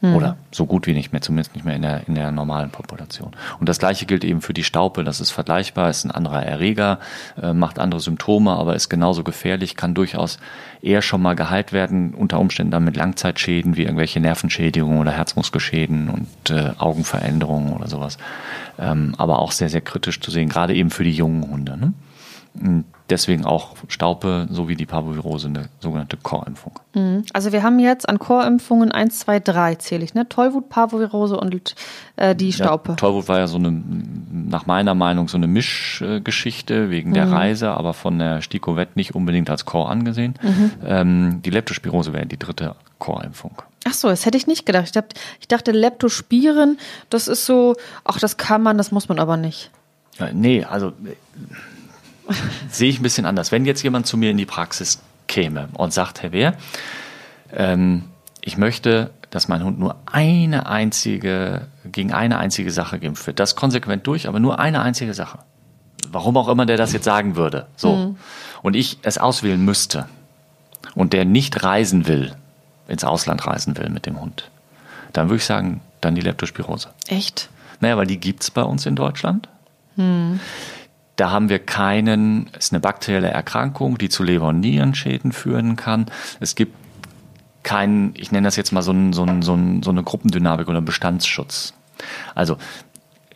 Mhm. 0.00 0.16
Oder 0.16 0.36
so 0.50 0.64
gut 0.64 0.86
wie 0.86 0.94
nicht 0.94 1.12
mehr, 1.12 1.20
zumindest 1.20 1.54
nicht 1.54 1.64
mehr 1.64 1.76
in 1.76 1.82
der, 1.82 2.08
in 2.08 2.14
der 2.14 2.30
normalen 2.30 2.70
Population. 2.70 3.32
Und 3.58 3.68
das 3.68 3.78
gleiche 3.78 4.06
gilt 4.06 4.24
eben 4.24 4.40
für 4.40 4.54
die 4.54 4.64
Staupe. 4.64 5.04
Das 5.04 5.20
ist 5.20 5.30
vergleichbar, 5.30 5.90
ist 5.90 6.04
ein 6.04 6.10
anderer 6.10 6.42
Erreger, 6.42 7.00
äh, 7.40 7.52
macht 7.52 7.78
andere 7.78 8.00
Symptome, 8.00 8.52
aber 8.52 8.74
ist 8.74 8.88
genauso 8.88 9.24
gefährlich, 9.24 9.76
kann 9.76 9.94
durchaus 9.94 10.38
eher 10.80 11.02
schon 11.02 11.20
mal 11.20 11.36
geheilt 11.36 11.72
werden, 11.72 12.14
unter 12.14 12.40
Umständen 12.40 12.70
dann 12.70 12.84
mit 12.84 12.96
Langzeitschäden 12.96 13.76
wie 13.76 13.82
irgendwelche 13.82 14.20
Nervenschädigungen 14.20 14.98
oder 14.98 15.12
Herzmuskelschäden 15.12 16.08
und 16.08 16.50
äh, 16.50 16.72
Augenveränderungen 16.78 17.74
oder 17.74 17.88
sowas. 17.88 18.16
Ähm, 18.78 19.14
aber 19.18 19.40
auch 19.40 19.52
sehr, 19.52 19.68
sehr 19.68 19.82
kritisch 19.82 20.20
zu 20.20 20.30
sehen, 20.30 20.48
gerade 20.48 20.74
eben 20.74 20.90
für 20.90 21.04
die 21.04 21.12
jungen 21.12 21.50
Hunde. 21.50 21.76
Ne? 21.76 22.84
Deswegen 23.10 23.44
auch 23.44 23.76
Staupe 23.88 24.46
sowie 24.50 24.76
die 24.76 24.86
Parvovirose 24.86 25.48
eine 25.48 25.68
sogenannte 25.80 26.16
Core-Impfung. 26.16 26.78
Mhm. 26.94 27.24
Also 27.32 27.52
wir 27.52 27.62
haben 27.62 27.78
jetzt 27.78 28.08
an 28.08 28.18
Core-Impfungen 28.18 28.92
1, 28.92 29.20
2, 29.20 29.40
3 29.40 29.74
zähle 29.76 30.04
ich, 30.04 30.14
ne? 30.14 30.28
Tollwut, 30.28 30.68
Parvovirose 30.68 31.36
und 31.38 31.74
äh, 32.16 32.34
die 32.34 32.52
Staupe. 32.52 32.92
Ja, 32.92 32.96
Tollwut 32.96 33.28
war 33.28 33.38
ja 33.38 33.46
so 33.46 33.58
eine, 33.58 33.70
nach 33.70 34.66
meiner 34.66 34.94
Meinung, 34.94 35.28
so 35.28 35.36
eine 35.36 35.46
Mischgeschichte 35.46 36.90
wegen 36.90 37.12
der 37.12 37.26
mhm. 37.26 37.32
Reise, 37.32 37.70
aber 37.70 37.94
von 37.94 38.18
der 38.18 38.42
Stikovet 38.42 38.96
nicht 38.96 39.14
unbedingt 39.14 39.50
als 39.50 39.64
Core 39.64 39.90
angesehen. 39.90 40.34
Mhm. 40.42 40.72
Ähm, 40.84 41.42
die 41.44 41.50
Leptospirose 41.50 42.12
wäre 42.12 42.26
die 42.26 42.38
dritte 42.38 42.76
Core-Impfung. 42.98 43.62
Ach 43.86 43.94
so, 43.94 44.08
das 44.08 44.26
hätte 44.26 44.36
ich 44.36 44.46
nicht 44.46 44.66
gedacht. 44.66 44.84
Ich 44.86 44.92
dachte, 44.92 45.16
ich 45.40 45.48
dachte 45.48 45.72
Leptospiren, 45.72 46.78
das 47.08 47.28
ist 47.28 47.46
so, 47.46 47.76
ach, 48.04 48.18
das 48.18 48.36
kann 48.36 48.62
man, 48.62 48.78
das 48.78 48.92
muss 48.92 49.08
man 49.08 49.18
aber 49.18 49.36
nicht. 49.36 49.70
Nee, 50.32 50.64
also 50.64 50.92
sehe 52.70 52.88
ich 52.88 53.00
ein 53.00 53.02
bisschen 53.02 53.26
anders. 53.26 53.52
Wenn 53.52 53.64
jetzt 53.64 53.82
jemand 53.82 54.06
zu 54.06 54.16
mir 54.16 54.30
in 54.30 54.36
die 54.36 54.46
Praxis 54.46 55.00
käme 55.26 55.68
und 55.74 55.92
sagt, 55.92 56.22
Herr 56.22 56.32
Wehr, 56.32 56.54
ähm, 57.52 58.04
ich 58.42 58.56
möchte, 58.56 59.10
dass 59.30 59.48
mein 59.48 59.62
Hund 59.62 59.78
nur 59.78 59.96
eine 60.10 60.66
einzige, 60.66 61.68
gegen 61.84 62.12
eine 62.12 62.38
einzige 62.38 62.70
Sache 62.70 62.98
geimpft 62.98 63.26
wird. 63.26 63.38
Das 63.38 63.56
konsequent 63.56 64.06
durch, 64.06 64.28
aber 64.28 64.40
nur 64.40 64.58
eine 64.58 64.82
einzige 64.82 65.14
Sache. 65.14 65.38
Warum 66.10 66.36
auch 66.36 66.48
immer 66.48 66.66
der 66.66 66.76
das 66.76 66.92
jetzt 66.92 67.04
sagen 67.04 67.36
würde. 67.36 67.66
So. 67.76 67.94
Mhm. 67.94 68.16
Und 68.62 68.74
ich 68.74 68.98
es 69.02 69.18
auswählen 69.18 69.62
müsste. 69.64 70.06
Und 70.94 71.12
der 71.12 71.24
nicht 71.24 71.62
reisen 71.62 72.08
will, 72.08 72.34
ins 72.88 73.04
Ausland 73.04 73.46
reisen 73.46 73.76
will 73.76 73.90
mit 73.90 74.06
dem 74.06 74.20
Hund. 74.20 74.50
Dann 75.12 75.28
würde 75.28 75.36
ich 75.36 75.44
sagen, 75.44 75.80
dann 76.00 76.14
die 76.14 76.22
Leptospirose. 76.22 76.88
Echt? 77.06 77.50
Naja, 77.80 77.96
weil 77.96 78.06
die 78.06 78.18
gibt 78.18 78.42
es 78.42 78.50
bei 78.50 78.62
uns 78.62 78.86
in 78.86 78.96
Deutschland. 78.96 79.48
Mhm 79.96 80.40
Da 81.20 81.30
haben 81.30 81.50
wir 81.50 81.58
keinen, 81.58 82.48
es 82.54 82.64
ist 82.64 82.72
eine 82.72 82.80
bakterielle 82.80 83.28
Erkrankung, 83.28 83.98
die 83.98 84.08
zu 84.08 84.22
Leber- 84.22 84.48
und 84.48 84.60
Nierenschäden 84.60 85.32
führen 85.32 85.76
kann. 85.76 86.06
Es 86.40 86.54
gibt 86.54 86.74
keinen, 87.62 88.14
ich 88.16 88.32
nenne 88.32 88.46
das 88.46 88.56
jetzt 88.56 88.72
mal 88.72 88.80
so, 88.80 88.92
ein, 88.92 89.12
so, 89.12 89.24
ein, 89.24 89.42
so, 89.42 89.58
so 89.82 89.90
eine 89.90 90.02
Gruppendynamik 90.02 90.66
oder 90.66 90.80
Bestandsschutz. 90.80 91.74
Also 92.34 92.56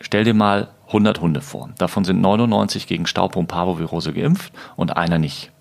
stell 0.01 0.23
dir 0.23 0.33
mal 0.33 0.69
100 0.87 1.21
Hunde 1.21 1.41
vor. 1.41 1.69
Davon 1.77 2.05
sind 2.05 2.21
99 2.21 2.87
gegen 2.87 3.05
Staub- 3.05 3.35
und 3.35 3.45
Parvovirose 3.45 4.13
geimpft 4.13 4.51
und 4.75 4.97
einer 4.97 5.19
nicht. 5.19 5.51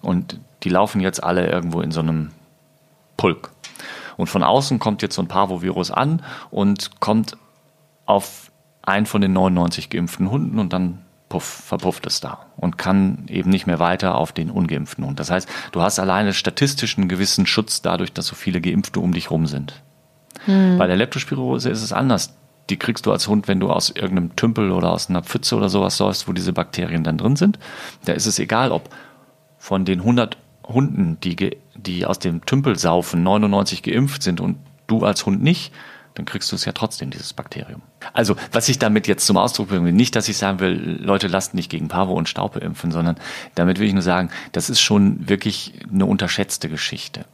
Und 0.00 0.38
die 0.62 0.68
laufen 0.68 1.00
jetzt 1.00 1.24
alle 1.24 1.50
irgendwo 1.50 1.80
in 1.80 1.90
so 1.90 1.98
einem 1.98 2.30
Pulk. 3.16 3.50
Und 4.16 4.28
von 4.28 4.44
außen 4.44 4.78
kommt 4.78 5.02
jetzt 5.02 5.16
so 5.16 5.22
ein 5.22 5.26
Parvovirus 5.26 5.90
an 5.90 6.22
und 6.52 7.00
kommt 7.00 7.36
auf 8.06 8.52
einen 8.82 9.06
von 9.06 9.20
den 9.20 9.32
99 9.32 9.90
geimpften 9.90 10.30
Hunden 10.30 10.60
und 10.60 10.72
dann 10.72 11.03
puff, 11.34 11.64
verpufft 11.66 12.06
es 12.06 12.20
da 12.20 12.46
und 12.56 12.78
kann 12.78 13.24
eben 13.26 13.50
nicht 13.50 13.66
mehr 13.66 13.80
weiter 13.80 14.14
auf 14.14 14.30
den 14.30 14.52
ungeimpften 14.52 15.04
Hund. 15.04 15.18
Das 15.18 15.32
heißt, 15.32 15.48
du 15.72 15.82
hast 15.82 15.98
alleine 15.98 16.32
statistisch 16.32 16.96
einen 16.96 17.08
gewissen 17.08 17.44
Schutz 17.44 17.82
dadurch, 17.82 18.12
dass 18.12 18.28
so 18.28 18.36
viele 18.36 18.60
Geimpfte 18.60 19.00
um 19.00 19.12
dich 19.12 19.32
rum 19.32 19.48
sind. 19.48 19.82
Hm. 20.44 20.78
Bei 20.78 20.86
der 20.86 20.94
Leptospirose 20.94 21.70
ist 21.70 21.82
es 21.82 21.92
anders. 21.92 22.36
Die 22.70 22.76
kriegst 22.76 23.04
du 23.06 23.10
als 23.10 23.26
Hund, 23.26 23.48
wenn 23.48 23.58
du 23.58 23.68
aus 23.68 23.90
irgendeinem 23.90 24.36
Tümpel 24.36 24.70
oder 24.70 24.92
aus 24.92 25.10
einer 25.10 25.24
Pfütze 25.24 25.56
oder 25.56 25.68
sowas 25.68 25.96
säust, 25.96 26.28
wo 26.28 26.32
diese 26.32 26.52
Bakterien 26.52 27.02
dann 27.02 27.18
drin 27.18 27.34
sind. 27.34 27.58
Da 28.04 28.12
ist 28.12 28.26
es 28.26 28.38
egal, 28.38 28.70
ob 28.70 28.88
von 29.58 29.84
den 29.84 30.00
100 30.00 30.36
Hunden, 30.62 31.18
die, 31.18 31.58
die 31.74 32.06
aus 32.06 32.20
dem 32.20 32.46
Tümpel 32.46 32.78
saufen, 32.78 33.24
99 33.24 33.82
geimpft 33.82 34.22
sind 34.22 34.40
und 34.40 34.58
du 34.86 35.04
als 35.04 35.26
Hund 35.26 35.42
nicht, 35.42 35.72
dann 36.14 36.26
kriegst 36.26 36.52
du 36.52 36.56
es 36.56 36.64
ja 36.64 36.70
trotzdem, 36.70 37.10
dieses 37.10 37.32
Bakterium. 37.32 37.82
Also, 38.12 38.36
was 38.52 38.68
ich 38.68 38.78
damit 38.78 39.06
jetzt 39.06 39.26
zum 39.26 39.36
Ausdruck 39.36 39.68
bringen 39.68 39.84
will, 39.84 39.92
nicht, 39.92 40.16
dass 40.16 40.28
ich 40.28 40.36
sagen 40.36 40.60
will, 40.60 40.98
Leute, 41.00 41.28
lasst 41.28 41.54
nicht 41.54 41.70
gegen 41.70 41.88
Parvo 41.88 42.14
und 42.14 42.28
Staupe 42.28 42.60
impfen, 42.60 42.92
sondern 42.92 43.16
damit 43.54 43.78
will 43.78 43.86
ich 43.86 43.92
nur 43.92 44.02
sagen, 44.02 44.30
das 44.52 44.70
ist 44.70 44.80
schon 44.80 45.28
wirklich 45.28 45.72
eine 45.92 46.06
unterschätzte 46.06 46.68
Geschichte. 46.68 47.24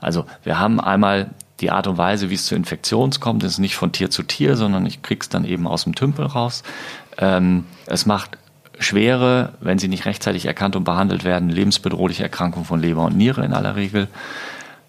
Also, 0.00 0.26
wir 0.44 0.58
haben 0.58 0.80
einmal 0.80 1.30
die 1.60 1.70
Art 1.70 1.86
und 1.86 1.98
Weise, 1.98 2.30
wie 2.30 2.34
es 2.34 2.46
zu 2.46 2.54
Infektionen 2.54 3.12
kommt, 3.18 3.42
ist 3.42 3.58
nicht 3.58 3.76
von 3.76 3.92
Tier 3.92 4.10
zu 4.10 4.22
Tier, 4.22 4.56
sondern 4.56 4.86
ich 4.86 5.02
krieg's 5.02 5.28
dann 5.28 5.44
eben 5.44 5.66
aus 5.66 5.84
dem 5.84 5.94
Tümpel 5.94 6.26
raus. 6.26 6.62
Ähm, 7.18 7.64
es 7.86 8.06
macht 8.06 8.38
schwere, 8.78 9.54
wenn 9.60 9.78
sie 9.78 9.88
nicht 9.88 10.06
rechtzeitig 10.06 10.46
erkannt 10.46 10.76
und 10.76 10.84
behandelt 10.84 11.24
werden, 11.24 11.48
lebensbedrohliche 11.48 12.22
Erkrankungen 12.22 12.66
von 12.66 12.80
Leber 12.80 13.04
und 13.04 13.16
Niere 13.16 13.44
in 13.44 13.52
aller 13.52 13.74
Regel. 13.74 14.08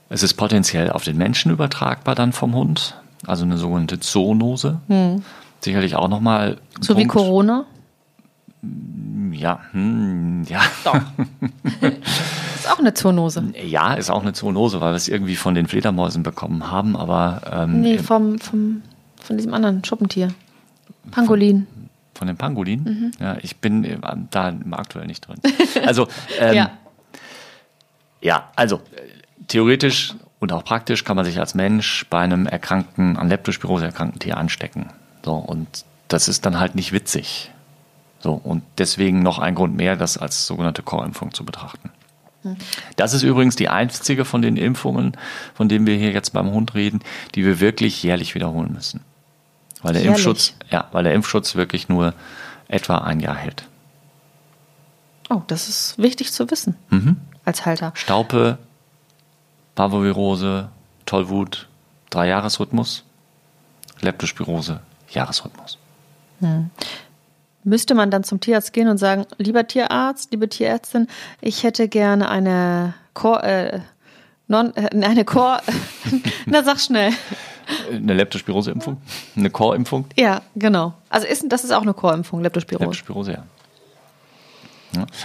Es 0.10 0.24
ist 0.24 0.36
potenziell 0.36 0.92
auf 0.92 1.04
den 1.04 1.18
Menschen 1.18 1.52
übertragbar 1.52 2.16
dann 2.16 2.34
vom 2.34 2.54
Hund 2.54 2.96
also 3.26 3.44
eine 3.44 3.58
sogenannte 3.58 4.00
Zoonose. 4.00 4.80
Hm. 4.88 5.24
Sicherlich 5.62 5.96
auch 5.96 6.08
nochmal. 6.08 6.58
So 6.80 6.94
Punkt. 6.94 7.04
wie 7.04 7.08
Corona? 7.08 7.66
Ja, 9.32 9.60
hm, 9.72 10.44
ja. 10.48 10.62
Doch. 10.84 10.96
ist 12.56 12.72
auch 12.72 12.80
eine 12.80 12.94
Zoonose. 12.94 13.54
Ja, 13.66 13.94
ist 13.94 14.10
auch 14.10 14.22
eine 14.22 14.34
Zoonose, 14.34 14.82
weil 14.82 14.92
wir 14.92 14.98
es 14.98 15.08
irgendwie 15.08 15.36
von 15.36 15.56
den 15.56 15.68
Fledermäusen 15.68 16.24
bekommen 16.24 16.70
haben, 16.70 16.96
aber. 16.96 17.42
Ähm, 17.52 17.82
nee, 17.82 17.98
vom, 17.98 18.40
vom, 18.40 18.82
von 19.22 19.38
diesem 19.38 19.54
anderen 19.54 19.84
Schuppentier. 19.84 20.34
Pangolin. 21.12 21.68
Von, 21.68 21.90
von 22.16 22.28
dem 22.28 22.38
Pangolin? 22.38 22.84
Mhm. 22.84 23.12
Ja, 23.20 23.38
ich 23.42 23.58
bin 23.58 23.84
äh, 23.84 23.98
da 24.30 24.54
aktuell 24.72 25.08
nicht 25.08 25.28
drin. 25.28 25.38
Also, 25.86 26.08
ähm, 26.40 26.56
ja. 26.56 26.72
ja, 28.22 28.50
also 28.56 28.78
äh, 28.78 29.46
theoretisch 29.48 30.16
und 30.40 30.54
auch 30.54 30.64
praktisch 30.64 31.04
kann 31.04 31.16
man 31.16 31.26
sich 31.26 31.40
als 31.40 31.54
Mensch 31.54 32.06
bei 32.10 32.20
einem 32.20 32.46
erkrankten, 32.46 33.18
an 33.18 33.30
Leptospirose 33.30 33.86
erkrankten 33.86 34.20
Tier 34.20 34.38
anstecken. 34.38 34.88
So, 35.24 35.36
und 35.36 35.86
das 36.08 36.28
ist 36.28 36.46
dann 36.46 36.60
halt 36.60 36.76
nicht 36.76 36.92
witzig. 36.92 37.52
So, 38.22 38.34
und 38.34 38.64
deswegen 38.78 39.22
noch 39.22 39.40
ein 39.40 39.56
Grund 39.56 39.76
mehr, 39.76 39.96
das 39.96 40.18
als 40.18 40.46
sogenannte 40.48 40.84
Chorimpfung 40.84 41.34
zu 41.34 41.46
betrachten. 41.46 41.92
Das 42.96 43.14
ist 43.14 43.24
übrigens 43.24 43.58
die 43.58 43.68
einzige 43.68 44.24
von 44.24 44.42
den 44.42 44.56
Impfungen, 44.56 45.18
von 45.54 45.68
denen 45.68 45.86
wir 45.86 45.98
hier 45.98 46.12
jetzt 46.12 46.32
beim 46.32 46.52
Hund 46.52 46.74
reden, 46.74 47.02
die 47.36 47.46
wir 47.46 47.60
wirklich 47.60 48.02
jährlich 48.02 48.34
wiederholen 48.34 48.72
müssen. 48.72 49.02
Weil 49.82 49.94
der 49.94 50.04
jährlich? 50.04 50.26
Impfschutz, 50.26 50.54
ja, 50.70 50.88
weil 50.92 51.04
der 51.04 51.14
Impfschutz 51.14 51.56
wirklich 51.56 51.90
nur 51.90 52.14
etwa 52.70 53.00
ein 53.00 53.20
Jahr 53.20 53.36
hält. 53.36 53.68
Oh, 55.30 55.42
das 55.48 55.68
ist 55.68 55.98
wichtig 55.98 56.32
zu 56.32 56.50
wissen. 56.50 56.76
Mhm. 56.90 57.18
Als 57.46 57.66
Halter. 57.66 57.92
Staupe 57.96 58.58
Parvovirose, 59.80 60.68
Tollwut, 61.06 61.70
Dreijahresrhythmus, 62.10 63.06
Leptospirose, 64.02 64.82
Jahresrhythmus. 65.10 65.78
Hm. 66.42 66.70
Müsste 67.64 67.96
man 67.96 68.12
dann 68.12 68.26
zum 68.26 68.42
Tierarzt 68.42 68.74
gehen 68.74 68.90
und 68.90 68.98
sagen, 68.98 69.26
lieber 69.38 69.66
Tierarzt, 69.66 70.34
liebe 70.34 70.50
Tierärztin, 70.50 71.08
ich 71.40 71.64
hätte 71.64 71.88
gerne 71.88 72.28
eine 72.28 72.94
Chor, 73.14 73.42
äh, 73.46 73.80
non, 74.50 74.76
äh, 74.76 74.90
eine 75.02 75.24
Chor, 75.24 75.62
na 76.46 76.62
sag 76.62 76.82
schnell. 76.82 77.14
Eine 77.90 78.16
Leptospirose-Impfung? 78.16 78.98
Eine 79.38 79.50
Chorimpfung? 79.50 80.08
Ja, 80.18 80.42
genau. 80.56 80.94
Also 81.08 81.26
ist, 81.26 81.46
das 81.48 81.64
ist 81.64 81.72
auch 81.72 81.84
eine 81.84 81.94
Chorimpfung, 81.94 82.42
Leptospirose. 82.42 82.84
Leptospirose, 82.84 83.32
ja. 83.32 83.44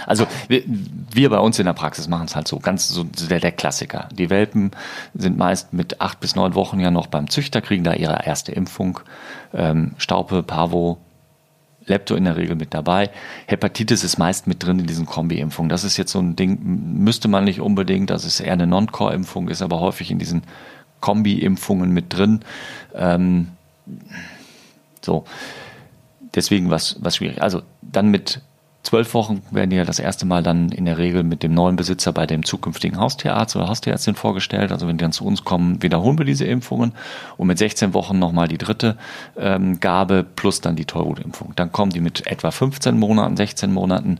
Also 0.05 0.27
wir, 0.47 0.63
wir, 0.65 1.29
bei 1.29 1.39
uns 1.39 1.57
in 1.57 1.65
der 1.65 1.73
Praxis 1.73 2.07
machen 2.07 2.25
es 2.25 2.35
halt 2.35 2.47
so, 2.47 2.59
ganz 2.59 2.87
so 2.89 3.03
der, 3.03 3.39
der, 3.39 3.51
Klassiker. 3.51 4.09
Die 4.11 4.29
Welpen 4.29 4.71
sind 5.13 5.37
meist 5.37 5.73
mit 5.73 6.01
acht 6.01 6.19
bis 6.19 6.35
neun 6.35 6.53
Wochen 6.53 6.79
ja 6.79 6.91
noch 6.91 7.07
beim 7.07 7.29
Züchter, 7.29 7.61
kriegen 7.61 7.83
da 7.83 7.93
ihre 7.93 8.25
erste 8.25 8.51
Impfung. 8.51 8.99
Ähm, 9.53 9.95
Staupe, 9.97 10.43
Parvo, 10.43 10.99
Lepto 11.85 12.15
in 12.15 12.25
der 12.25 12.35
Regel 12.35 12.55
mit 12.55 12.73
dabei. 12.73 13.09
Hepatitis 13.47 14.03
ist 14.03 14.17
meist 14.17 14.47
mit 14.47 14.63
drin 14.63 14.79
in 14.79 14.87
diesen 14.87 15.05
Kombi-Impfungen. 15.05 15.69
Das 15.69 15.83
ist 15.83 15.97
jetzt 15.97 16.11
so 16.11 16.19
ein 16.19 16.35
Ding, 16.35 16.59
müsste 16.63 17.27
man 17.27 17.43
nicht 17.43 17.61
unbedingt, 17.61 18.09
das 18.09 18.25
ist 18.25 18.39
eher 18.39 18.53
eine 18.53 18.67
Non-Core-Impfung, 18.67 19.49
ist 19.49 19.61
aber 19.61 19.79
häufig 19.79 20.11
in 20.11 20.19
diesen 20.19 20.43
Kombi-Impfungen 21.01 21.91
mit 21.91 22.13
drin. 22.15 22.41
Ähm, 22.93 23.49
so. 25.03 25.25
Deswegen 26.33 26.69
was, 26.69 26.97
was 26.99 27.15
schwierig. 27.15 27.41
Also 27.41 27.61
dann 27.81 28.09
mit 28.09 28.41
zwölf 28.85 29.13
Wochen 29.13 29.41
werden 29.51 29.71
die 29.71 29.75
ja 29.75 29.83
das 29.83 29.99
erste 29.99 30.25
Mal 30.25 30.43
dann 30.43 30.69
in 30.69 30.85
der 30.85 30.97
Regel 30.97 31.23
mit 31.23 31.43
dem 31.43 31.53
neuen 31.53 31.75
Besitzer 31.75 32.13
bei 32.13 32.25
dem 32.25 32.45
zukünftigen 32.45 32.99
Haustierarzt 32.99 33.55
oder 33.55 33.67
Haustierärztin 33.67 34.15
vorgestellt. 34.15 34.71
Also 34.71 34.87
wenn 34.87 34.97
die 34.97 35.03
dann 35.03 35.11
zu 35.11 35.25
uns 35.25 35.43
kommen, 35.43 35.81
wiederholen 35.81 36.17
wir 36.17 36.25
diese 36.25 36.45
Impfungen 36.45 36.93
und 37.37 37.47
mit 37.47 37.57
16 37.57 37.93
Wochen 37.93 38.19
nochmal 38.19 38.47
die 38.47 38.57
dritte 38.57 38.95
ähm, 39.37 39.79
Gabe 39.79 40.25
plus 40.35 40.61
dann 40.61 40.75
die 40.75 40.85
Tollwutimpfung. 40.85 41.53
Dann 41.55 41.71
kommen 41.71 41.91
die 41.91 41.99
mit 41.99 42.27
etwa 42.27 42.51
15 42.51 42.97
Monaten, 42.97 43.35
16 43.35 43.73
Monaten 43.73 44.19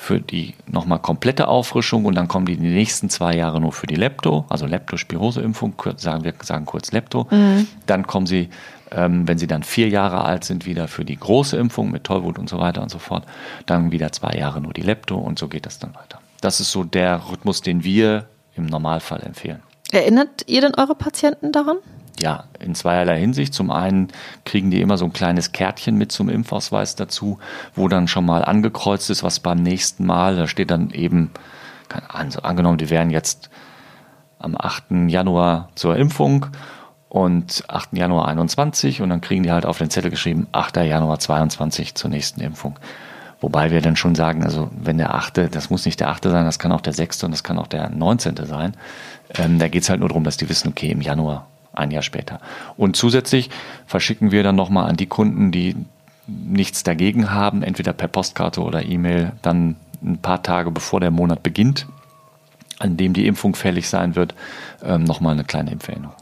für 0.00 0.20
die 0.20 0.54
nochmal 0.68 1.00
komplette 1.00 1.48
Auffrischung 1.48 2.04
und 2.04 2.14
dann 2.14 2.28
kommen 2.28 2.46
die 2.46 2.56
die 2.56 2.68
nächsten 2.68 3.10
zwei 3.10 3.34
Jahre 3.34 3.60
nur 3.60 3.72
für 3.72 3.88
die 3.88 3.96
Lepto, 3.96 4.46
also 4.48 4.64
Leptospirose-Impfung, 4.64 5.74
sagen 5.96 6.22
wir 6.22 6.34
sagen 6.40 6.66
kurz 6.66 6.92
Lepto. 6.92 7.26
Mhm. 7.32 7.66
Dann 7.86 8.06
kommen 8.06 8.26
sie 8.26 8.48
ähm, 8.90 9.26
wenn 9.28 9.38
sie 9.38 9.46
dann 9.46 9.62
vier 9.62 9.88
Jahre 9.88 10.24
alt 10.24 10.44
sind, 10.44 10.66
wieder 10.66 10.88
für 10.88 11.04
die 11.04 11.16
große 11.16 11.56
Impfung 11.56 11.90
mit 11.90 12.04
Tollwut 12.04 12.38
und 12.38 12.48
so 12.48 12.58
weiter 12.58 12.82
und 12.82 12.90
so 12.90 12.98
fort. 12.98 13.24
Dann 13.66 13.92
wieder 13.92 14.12
zwei 14.12 14.32
Jahre 14.32 14.60
nur 14.60 14.72
die 14.72 14.82
Lepto 14.82 15.16
und 15.16 15.38
so 15.38 15.48
geht 15.48 15.66
das 15.66 15.78
dann 15.78 15.94
weiter. 15.94 16.20
Das 16.40 16.60
ist 16.60 16.70
so 16.70 16.84
der 16.84 17.30
Rhythmus, 17.30 17.60
den 17.60 17.84
wir 17.84 18.26
im 18.54 18.66
Normalfall 18.66 19.22
empfehlen. 19.22 19.62
Erinnert 19.90 20.44
ihr 20.46 20.60
denn 20.60 20.74
eure 20.76 20.94
Patienten 20.94 21.52
daran? 21.52 21.78
Ja, 22.20 22.44
in 22.58 22.74
zweierlei 22.74 23.18
Hinsicht. 23.20 23.54
Zum 23.54 23.70
einen 23.70 24.08
kriegen 24.44 24.70
die 24.70 24.80
immer 24.80 24.98
so 24.98 25.04
ein 25.04 25.12
kleines 25.12 25.52
Kärtchen 25.52 25.96
mit 25.96 26.10
zum 26.10 26.28
Impfausweis 26.28 26.96
dazu, 26.96 27.38
wo 27.74 27.88
dann 27.88 28.08
schon 28.08 28.26
mal 28.26 28.44
angekreuzt 28.44 29.08
ist, 29.10 29.22
was 29.22 29.40
beim 29.40 29.62
nächsten 29.62 30.04
Mal, 30.04 30.36
da 30.36 30.46
steht 30.48 30.70
dann 30.70 30.90
eben, 30.90 31.30
also 32.08 32.40
angenommen, 32.40 32.78
die 32.78 32.90
wären 32.90 33.10
jetzt 33.10 33.50
am 34.38 34.56
8. 34.56 35.08
Januar 35.08 35.68
zur 35.74 35.96
Impfung 35.96 36.46
und 37.08 37.64
8. 37.68 37.96
Januar 37.96 38.28
21 38.28 39.00
und 39.00 39.08
dann 39.10 39.20
kriegen 39.20 39.42
die 39.42 39.50
halt 39.50 39.66
auf 39.66 39.78
den 39.78 39.90
Zettel 39.90 40.10
geschrieben 40.10 40.46
8. 40.52 40.76
Januar 40.76 41.18
22 41.18 41.94
zur 41.94 42.10
nächsten 42.10 42.40
Impfung. 42.40 42.78
Wobei 43.40 43.70
wir 43.70 43.80
dann 43.80 43.96
schon 43.96 44.14
sagen, 44.14 44.42
also 44.42 44.68
wenn 44.72 44.98
der 44.98 45.14
8., 45.14 45.54
das 45.54 45.70
muss 45.70 45.84
nicht 45.86 46.00
der 46.00 46.08
8. 46.08 46.24
sein, 46.24 46.44
das 46.44 46.58
kann 46.58 46.72
auch 46.72 46.80
der 46.80 46.92
6. 46.92 47.24
und 47.24 47.30
das 47.30 47.44
kann 47.44 47.58
auch 47.58 47.68
der 47.68 47.88
19. 47.88 48.34
sein. 48.46 48.74
Ähm, 49.36 49.58
da 49.58 49.68
geht's 49.68 49.88
halt 49.88 50.00
nur 50.00 50.08
darum, 50.08 50.24
dass 50.24 50.36
die 50.36 50.48
wissen, 50.48 50.68
okay, 50.68 50.90
im 50.90 51.00
Januar, 51.00 51.46
ein 51.72 51.92
Jahr 51.92 52.02
später. 52.02 52.40
Und 52.76 52.96
zusätzlich 52.96 53.50
verschicken 53.86 54.32
wir 54.32 54.42
dann 54.42 54.56
nochmal 54.56 54.88
an 54.88 54.96
die 54.96 55.06
Kunden, 55.06 55.52
die 55.52 55.76
nichts 56.26 56.82
dagegen 56.82 57.30
haben, 57.30 57.62
entweder 57.62 57.92
per 57.92 58.08
Postkarte 58.08 58.60
oder 58.60 58.84
E-Mail, 58.84 59.32
dann 59.42 59.76
ein 60.02 60.18
paar 60.18 60.42
Tage 60.42 60.70
bevor 60.70 61.00
der 61.00 61.10
Monat 61.10 61.42
beginnt, 61.42 61.86
an 62.80 62.96
dem 62.96 63.12
die 63.12 63.26
Impfung 63.26 63.54
fällig 63.54 63.88
sein 63.88 64.16
wird, 64.16 64.34
ähm, 64.84 65.04
nochmal 65.04 65.32
eine 65.32 65.44
kleine 65.44 65.70
Impferinnerung. 65.70 66.14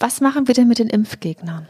Was 0.00 0.20
machen 0.20 0.48
wir 0.48 0.54
denn 0.54 0.66
mit 0.66 0.78
den 0.78 0.88
Impfgegnern? 0.88 1.68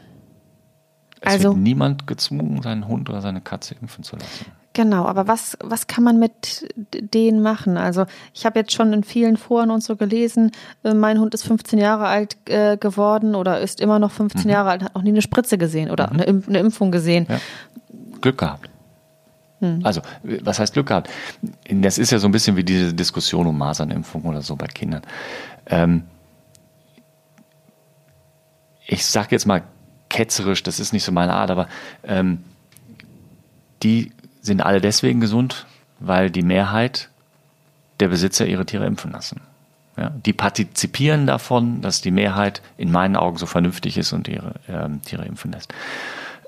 Es 1.19 1.33
also, 1.33 1.49
wird 1.49 1.57
niemand 1.57 2.07
gezwungen, 2.07 2.61
seinen 2.63 2.87
Hund 2.87 3.09
oder 3.09 3.21
seine 3.21 3.41
Katze 3.41 3.75
impfen 3.79 4.03
zu 4.03 4.15
lassen. 4.15 4.45
Genau, 4.73 5.05
aber 5.05 5.27
was, 5.27 5.57
was 5.61 5.87
kann 5.87 6.03
man 6.03 6.17
mit 6.17 6.65
denen 7.13 7.41
machen? 7.41 7.77
Also 7.77 8.05
ich 8.33 8.45
habe 8.45 8.57
jetzt 8.57 8.71
schon 8.71 8.93
in 8.93 9.03
vielen 9.03 9.35
Foren 9.35 9.69
und 9.69 9.83
so 9.83 9.97
gelesen, 9.97 10.51
äh, 10.83 10.93
mein 10.93 11.19
Hund 11.19 11.33
ist 11.33 11.43
15 11.43 11.77
Jahre 11.77 12.07
alt 12.07 12.37
äh, 12.49 12.77
geworden 12.77 13.35
oder 13.35 13.59
ist 13.59 13.81
immer 13.81 13.99
noch 13.99 14.11
15 14.11 14.43
mhm. 14.43 14.49
Jahre 14.49 14.69
alt, 14.69 14.83
hat 14.83 14.95
noch 14.95 15.01
nie 15.01 15.09
eine 15.09 15.21
Spritze 15.21 15.57
gesehen 15.57 15.91
oder 15.91 16.07
mhm. 16.07 16.21
eine, 16.21 16.43
eine, 16.47 16.59
Impfung 16.59 16.91
gesehen. 16.91 17.27
Ja. 17.29 17.39
Glück 18.21 18.37
gehabt. 18.37 18.69
Hm. 19.59 19.81
Also, 19.83 20.01
was 20.23 20.57
heißt 20.57 20.73
Glück 20.73 20.87
gehabt? 20.87 21.09
Das 21.69 21.97
ist 21.97 22.11
ja 22.11 22.19
so 22.19 22.27
ein 22.27 22.31
bisschen 22.31 22.55
wie 22.55 22.63
diese 22.63 22.93
Diskussion 22.93 23.45
um 23.45 23.57
Masernimpfung 23.57 24.23
oder 24.23 24.41
so 24.41 24.55
bei 24.55 24.67
Kindern. 24.67 25.01
Ähm, 25.67 26.03
ich 28.91 29.05
sage 29.05 29.29
jetzt 29.31 29.45
mal 29.45 29.63
ketzerisch, 30.09 30.63
das 30.63 30.81
ist 30.81 30.91
nicht 30.91 31.05
so 31.05 31.13
meine 31.13 31.33
Art, 31.33 31.49
aber 31.49 31.69
ähm, 32.03 32.43
die 33.83 34.11
sind 34.41 34.61
alle 34.61 34.81
deswegen 34.81 35.21
gesund, 35.21 35.65
weil 35.99 36.29
die 36.29 36.41
Mehrheit 36.41 37.09
der 38.01 38.09
Besitzer 38.09 38.45
ihre 38.45 38.65
Tiere 38.65 38.85
impfen 38.85 39.11
lassen. 39.11 39.39
Ja, 39.97 40.09
die 40.09 40.33
partizipieren 40.33 41.25
davon, 41.25 41.81
dass 41.81 42.01
die 42.01 42.11
Mehrheit 42.11 42.61
in 42.77 42.91
meinen 42.91 43.15
Augen 43.15 43.37
so 43.37 43.45
vernünftig 43.45 43.97
ist 43.97 44.11
und 44.11 44.27
ihre 44.27 44.55
ähm, 44.67 45.01
Tiere 45.03 45.25
impfen 45.25 45.53
lässt. 45.53 45.73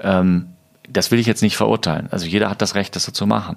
Ähm, 0.02 0.50
das 0.90 1.12
will 1.12 1.20
ich 1.20 1.28
jetzt 1.28 1.42
nicht 1.42 1.56
verurteilen. 1.56 2.10
Also 2.12 2.26
jeder 2.26 2.50
hat 2.50 2.62
das 2.62 2.76
Recht, 2.76 2.96
das 2.98 3.06
so 3.06 3.14
zu 3.14 3.26
machen. 3.26 3.56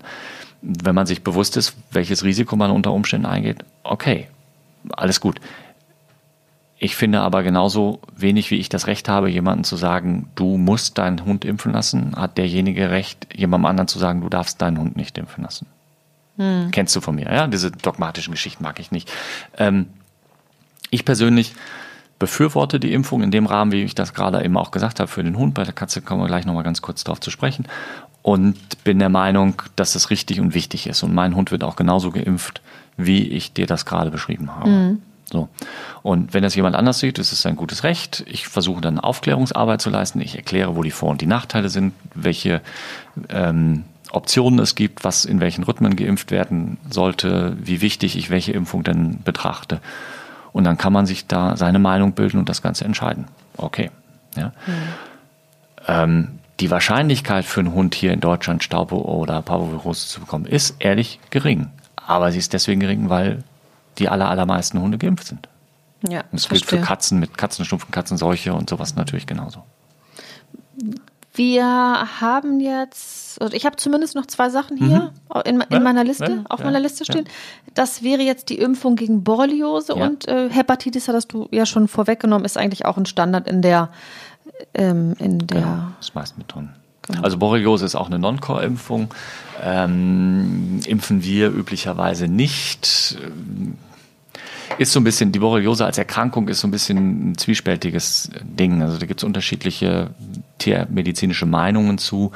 Wenn 0.63 0.95
man 0.95 1.07
sich 1.07 1.25
bewusst 1.25 1.57
ist, 1.57 1.77
welches 1.91 2.23
Risiko 2.23 2.55
man 2.55 2.71
unter 2.71 2.93
Umständen 2.93 3.27
eingeht, 3.27 3.65
okay, 3.83 4.29
alles 4.93 5.21
gut. 5.21 5.41
Ich 6.79 6.95
finde 6.95 7.21
aber 7.21 7.43
genauso 7.43 8.01
wenig, 8.15 8.51
wie 8.51 8.57
ich 8.57 8.69
das 8.69 8.87
Recht 8.87 9.09
habe, 9.09 9.31
jemandem 9.31 9.65
zu 9.65 9.77
sagen, 9.77 10.31
du 10.35 10.59
musst 10.59 10.99
deinen 10.99 11.25
Hund 11.25 11.45
impfen 11.45 11.73
lassen, 11.73 12.15
hat 12.17 12.37
derjenige 12.37 12.91
Recht, 12.91 13.27
jemandem 13.35 13.67
anderen 13.67 13.89
zu 13.89 13.99
sagen, 13.99 14.21
du 14.21 14.29
darfst 14.29 14.61
deinen 14.61 14.79
Hund 14.79 14.97
nicht 14.97 15.17
impfen 15.17 15.45
lassen. 15.45 15.67
Hm. 16.37 16.71
Kennst 16.73 16.95
du 16.95 17.01
von 17.01 17.15
mir, 17.15 17.33
ja? 17.33 17.47
Diese 17.47 17.71
dogmatischen 17.71 18.33
Geschichten 18.33 18.63
mag 18.63 18.79
ich 18.79 18.91
nicht. 18.91 19.11
Ähm, 19.57 19.87
ich 20.91 21.07
persönlich 21.07 21.55
befürworte 22.19 22.79
die 22.79 22.93
Impfung 22.93 23.23
in 23.23 23.31
dem 23.31 23.47
Rahmen, 23.47 23.73
wie 23.73 23.83
ich 23.83 23.95
das 23.95 24.13
gerade 24.13 24.45
eben 24.45 24.57
auch 24.57 24.71
gesagt 24.71 25.01
habe, 25.01 25.11
für 25.11 25.25
den 25.25 25.39
Hund. 25.39 25.55
Bei 25.55 25.65
der 25.65 25.73
Katze 25.73 26.03
kommen 26.03 26.23
wir 26.23 26.29
gleich 26.29 26.45
nochmal 26.47 26.65
ganz 26.65 26.83
kurz 26.83 27.05
darauf 27.05 27.21
zu 27.21 27.31
sprechen. 27.31 27.67
Und 28.23 28.85
bin 28.85 28.99
der 28.99 29.09
Meinung, 29.09 29.63
dass 29.77 29.95
es 29.95 30.11
richtig 30.11 30.41
und 30.41 30.53
wichtig 30.53 30.87
ist. 30.87 31.03
Und 31.03 31.15
mein 31.15 31.37
Hund 31.37 31.53
wird 31.53 31.65
auch 31.65 31.77
genauso 31.77 32.11
geimpft, 32.11 32.61
wie 32.97 33.29
ich 33.29 33.53
dir 33.53 33.67
das 33.67 33.87
gerade 33.87 34.11
beschrieben 34.11 34.55
habe. 34.55 34.69
Mhm. 34.69 35.03
So. 35.31 35.49
Und 36.03 36.35
wenn 36.35 36.43
das 36.43 36.55
jemand 36.55 36.77
anders 36.77 37.01
sieht, 37.01 37.19
ist 37.19 37.33
es 37.33 37.43
sein 37.43 37.57
gutes 37.57 37.83
Recht. 37.83 38.25
Ich 38.29 38.47
versuche 38.47 38.81
dann 38.81 39.01
Aufklärungsarbeit 39.01 39.81
zu 39.81 39.91
leisten. 39.91 40.21
Ich 40.21 40.37
erkläre, 40.37 40.77
wo 40.77 40.83
die 40.83 40.93
Vor- 40.93 41.11
und 41.11 41.21
die 41.21 41.27
Nachteile 41.27 41.69
sind, 41.69 41.95
welche 42.15 42.61
ähm, 43.29 43.85
Optionen 44.13 44.59
es 44.61 44.77
gibt, 44.77 45.05
was 45.05 45.25
in 45.25 45.41
welchen 45.41 45.65
Rhythmen 45.65 45.97
geimpft 45.97 46.31
werden 46.31 46.79
sollte, 46.91 47.57
wie 47.61 47.81
wichtig 47.81 48.17
ich 48.17 48.31
welche 48.31 48.53
Impfung 48.53 48.85
denn 48.85 49.23
betrachte. 49.25 49.81
Und 50.53 50.65
dann 50.65 50.79
kann 50.79 50.93
man 50.93 51.07
sich 51.07 51.27
da 51.27 51.57
seine 51.57 51.79
Meinung 51.79 52.13
bilden 52.13 52.39
und 52.39 52.49
das 52.49 52.63
Ganze 52.63 52.85
entscheiden. 52.85 53.27
Okay. 53.57 53.91
Ja. 54.37 54.53
Mhm. 54.67 54.73
Ähm, 55.89 56.39
die 56.61 56.71
Wahrscheinlichkeit 56.71 57.45
für 57.45 57.61
einen 57.61 57.75
Hund 57.75 57.95
hier 57.95 58.13
in 58.13 58.21
Deutschland 58.21 58.63
Staub 58.63 58.93
oder 58.93 59.43
Parvovirose 59.43 60.07
zu 60.07 60.21
bekommen, 60.21 60.47
ist 60.47 60.77
ehrlich 60.79 61.21
gering. 61.31 61.69
Aber 61.97 62.33
sie 62.33 62.39
ist 62.39 62.53
deswegen 62.53 62.81
gering, 62.81 63.11
weil 63.11 63.43
die 63.99 64.09
aller, 64.09 64.29
allermeisten 64.29 64.81
Hunde 64.81 64.99
geimpft 64.99 65.27
sind. 65.27 65.49
Ja, 66.09 66.21
und 66.21 66.35
das 66.35 66.49
gilt 66.49 66.67
für 66.67 66.81
Katzen 66.81 67.19
mit 67.19 67.37
Katzenschnupfen, 67.37 67.91
Katzenseuche 67.91 68.55
und 68.55 68.69
sowas 68.69 68.97
natürlich 68.97 69.27
genauso. 69.27 69.63
Wir 71.35 71.65
haben 72.21 72.61
jetzt, 72.61 73.41
also 73.43 73.55
ich 73.55 73.67
habe 73.67 73.77
zumindest 73.77 74.15
noch 74.15 74.27
zwei 74.27 74.49
Sachen 74.49 74.79
hier 74.79 75.13
mhm. 75.35 75.41
in, 75.45 75.61
in 75.61 75.67
ja, 75.71 75.81
meiner 75.81 76.05
Liste, 76.05 76.25
ja, 76.25 76.45
auf 76.49 76.65
meiner 76.65 76.81
Liste 76.81 77.05
stehen. 77.05 77.27
Das 77.75 78.03
wäre 78.03 78.23
jetzt 78.23 78.49
die 78.49 78.59
Impfung 78.59 78.97
gegen 78.97 79.23
Borreliose 79.23 79.95
und 79.95 80.27
äh, 80.29 80.49
Hepatitis, 80.51 81.09
hattest 81.09 81.33
du 81.33 81.49
ja 81.51 81.67
schon 81.67 81.89
vorweggenommen, 81.89 82.45
ist 82.47 82.57
eigentlich 82.57 82.87
auch 82.87 82.97
ein 82.97 83.05
Standard 83.05 83.47
in 83.49 83.61
der, 83.61 83.91
ähm, 84.75 85.15
in 85.19 85.47
der. 85.47 85.61
Genau, 85.61 85.83
das 85.99 86.15
meist 86.15 86.39
mit 86.39 86.55
drin. 86.55 86.71
Genau. 87.07 87.23
Also 87.23 87.37
Borreliose 87.39 87.85
ist 87.85 87.95
auch 87.95 88.07
eine 88.07 88.19
Non-Core-Impfung. 88.19 89.13
Ähm, 89.63 90.81
impfen 90.87 91.23
wir 91.23 91.51
üblicherweise 91.51 92.29
nicht 92.29 93.19
ist 94.79 94.93
so 94.93 95.01
ein 95.01 95.05
bisschen, 95.05 95.33
die 95.33 95.39
Borreliose 95.39 95.85
als 95.85 95.99
Erkrankung 95.99 96.49
ist 96.49 96.61
so 96.61 96.69
ein 96.69 96.71
bisschen 96.71 97.31
ein 97.31 97.39
zwiespältiges 97.39 98.31
Ding. 98.43 98.83
Also 98.83 98.99
da 98.99 99.07
gibt 99.07 99.21
es 99.21 99.25
unterschiedliche 99.25 100.11
tiermedizinische 100.59 101.47
Meinungen 101.47 101.99
zu. 101.99 102.33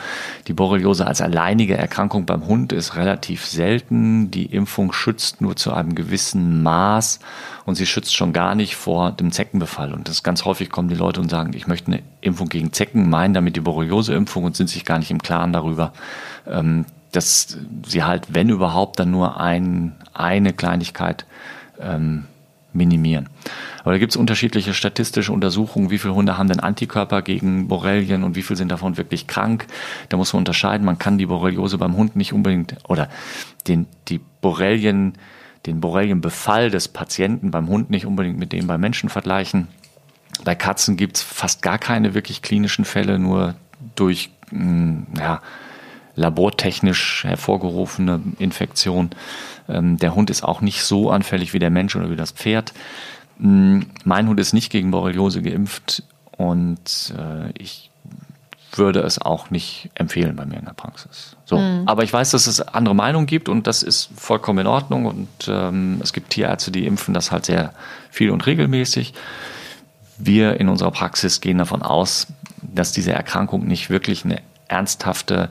Die 0.46 0.52
Borreliose 0.52 1.06
als 1.06 1.20
alleinige 1.20 1.76
Erkrankung 1.76 2.26
beim 2.26 2.46
Hund 2.46 2.72
ist 2.72 2.96
relativ 2.96 3.46
selten. 3.46 4.30
Die 4.30 4.46
Impfung 4.46 4.92
schützt 4.92 5.40
nur 5.40 5.56
zu 5.56 5.72
einem 5.72 5.94
gewissen 5.94 6.62
Maß 6.62 7.20
und 7.64 7.74
sie 7.74 7.86
schützt 7.86 8.14
schon 8.14 8.32
gar 8.32 8.54
nicht 8.54 8.76
vor 8.76 9.12
dem 9.12 9.32
Zeckenbefall. 9.32 9.92
Und 9.92 10.08
das 10.08 10.22
ganz 10.22 10.44
häufig 10.44 10.70
kommen 10.70 10.88
die 10.88 10.94
Leute 10.94 11.20
und 11.20 11.30
sagen, 11.30 11.52
ich 11.54 11.66
möchte 11.66 11.88
eine 11.88 12.02
Impfung 12.20 12.48
gegen 12.48 12.72
Zecken, 12.72 13.08
meinen 13.08 13.34
damit 13.34 13.56
die 13.56 13.60
Borreliose-Impfung 13.60 14.44
und 14.44 14.56
sind 14.56 14.68
sich 14.68 14.84
gar 14.84 14.98
nicht 14.98 15.10
im 15.10 15.22
Klaren 15.22 15.52
darüber, 15.52 15.92
ähm, 16.46 16.84
dass 17.12 17.58
sie 17.86 18.04
halt, 18.04 18.28
wenn 18.34 18.48
überhaupt, 18.48 19.00
dann 19.00 19.10
nur 19.10 19.40
ein, 19.40 19.96
eine 20.14 20.52
Kleinigkeit 20.52 21.26
ähm, 21.80 22.24
minimieren. 22.72 23.28
Aber 23.82 23.92
da 23.92 23.98
gibt 23.98 24.12
es 24.12 24.16
unterschiedliche 24.16 24.74
statistische 24.74 25.32
Untersuchungen, 25.32 25.90
wie 25.90 25.98
viele 25.98 26.14
Hunde 26.14 26.38
haben 26.38 26.48
denn 26.48 26.60
Antikörper 26.60 27.22
gegen 27.22 27.68
Borrelien 27.68 28.22
und 28.22 28.36
wie 28.36 28.42
viele 28.42 28.56
sind 28.56 28.70
davon 28.70 28.96
wirklich 28.96 29.26
krank. 29.26 29.66
Da 30.08 30.16
muss 30.16 30.32
man 30.32 30.38
unterscheiden, 30.40 30.84
man 30.84 30.98
kann 30.98 31.18
die 31.18 31.26
Borreliose 31.26 31.78
beim 31.78 31.96
Hund 31.96 32.16
nicht 32.16 32.32
unbedingt 32.32 32.76
oder 32.88 33.08
den, 33.66 33.86
die 34.08 34.20
Borrelien, 34.40 35.14
den 35.66 35.80
Borrelienbefall 35.80 36.70
des 36.70 36.88
Patienten 36.88 37.50
beim 37.50 37.68
Hund 37.68 37.90
nicht 37.90 38.06
unbedingt 38.06 38.38
mit 38.38 38.52
dem 38.52 38.66
beim 38.66 38.80
Menschen 38.80 39.08
vergleichen. 39.08 39.68
Bei 40.44 40.54
Katzen 40.54 40.96
gibt 40.96 41.16
es 41.16 41.22
fast 41.22 41.60
gar 41.62 41.78
keine 41.78 42.14
wirklich 42.14 42.40
klinischen 42.40 42.84
Fälle, 42.84 43.18
nur 43.18 43.54
durch 43.94 44.30
mh, 44.50 44.60
hm, 44.60 45.06
ja, 45.18 45.40
labortechnisch 46.14 47.24
hervorgerufene 47.24 48.20
Infektion. 48.38 49.10
Ähm, 49.68 49.96
der 49.96 50.14
Hund 50.14 50.30
ist 50.30 50.42
auch 50.42 50.60
nicht 50.60 50.82
so 50.82 51.10
anfällig 51.10 51.52
wie 51.52 51.58
der 51.58 51.70
Mensch 51.70 51.96
oder 51.96 52.10
wie 52.10 52.16
das 52.16 52.32
Pferd. 52.32 52.72
Mm, 53.38 53.80
mein 54.04 54.28
Hund 54.28 54.40
ist 54.40 54.52
nicht 54.52 54.70
gegen 54.70 54.90
Borreliose 54.90 55.42
geimpft 55.42 56.02
und 56.36 57.14
äh, 57.16 57.50
ich 57.58 57.90
würde 58.72 59.00
es 59.00 59.20
auch 59.20 59.50
nicht 59.50 59.90
empfehlen 59.94 60.36
bei 60.36 60.44
mir 60.44 60.58
in 60.58 60.64
der 60.64 60.72
Praxis. 60.72 61.36
So. 61.44 61.58
Mhm. 61.58 61.82
Aber 61.86 62.04
ich 62.04 62.12
weiß, 62.12 62.30
dass 62.30 62.46
es 62.46 62.60
andere 62.60 62.94
Meinungen 62.94 63.26
gibt 63.26 63.48
und 63.48 63.66
das 63.66 63.82
ist 63.82 64.10
vollkommen 64.16 64.60
in 64.60 64.66
Ordnung. 64.66 65.06
Und 65.06 65.28
ähm, 65.48 66.00
es 66.02 66.12
gibt 66.12 66.30
Tierärzte, 66.30 66.70
die 66.70 66.86
impfen 66.86 67.14
das 67.14 67.32
halt 67.32 67.46
sehr 67.46 67.72
viel 68.10 68.30
und 68.30 68.46
regelmäßig. 68.46 69.14
Wir 70.18 70.60
in 70.60 70.68
unserer 70.68 70.90
Praxis 70.90 71.40
gehen 71.40 71.58
davon 71.58 71.82
aus, 71.82 72.28
dass 72.62 72.92
diese 72.92 73.12
Erkrankung 73.12 73.66
nicht 73.66 73.90
wirklich 73.90 74.24
eine 74.24 74.40
ernsthafte, 74.68 75.50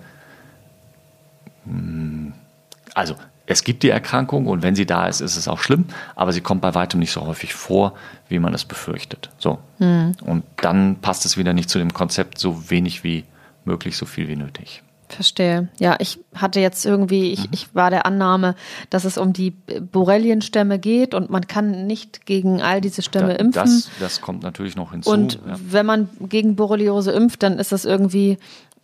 also 2.93 3.15
es 3.45 3.63
gibt 3.63 3.81
die 3.81 3.89
Erkrankung 3.89 4.45
und 4.45 4.61
wenn 4.61 4.75
sie 4.75 4.85
da 4.85 5.07
ist, 5.07 5.21
ist 5.21 5.35
es 5.35 5.47
auch 5.47 5.59
schlimm, 5.59 5.85
aber 6.15 6.31
sie 6.33 6.41
kommt 6.41 6.61
bei 6.61 6.75
weitem 6.75 6.99
nicht 6.99 7.11
so 7.11 7.25
häufig 7.25 7.55
vor, 7.55 7.95
wie 8.27 8.37
man 8.37 8.53
es 8.53 8.63
befürchtet. 8.63 9.31
So. 9.39 9.57
Mhm. 9.79 10.15
Und 10.23 10.43
dann 10.57 10.97
passt 11.01 11.25
es 11.25 11.35
wieder 11.35 11.53
nicht 11.53 11.69
zu 11.69 11.79
dem 11.79 11.91
Konzept 11.91 12.37
so 12.37 12.69
wenig 12.69 13.03
wie 13.03 13.25
möglich, 13.65 13.97
so 13.97 14.05
viel 14.05 14.27
wie 14.27 14.35
nötig. 14.35 14.83
Verstehe. 15.09 15.69
Ja, 15.79 15.95
ich 15.97 16.19
hatte 16.35 16.59
jetzt 16.59 16.85
irgendwie, 16.85 17.31
ich, 17.31 17.39
mhm. 17.45 17.49
ich 17.51 17.73
war 17.73 17.89
der 17.89 18.05
Annahme, 18.05 18.53
dass 18.91 19.05
es 19.05 19.17
um 19.17 19.33
die 19.33 19.51
Borrelienstämme 19.51 20.77
geht 20.77 21.15
und 21.15 21.31
man 21.31 21.47
kann 21.47 21.87
nicht 21.87 22.27
gegen 22.27 22.61
all 22.61 22.81
diese 22.81 23.01
Stämme 23.01 23.29
da, 23.29 23.39
impfen. 23.39 23.63
Das, 23.63 23.89
das 23.99 24.21
kommt 24.21 24.43
natürlich 24.43 24.75
noch 24.75 24.91
hinzu. 24.91 25.09
Und 25.09 25.39
ja. 25.47 25.57
wenn 25.67 25.87
man 25.87 26.09
gegen 26.21 26.55
Borreliose 26.55 27.11
impft, 27.11 27.41
dann 27.41 27.57
ist 27.57 27.71
das 27.71 27.85
irgendwie 27.85 28.37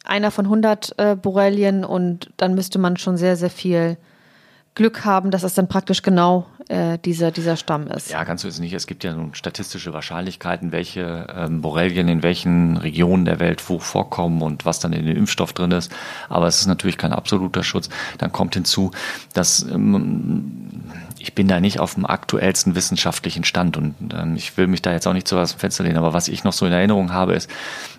einer 0.06 0.32
von 0.32 0.46
100 0.46 0.96
äh, 0.98 1.16
Borrelien 1.16 1.84
und 1.84 2.32
dann 2.38 2.56
müsste 2.56 2.80
man 2.80 2.98
schon 2.98 3.18
sehr, 3.18 3.36
sehr 3.36 3.50
viel 3.50 3.98
Glück 4.76 5.06
haben, 5.06 5.32
dass 5.32 5.44
es 5.44 5.54
dann 5.54 5.70
praktisch 5.70 6.02
genau 6.02 6.48
äh, 6.68 7.00
dieser, 7.00 7.32
dieser 7.32 7.56
Stamm 7.56 7.88
ist. 7.88 8.10
Ja, 8.10 8.26
ganz 8.26 8.42
so 8.42 8.50
ist 8.50 8.56
es 8.56 8.60
nicht. 8.60 8.74
Es 8.74 8.88
gibt 8.88 9.06
ja 9.06 9.14
nun 9.14 9.34
statistische 9.34 9.94
Wahrscheinlichkeiten, 9.94 10.74
welche 10.74 11.28
ähm, 11.34 11.62
Borrelien 11.62 12.10
in 12.10 12.24
welchen 12.24 12.76
Regionen 12.76 13.24
der 13.24 13.40
Welt 13.40 13.68
wo 13.70 13.80
vorkommen 13.80 14.42
und 14.42 14.66
was 14.66 14.80
dann 14.80 14.92
in 14.92 15.06
dem 15.06 15.16
Impfstoff 15.16 15.54
drin 15.54 15.72
ist. 15.72 15.94
Aber 16.28 16.48
es 16.48 16.60
ist 16.60 16.68
natürlich 16.68 16.98
kein 16.98 17.14
absoluter 17.14 17.64
Schutz. 17.64 17.90
Dann 18.18 18.34
kommt 18.34 18.56
hinzu, 18.56 18.92
dass 19.34 19.64
ähm, 19.64 20.82
ich 21.20 21.34
bin 21.34 21.48
da 21.48 21.62
nicht 21.62 21.80
auf 21.80 21.96
dem 21.96 22.06
aktuellsten 22.06 22.76
wissenschaftlichen 22.76 23.46
Stand 23.46 23.78
und 23.78 23.96
ähm, 24.14 24.36
ich 24.36 24.58
will 24.58 24.68
mich 24.68 24.82
da 24.82 24.92
jetzt 24.92 25.08
auch 25.08 25.14
nicht 25.14 25.28
zu 25.28 25.38
was 25.38 25.54
Fenster 25.54 25.86
lehnen. 25.86 25.98
Aber 25.98 26.12
was 26.12 26.28
ich 26.28 26.44
noch 26.44 26.54
so 26.54 26.66
in 26.66 26.74
Erinnerung 26.74 27.14
habe, 27.14 27.34
ist, 27.34 27.50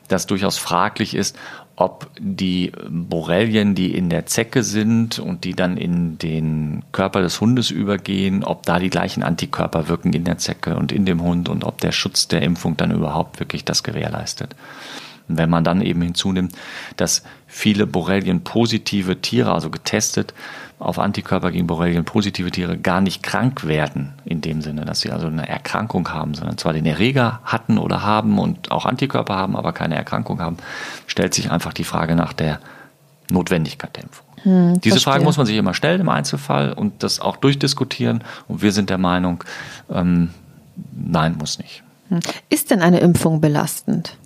dass 0.09 0.26
durchaus 0.26 0.59
fraglich 0.59 1.14
ist, 1.14 1.36
ob 1.77 2.11
die 2.18 2.72
Borrelien, 2.89 3.74
die 3.74 3.95
in 3.95 4.09
der 4.09 4.24
Zecke 4.24 4.62
sind 4.62 5.18
und 5.18 5.45
die 5.45 5.55
dann 5.55 5.77
in 5.77 6.16
den 6.16 6.83
Körper 6.91 7.20
des 7.20 7.41
Hundes 7.41 7.70
übergehen, 7.70 8.45
ob 8.45 8.62
da 8.64 8.79
die 8.79 8.89
gleichen 8.89 9.22
Antikörper 9.22 9.89
wirken 9.89 10.14
in 10.14 10.24
der 10.24 10.39
Zecke 10.39 10.77
und 10.77 10.91
in 10.91 11.05
dem 11.05 11.22
Hund 11.22 11.51
und 11.51 11.64
ob 11.64 11.79
der 11.83 11.93
Schutz 11.93 12.29
der 12.29 12.41
Impfung 12.41 12.79
dann 12.79 12.91
überhaupt 12.91 13.41
wirklich 13.41 13.64
das 13.64 13.83
gewährleistet. 13.83 14.57
Und 15.29 15.37
wenn 15.37 15.51
man 15.51 15.64
dann 15.64 15.83
eben 15.83 16.01
hinzunimmt, 16.01 16.55
dass 16.97 17.22
viele 17.47 17.87
Borrelien-positive 17.87 19.20
Tiere, 19.20 19.53
also 19.53 19.70
getestet, 19.70 20.33
auf 20.79 20.99
Antikörper 20.99 21.53
gegen 21.53 21.66
Borrelien 21.66 22.05
positive 22.05 22.51
Tiere 22.51 22.77
gar 22.77 23.01
nicht 23.01 23.22
krank 23.22 23.66
werden, 23.66 24.12
in 24.24 24.43
dem 24.43 24.61
Sinne, 24.61 24.85
dass 24.85 25.01
sie 25.01 25.11
also 25.11 25.27
eine 25.27 25.49
Erkrankung 25.49 26.11
haben, 26.11 26.35
sondern 26.35 26.59
zwar 26.59 26.74
den 26.74 26.85
Erreger 26.85 27.41
hatten 27.45 27.79
oder 27.79 28.03
haben 28.03 28.39
und 28.39 28.70
auch 28.70 28.85
Antikörper 28.85 29.35
haben, 29.35 29.57
aber 29.57 29.72
keine 29.72 29.95
Erkrankung 29.95 30.41
haben, 30.41 30.59
stellt 31.07 31.33
sich 31.33 31.51
einfach 31.51 31.72
die 31.72 31.85
Frage 31.85 32.14
nach 32.14 32.35
der 32.35 32.61
Notwendigkeit 33.31 33.97
der 33.97 34.05
Impfung. 34.05 34.27
Hm, 34.43 34.81
Diese 34.81 34.97
verstehe. 34.97 35.12
Frage 35.12 35.24
muss 35.24 35.39
man 35.39 35.47
sich 35.47 35.57
immer 35.57 35.74
stellen 35.74 36.03
im 36.03 36.09
Einzelfall 36.11 36.72
und 36.72 37.03
das 37.03 37.20
auch 37.20 37.37
durchdiskutieren. 37.37 38.22
Und 38.47 38.61
wir 38.61 38.72
sind 38.72 38.91
der 38.91 38.99
Meinung, 38.99 39.43
ähm, 39.91 40.31
nein, 40.93 41.37
muss 41.39 41.59
nicht. 41.59 41.83
Hm. 42.11 42.20
Ist 42.51 42.70
denn 42.70 42.83
eine 42.83 43.01
Impfung 43.01 43.41
belastend? 43.41 44.16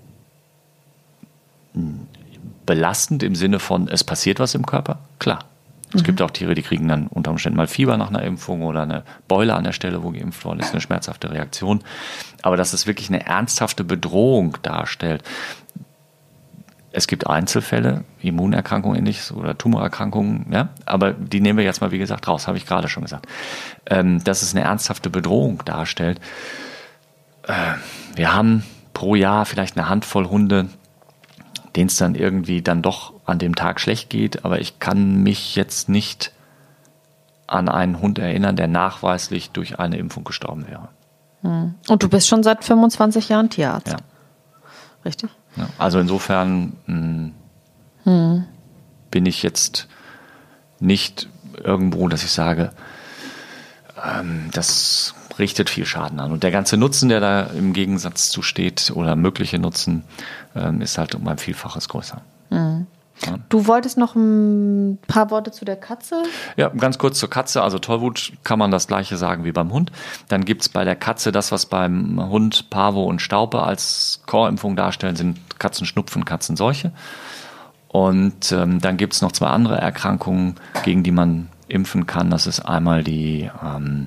Belastend 2.67 3.23
im 3.23 3.37
Sinne 3.37 3.61
von, 3.61 3.89
es 3.89 4.03
passiert 4.03 4.41
was 4.41 4.55
im 4.55 4.67
Körper? 4.67 4.99
Klar. 5.21 5.45
Es 5.93 6.03
mhm. 6.03 6.07
gibt 6.07 6.23
auch 6.23 6.31
Tiere, 6.31 6.55
die 6.55 6.63
kriegen 6.63 6.89
dann 6.89 7.07
unter 7.09 7.31
Umständen 7.31 7.57
mal 7.57 7.67
Fieber 7.67 7.97
nach 7.97 8.09
einer 8.09 8.23
Impfung 8.23 8.63
oder 8.63 8.83
eine 8.83 9.05
Beule 9.29 9.55
an 9.55 9.65
der 9.65 9.73
Stelle, 9.73 10.03
wo 10.03 10.11
geimpft 10.11 10.45
worden 10.45 10.61
ist, 10.61 10.73
eine 10.73 10.81
schmerzhafte 10.81 11.31
Reaktion. 11.31 11.83
Aber 12.43 12.57
dass 12.57 12.73
es 12.73 12.87
wirklich 12.87 13.09
eine 13.09 13.27
ernsthafte 13.27 13.85
Bedrohung 13.85 14.57
darstellt, 14.63 15.23
es 16.93 17.07
gibt 17.07 17.27
Einzelfälle, 17.27 18.05
Immunerkrankungen 18.21 18.99
ähnliches 18.99 19.31
oder 19.33 19.57
Tumorerkrankungen, 19.57 20.47
ja, 20.51 20.71
aber 20.87 21.13
die 21.13 21.41
nehmen 21.41 21.59
wir 21.59 21.65
jetzt 21.65 21.81
mal, 21.81 21.93
wie 21.93 21.99
gesagt, 21.99 22.27
raus, 22.27 22.49
habe 22.49 22.59
ich 22.59 22.67
gerade 22.67 22.89
schon 22.89 23.05
gesagt. 23.05 23.27
Ähm, 23.87 24.23
dass 24.25 24.43
es 24.43 24.55
eine 24.55 24.65
ernsthafte 24.65 25.09
Bedrohung 25.09 25.63
darstellt. 25.65 26.21
Äh, 27.45 27.55
wir 28.17 28.35
haben 28.35 28.65
pro 28.93 29.15
Jahr 29.15 29.47
vielleicht 29.47 29.77
eine 29.77 29.89
Handvoll 29.89 30.29
Hunde, 30.29 30.69
denen 31.77 31.87
es 31.87 31.97
dann 31.97 32.17
irgendwie 32.17 32.61
dann 32.61 32.83
doch 32.83 33.13
an 33.31 33.39
dem 33.39 33.55
Tag 33.55 33.81
schlecht 33.81 34.11
geht, 34.11 34.45
aber 34.45 34.61
ich 34.61 34.79
kann 34.79 35.23
mich 35.23 35.57
jetzt 35.57 35.89
nicht 35.89 36.33
an 37.47 37.69
einen 37.69 38.01
Hund 38.01 38.19
erinnern, 38.19 38.57
der 38.57 38.69
nachweislich 38.69 39.51
durch 39.51 39.79
eine 39.79 39.97
Impfung 39.97 40.25
gestorben 40.25 40.67
wäre. 40.69 40.89
Hm. 41.43 41.75
Und 41.89 42.03
du 42.03 42.09
bist 42.09 42.29
schon 42.29 42.43
seit 42.43 42.65
25 42.65 43.29
Jahren 43.29 43.51
Tierarzt. 43.51 43.89
Ja. 43.89 43.97
Richtig? 45.05 45.31
Ja, 45.57 45.69
also 45.79 45.99
insofern 45.99 46.77
mh, 46.87 46.95
hm, 46.95 47.33
hm. 48.05 48.45
bin 49.11 49.27
ich 49.27 49.43
jetzt 49.43 49.89
nicht 50.79 51.29
irgendwo, 51.63 52.09
dass 52.09 52.23
ich 52.23 52.31
sage, 52.31 52.71
ähm, 54.05 54.51
das 54.53 55.15
richtet 55.39 55.71
viel 55.71 55.87
Schaden 55.87 56.21
an. 56.21 56.33
Und 56.33 56.43
der 56.43 56.51
ganze 56.51 56.77
Nutzen, 56.77 57.09
der 57.09 57.21
da 57.21 57.43
im 57.45 57.73
Gegensatz 57.73 58.31
zu 58.31 58.43
steht, 58.43 58.93
oder 58.95 59.17
mögliche 59.17 59.59
Nutzen, 59.59 60.05
ähm, 60.55 60.81
ist 60.81 60.99
halt 60.99 61.15
um 61.15 61.27
ein 61.27 61.39
Vielfaches 61.39 61.89
größer. 61.89 62.21
Mhm. 62.51 62.87
Du 63.49 63.67
wolltest 63.67 63.99
noch 63.99 64.15
ein 64.15 64.99
paar 65.07 65.31
Worte 65.31 65.51
zu 65.51 65.65
der 65.65 65.77
Katze? 65.77 66.23
Ja, 66.57 66.69
ganz 66.69 66.99
kurz 66.99 67.19
zur 67.19 67.29
Katze. 67.29 67.63
Also 67.63 67.79
Tollwut 67.79 68.33
kann 68.45 68.59
man 68.59 68.71
das 68.71 68.87
gleiche 68.87 69.17
sagen 69.17 69.45
wie 69.45 69.53
beim 69.53 69.73
Hund. 69.73 69.93
Dann 70.29 70.45
gibt 70.45 70.63
es 70.63 70.69
bei 70.69 70.85
der 70.85 70.97
Katze 70.97 71.33
das, 71.33 71.53
was 71.53 71.67
beim 71.67 72.31
Hund 72.31 72.71
Parvo 72.71 73.05
und 73.05 73.21
Staupe 73.21 73.63
als 73.63 74.23
Chorimpfung 74.27 74.77
darstellen, 74.77 75.17
sind 75.17 75.39
Katzenschnupfen, 75.59 76.25
Katzenseuche. 76.25 76.93
Und 77.89 78.53
ähm, 78.53 78.81
dann 78.81 78.97
gibt 78.97 79.15
es 79.15 79.23
noch 79.23 79.33
zwei 79.33 79.49
andere 79.49 79.77
Erkrankungen, 79.77 80.55
gegen 80.85 81.03
die 81.03 81.11
man 81.11 81.49
impfen 81.69 82.07
kann. 82.07 82.31
Das 82.31 82.47
ist 82.47 82.61
einmal 82.61 83.03
die 83.03 83.51
ähm, 83.63 84.07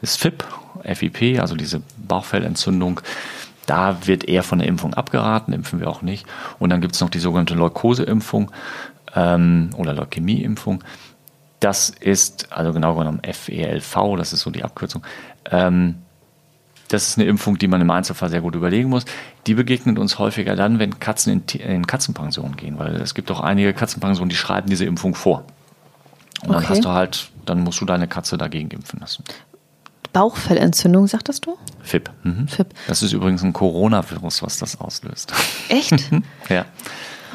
das 0.00 0.16
FIP, 0.16 0.44
FIP, 0.84 1.40
also 1.40 1.56
diese 1.56 1.82
Bauchfellentzündung. 1.96 3.00
Da 3.66 4.06
wird 4.06 4.24
eher 4.24 4.42
von 4.42 4.58
der 4.58 4.68
Impfung 4.68 4.94
abgeraten, 4.94 5.52
impfen 5.52 5.80
wir 5.80 5.88
auch 5.88 6.02
nicht. 6.02 6.26
Und 6.58 6.70
dann 6.70 6.80
gibt 6.80 6.94
es 6.94 7.00
noch 7.00 7.10
die 7.10 7.18
sogenannte 7.18 7.54
Leukoseimpfung 7.54 8.50
ähm, 9.14 9.70
oder 9.76 9.94
Leukämieimpfung. 9.94 10.82
Das 11.60 11.88
ist, 11.88 12.52
also 12.52 12.72
genau 12.72 12.94
genommen 12.94 13.20
FELV, 13.22 14.16
das 14.16 14.32
ist 14.32 14.40
so 14.40 14.50
die 14.50 14.64
Abkürzung. 14.64 15.02
Ähm, 15.50 15.96
das 16.88 17.08
ist 17.08 17.18
eine 17.18 17.26
Impfung, 17.26 17.58
die 17.58 17.66
man 17.66 17.80
im 17.80 17.90
Einzelfall 17.90 18.28
sehr 18.28 18.42
gut 18.42 18.54
überlegen 18.54 18.90
muss. 18.90 19.04
Die 19.46 19.54
begegnet 19.54 19.98
uns 19.98 20.18
häufiger 20.18 20.54
dann, 20.54 20.78
wenn 20.78 21.00
Katzen 21.00 21.32
in, 21.32 21.60
in 21.60 21.86
Katzenpensionen 21.86 22.56
gehen, 22.56 22.78
weil 22.78 22.96
es 22.96 23.14
gibt 23.14 23.30
auch 23.30 23.40
einige 23.40 23.72
Katzenpensionen, 23.72 24.28
die 24.28 24.36
schreiben 24.36 24.68
diese 24.68 24.84
Impfung 24.84 25.14
vor. 25.14 25.44
Und 26.42 26.50
okay. 26.50 26.60
dann 26.60 26.68
hast 26.68 26.84
du 26.84 26.90
halt, 26.90 27.30
dann 27.46 27.60
musst 27.60 27.80
du 27.80 27.86
deine 27.86 28.06
Katze 28.06 28.36
dagegen 28.36 28.70
impfen 28.70 29.00
lassen. 29.00 29.24
Bauchfellentzündung, 30.14 31.06
sagtest 31.06 31.44
du? 31.44 31.58
FIP. 31.82 32.10
Mhm. 32.22 32.48
FIP. 32.48 32.68
Das 32.86 33.02
ist 33.02 33.12
übrigens 33.12 33.42
ein 33.42 33.52
Coronavirus, 33.52 34.42
was 34.42 34.58
das 34.58 34.80
auslöst. 34.80 35.34
Echt? 35.68 36.10
ja. 36.48 36.64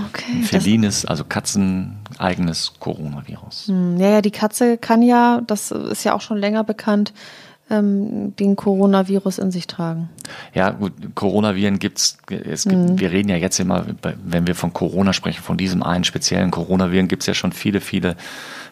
Okay. 0.07 0.41
Felines, 0.43 1.05
also 1.05 1.25
katzeneigenes 1.25 2.73
Coronavirus. 2.79 3.67
Hm, 3.67 3.99
ja, 3.99 4.09
ja, 4.09 4.21
die 4.21 4.31
Katze 4.31 4.77
kann 4.77 5.03
ja, 5.03 5.41
das 5.45 5.71
ist 5.71 6.05
ja 6.05 6.13
auch 6.13 6.21
schon 6.21 6.37
länger 6.37 6.63
bekannt, 6.63 7.13
ähm, 7.69 8.35
den 8.37 8.55
Coronavirus 8.55 9.39
in 9.39 9.51
sich 9.51 9.67
tragen. 9.67 10.09
Ja, 10.53 10.71
gut, 10.71 10.93
Coronaviren 11.15 11.79
gibt's, 11.79 12.17
es 12.29 12.63
gibt, 12.63 12.75
mhm. 12.75 12.99
wir 12.99 13.11
reden 13.11 13.29
ja 13.29 13.35
jetzt 13.35 13.59
immer, 13.59 13.85
wenn 14.23 14.47
wir 14.47 14.55
von 14.55 14.73
Corona 14.73 15.13
sprechen, 15.13 15.41
von 15.41 15.57
diesem 15.57 15.83
einen 15.83 16.03
speziellen 16.03 16.51
Coronaviren 16.51 17.07
gibt 17.07 17.23
es 17.23 17.27
ja 17.27 17.33
schon 17.33 17.51
viele, 17.51 17.81
viele 17.81 18.15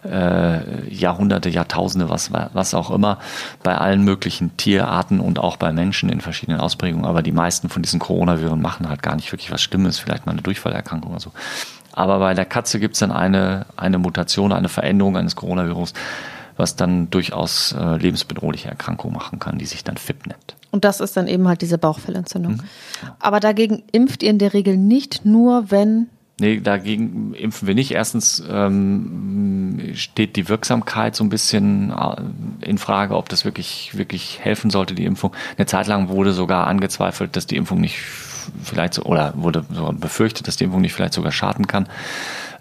äh, 0.04 0.90
Jahrhunderte, 0.90 1.50
Jahrtausende, 1.50 2.10
was, 2.10 2.32
was 2.32 2.74
auch 2.74 2.92
immer, 2.92 3.20
bei 3.64 3.76
allen 3.76 4.04
möglichen 4.04 4.56
Tierarten 4.58 5.20
und 5.20 5.40
auch 5.40 5.58
bei 5.58 5.72
Menschen 5.72 6.10
in 6.10 6.22
verschiedenen 6.22 6.60
Ausprägungen. 6.60 7.06
Aber 7.06 7.22
die 7.22 7.32
meisten 7.32 7.70
von 7.70 7.82
diesen 7.82 8.00
Coronaviren 8.00 8.62
machen 8.62 8.90
halt 8.90 9.04
gar 9.04 9.16
nicht 9.16 9.32
wirklich 9.32 9.52
was 9.52 9.62
Schlimmes, 9.62 10.00
vielleicht 10.00 10.26
mal 10.26 10.34
eine 10.34 10.42
Durchfallerkrankung 10.42 11.12
oder 11.12 11.20
so. 11.20 11.32
Aber 11.94 12.20
bei 12.20 12.36
der 12.36 12.46
Katze 12.46 12.80
gibt 12.80 12.94
es 12.94 13.00
dann 13.00 13.12
eine, 13.12 13.66
eine 13.76 13.98
Mutation, 13.98 14.54
eine 14.54 14.70
Veränderung 14.70 15.18
eines 15.18 15.36
Coronavirus, 15.36 15.94
was 16.58 16.76
dann 16.76 17.10
durchaus 17.10 17.74
äh, 17.74 17.98
lebensbedrohliche 17.98 18.68
Erkrankungen 18.70 19.16
machen 19.16 19.40
kann, 19.40 19.58
die 19.58 19.66
sich 19.66 19.84
dann 19.84 19.98
FIP 19.98 20.28
nennt. 20.28 20.56
Und 20.72 20.84
das 20.84 21.00
ist 21.00 21.16
dann 21.16 21.28
eben 21.28 21.48
halt 21.48 21.62
diese 21.62 21.78
Bauchfellentzündung. 21.78 22.54
Mhm. 22.54 22.62
Aber 23.20 23.40
dagegen 23.40 23.84
impft 23.92 24.24
ihr 24.24 24.30
in 24.30 24.40
der 24.40 24.54
Regel 24.54 24.78
nicht 24.78 25.26
nur, 25.26 25.72
wenn 25.72 26.08
Nee, 26.40 26.60
dagegen 26.60 27.34
impfen 27.34 27.68
wir 27.68 27.74
nicht. 27.74 27.92
Erstens 27.92 28.44
ähm, 28.48 29.94
steht 29.96 30.36
die 30.36 30.48
Wirksamkeit 30.50 31.16
so 31.16 31.24
ein 31.24 31.30
bisschen 31.30 31.90
äh, 31.90 32.22
in 32.62 32.78
Frage, 32.78 33.16
ob 33.16 33.28
das 33.28 33.44
wirklich, 33.44 33.98
wirklich 33.98 34.40
helfen 34.40 34.70
sollte, 34.70 34.94
die 34.94 35.06
Impfung. 35.06 35.36
Eine 35.58 35.66
Zeit 35.66 35.88
lang 35.88 36.10
wurde 36.10 36.34
sogar 36.34 36.68
angezweifelt, 36.68 37.36
dass 37.36 37.48
die 37.48 37.56
Impfung 37.56 37.82
nicht 37.82 37.98
vielleicht 38.64 38.94
so, 38.94 39.04
oder 39.04 39.34
wurde 39.36 39.66
sogar 39.74 39.94
befürchtet, 39.94 40.48
dass 40.48 40.58
die 40.58 40.66
Impfung 40.66 40.82
nicht 40.82 40.94
vielleicht 40.94 41.14
sogar 41.14 41.32
schaden 41.32 41.66
kann. 41.66 41.90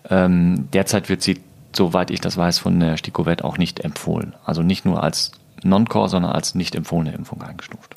Ähm, 0.08 0.68
derzeit 0.72 1.10
wird 1.10 1.20
sie, 1.20 1.40
soweit 1.76 2.10
ich 2.10 2.20
das 2.20 2.36
weiß, 2.36 2.58
von 2.58 2.80
der 2.80 2.96
Stikovet 2.96 3.44
auch 3.44 3.58
nicht 3.58 3.80
empfohlen. 3.80 4.34
Also 4.44 4.62
nicht 4.62 4.84
nur 4.84 5.02
als 5.02 5.32
Non-Core, 5.62 6.08
sondern 6.08 6.32
als 6.32 6.54
nicht 6.54 6.74
empfohlene 6.74 7.14
Impfung 7.14 7.42
eingestuft. 7.42 7.96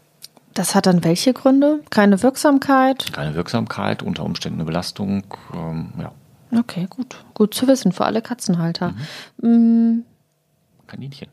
Das 0.53 0.75
hat 0.75 0.85
dann 0.85 1.03
welche 1.03 1.33
Gründe? 1.33 1.79
Keine 1.89 2.21
Wirksamkeit? 2.21 3.13
Keine 3.13 3.35
Wirksamkeit, 3.35 4.03
unter 4.03 4.23
Umständen 4.23 4.59
eine 4.59 4.65
Belastung, 4.65 5.23
ähm, 5.53 5.93
ja. 5.99 6.11
Okay, 6.57 6.87
gut. 6.89 7.23
Gut 7.35 7.53
zu 7.53 7.67
wissen 7.67 7.91
für 7.91 8.05
alle 8.05 8.21
Katzenhalter. 8.21 8.93
Mhm. 9.37 9.49
Mm. 9.49 10.03
Kaninchen. 10.87 11.29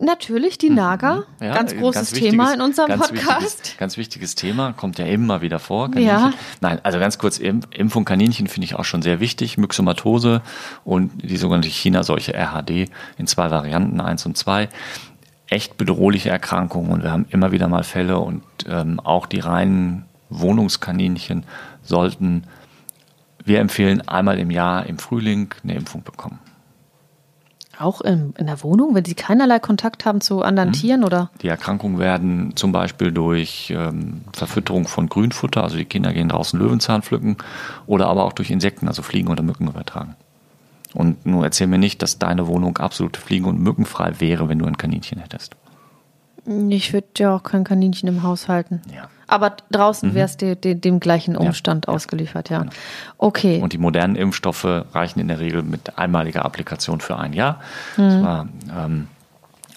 Natürlich, 0.00 0.58
die 0.58 0.70
Nager. 0.70 1.24
Mhm. 1.40 1.46
Ja, 1.46 1.54
ganz 1.54 1.74
großes 1.74 2.10
ganz 2.10 2.20
Thema 2.20 2.54
in 2.54 2.60
unserem 2.60 2.88
ganz 2.88 3.08
Podcast. 3.08 3.58
Wichtiges, 3.58 3.76
ganz 3.78 3.96
wichtiges 3.96 4.34
Thema, 4.34 4.72
kommt 4.72 4.98
ja 4.98 5.06
immer 5.06 5.40
wieder 5.40 5.58
vor. 5.58 5.90
Kaninchen. 5.90 6.16
Ja. 6.16 6.32
Nein, 6.60 6.80
also 6.82 6.98
ganz 6.98 7.18
kurz, 7.18 7.38
Impfung 7.38 8.04
Kaninchen 8.04 8.46
finde 8.46 8.66
ich 8.66 8.74
auch 8.76 8.84
schon 8.84 9.02
sehr 9.02 9.20
wichtig. 9.20 9.58
Myxomatose 9.58 10.42
und 10.84 11.10
die 11.22 11.36
sogenannte 11.36 11.68
China-Seuche 11.68 12.32
RHD 12.34 12.90
in 13.16 13.26
zwei 13.26 13.50
Varianten, 13.50 14.00
eins 14.00 14.24
und 14.24 14.36
zwei 14.36 14.68
echt 15.48 15.76
bedrohliche 15.76 16.28
Erkrankungen 16.28 16.92
und 16.92 17.02
wir 17.02 17.10
haben 17.10 17.26
immer 17.30 17.52
wieder 17.52 17.68
mal 17.68 17.82
Fälle 17.82 18.18
und 18.18 18.42
ähm, 18.68 19.00
auch 19.00 19.26
die 19.26 19.40
reinen 19.40 20.04
Wohnungskaninchen 20.30 21.44
sollten, 21.82 22.44
wir 23.44 23.60
empfehlen, 23.60 24.06
einmal 24.06 24.38
im 24.38 24.50
Jahr 24.50 24.86
im 24.86 24.98
Frühling 24.98 25.54
eine 25.64 25.74
Impfung 25.74 26.02
bekommen. 26.02 26.38
Auch 27.78 28.00
in, 28.00 28.34
in 28.36 28.46
der 28.46 28.62
Wohnung, 28.64 28.94
wenn 28.94 29.04
sie 29.04 29.14
keinerlei 29.14 29.60
Kontakt 29.60 30.04
haben 30.04 30.20
zu 30.20 30.42
anderen 30.42 30.70
mhm. 30.70 30.74
Tieren 30.74 31.04
oder? 31.04 31.30
Die 31.42 31.48
Erkrankungen 31.48 31.98
werden 31.98 32.56
zum 32.56 32.72
Beispiel 32.72 33.12
durch 33.12 33.72
ähm, 33.76 34.22
Verfütterung 34.32 34.88
von 34.88 35.08
Grünfutter, 35.08 35.62
also 35.62 35.76
die 35.76 35.84
Kinder 35.84 36.12
gehen 36.12 36.28
draußen 36.28 36.58
Löwenzahn 36.58 37.02
pflücken, 37.02 37.36
oder 37.86 38.08
aber 38.08 38.24
auch 38.24 38.32
durch 38.32 38.50
Insekten, 38.50 38.88
also 38.88 39.02
Fliegen 39.02 39.28
oder 39.28 39.42
Mücken 39.42 39.68
übertragen. 39.68 40.16
Und 40.94 41.24
nur 41.26 41.44
erzähl 41.44 41.68
mir 41.68 41.78
nicht, 41.78 42.02
dass 42.02 42.18
deine 42.18 42.46
Wohnung 42.48 42.78
absolut 42.78 43.16
fliegen- 43.16 43.44
und 43.44 43.60
mückenfrei 43.60 44.20
wäre, 44.20 44.48
wenn 44.48 44.58
du 44.58 44.66
ein 44.66 44.76
Kaninchen 44.76 45.20
hättest. 45.20 45.54
Ich 46.70 46.92
würde 46.92 47.08
ja 47.18 47.36
auch 47.36 47.42
kein 47.42 47.62
Kaninchen 47.62 48.08
im 48.08 48.22
Haus 48.22 48.48
halten. 48.48 48.80
Ja. 48.92 49.08
Aber 49.28 49.56
draußen 49.70 50.10
mhm. 50.10 50.14
wäre 50.14 50.26
es 50.26 50.36
dem 50.36 51.00
gleichen 51.00 51.36
Umstand 51.36 51.86
ja. 51.86 51.92
ausgeliefert, 51.92 52.50
ja. 52.50 52.60
Genau. 52.60 52.72
Okay. 53.18 53.60
Und 53.60 53.72
die 53.72 53.78
modernen 53.78 54.16
Impfstoffe 54.16 54.64
reichen 54.64 55.20
in 55.20 55.28
der 55.28 55.38
Regel 55.38 55.62
mit 55.62 55.98
einmaliger 55.98 56.44
Applikation 56.44 57.00
für 57.00 57.16
ein 57.16 57.32
Jahr. 57.32 57.60
Mhm. 57.96 58.22
War, 58.22 58.48
ähm, 58.76 59.08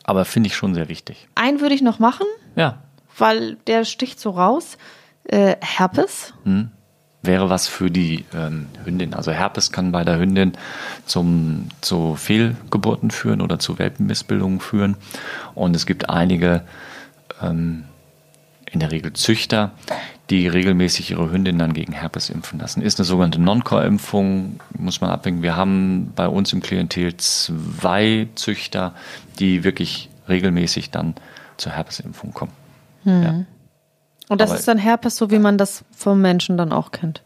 aber 0.03 0.25
finde 0.25 0.47
ich 0.47 0.55
schon 0.55 0.73
sehr 0.73 0.89
wichtig. 0.89 1.27
Einen 1.35 1.61
würde 1.61 1.75
ich 1.75 1.81
noch 1.81 1.99
machen. 1.99 2.25
Ja. 2.55 2.79
Weil 3.17 3.57
der 3.67 3.85
sticht 3.85 4.19
so 4.19 4.31
raus. 4.31 4.77
Äh, 5.25 5.57
Herpes. 5.61 6.33
Mhm 6.43 6.71
wäre 7.23 7.49
was 7.49 7.67
für 7.67 7.91
die 7.91 8.25
ähm, 8.33 8.67
Hündin. 8.83 9.13
Also 9.13 9.31
Herpes 9.31 9.71
kann 9.71 9.91
bei 9.91 10.03
der 10.03 10.17
Hündin 10.17 10.53
zum, 11.05 11.69
zu 11.81 12.15
Fehlgeburten 12.15 13.11
führen 13.11 13.41
oder 13.41 13.59
zu 13.59 13.77
Welpenmissbildungen 13.77 14.59
führen. 14.59 14.97
Und 15.53 15.75
es 15.75 15.85
gibt 15.85 16.09
einige, 16.09 16.63
ähm, 17.41 17.85
in 18.71 18.79
der 18.79 18.91
Regel 18.91 19.13
Züchter, 19.13 19.71
die 20.29 20.47
regelmäßig 20.47 21.11
ihre 21.11 21.29
Hündin 21.29 21.59
dann 21.59 21.73
gegen 21.73 21.91
Herpes 21.91 22.29
impfen 22.29 22.57
lassen. 22.59 22.81
Ist 22.81 22.99
eine 22.99 23.05
sogenannte 23.05 23.41
Non-Core-Impfung, 23.41 24.59
muss 24.77 25.01
man 25.01 25.09
abwägen. 25.09 25.41
Wir 25.41 25.57
haben 25.57 26.13
bei 26.15 26.27
uns 26.27 26.53
im 26.53 26.61
Klientel 26.61 27.17
zwei 27.17 28.29
Züchter, 28.35 28.93
die 29.39 29.63
wirklich 29.65 30.09
regelmäßig 30.29 30.89
dann 30.89 31.15
zur 31.57 31.73
Herpesimpfung 31.73 32.33
kommen. 32.33 32.53
Hm. 33.03 33.23
Ja. 33.23 33.45
Und 34.29 34.39
das 34.39 34.51
Aber 34.51 34.59
ist 34.59 34.67
dann 34.67 34.77
Herpes, 34.77 35.17
so 35.17 35.29
wie 35.31 35.39
man 35.39 35.57
das 35.57 35.83
vom 35.93 36.21
Menschen 36.21 36.55
dann 36.55 36.71
auch 36.71 36.91
kennt. 36.91 37.21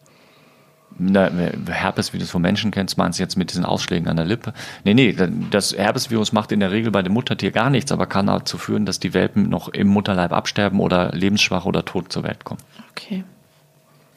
Na, 0.98 1.30
Herpes, 1.68 2.14
wie 2.14 2.18
du 2.18 2.24
es 2.24 2.32
vom 2.32 2.41
Menschen 2.41 2.72
kennst, 2.72 2.98
meinst 2.98 3.20
du 3.20 3.24
jetzt 3.24 3.36
mit 3.36 3.52
diesen 3.52 3.66
Ausschlägen 3.66 4.08
an 4.08 4.16
der 4.16 4.26
Lippe? 4.26 4.54
Nee, 4.86 4.93
nee, 4.93 5.16
das 5.52 5.76
Herpesvirus 5.78 6.32
macht 6.32 6.54
in 6.54 6.62
der 6.62 6.72
Regel 6.72 6.91
bei 6.91 7.02
dem 7.02 7.14
Muttertier 7.14 7.52
gar 7.52 7.70
nichts, 7.70 7.91
aber 7.91 8.06
kann 8.06 8.28
dazu 8.28 8.58
führen, 8.58 8.86
dass 8.86 9.00
die 9.00 9.14
Welpen 9.14 9.50
noch 9.50 9.68
im 9.68 9.88
Mutterleib 9.88 10.32
absterben 10.32 10.80
oder 10.80 11.12
lebensschwach 11.12 11.66
oder 11.66 11.84
tot 11.84 12.14
zur 12.14 12.24
Welt 12.24 12.46
kommen. 12.46 12.62
Okay. 12.91 13.26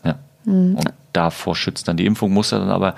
Ja. 0.04 0.18
Mhm. 0.44 0.76
Und 0.76 0.92
davor 1.12 1.56
schützt 1.56 1.88
dann 1.88 1.96
die 1.96 2.06
Impfung, 2.06 2.32
muss 2.32 2.52
er 2.52 2.60
dann 2.60 2.70
aber 2.70 2.94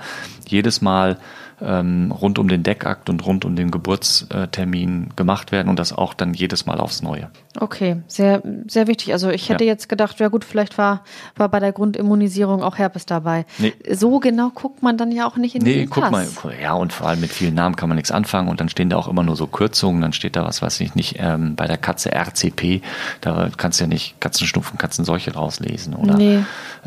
jedes 0.47 0.81
Mal 0.81 1.17
ähm, 1.61 2.11
rund 2.11 2.39
um 2.39 2.47
den 2.47 2.63
Deckakt 2.63 3.09
und 3.09 3.25
rund 3.25 3.45
um 3.45 3.55
den 3.55 3.71
Geburtstermin 3.71 5.09
gemacht 5.15 5.51
werden 5.51 5.69
und 5.69 5.77
das 5.77 5.93
auch 5.93 6.13
dann 6.13 6.33
jedes 6.33 6.65
Mal 6.65 6.79
aufs 6.79 7.01
Neue. 7.01 7.29
Okay, 7.59 7.97
sehr, 8.07 8.41
sehr 8.67 8.87
wichtig. 8.87 9.11
Also 9.11 9.29
ich 9.29 9.49
hätte 9.49 9.65
ja. 9.65 9.71
jetzt 9.71 9.89
gedacht, 9.89 10.19
ja 10.19 10.29
gut, 10.29 10.45
vielleicht 10.45 10.77
war, 10.77 11.03
war 11.35 11.49
bei 11.49 11.59
der 11.59 11.73
Grundimmunisierung 11.73 12.63
auch 12.63 12.77
Herpes 12.77 13.05
dabei. 13.05 13.45
Nee. 13.57 13.73
So 13.91 14.19
genau 14.19 14.49
guckt 14.49 14.81
man 14.81 14.97
dann 14.97 15.11
ja 15.11 15.27
auch 15.27 15.35
nicht 15.35 15.55
in 15.55 15.63
nee, 15.63 15.75
den 15.75 15.89
guck 15.89 16.03
Pass. 16.03 16.11
mal, 16.11 16.27
ja 16.61 16.73
und 16.73 16.93
vor 16.93 17.07
allem 17.07 17.19
mit 17.19 17.31
vielen 17.31 17.53
Namen 17.53 17.75
kann 17.75 17.89
man 17.89 17.97
nichts 17.97 18.11
anfangen 18.11 18.47
und 18.47 18.59
dann 18.59 18.69
stehen 18.69 18.89
da 18.89 18.97
auch 18.97 19.07
immer 19.07 19.23
nur 19.23 19.35
so 19.35 19.47
Kürzungen, 19.47 20.01
dann 20.01 20.13
steht 20.13 20.35
da 20.35 20.45
was, 20.45 20.61
weiß 20.61 20.79
ich 20.79 20.95
nicht, 20.95 21.17
ähm, 21.19 21.55
bei 21.55 21.67
der 21.67 21.77
Katze 21.77 22.11
RCP, 22.11 22.81
da 23.19 23.49
kannst 23.57 23.79
du 23.79 23.83
ja 23.83 23.87
nicht 23.87 24.19
Katzenschnupfen, 24.21 24.77
Katzenseuche 24.77 25.33
rauslesen 25.33 25.93
oder 25.93 26.15
nee. 26.15 26.39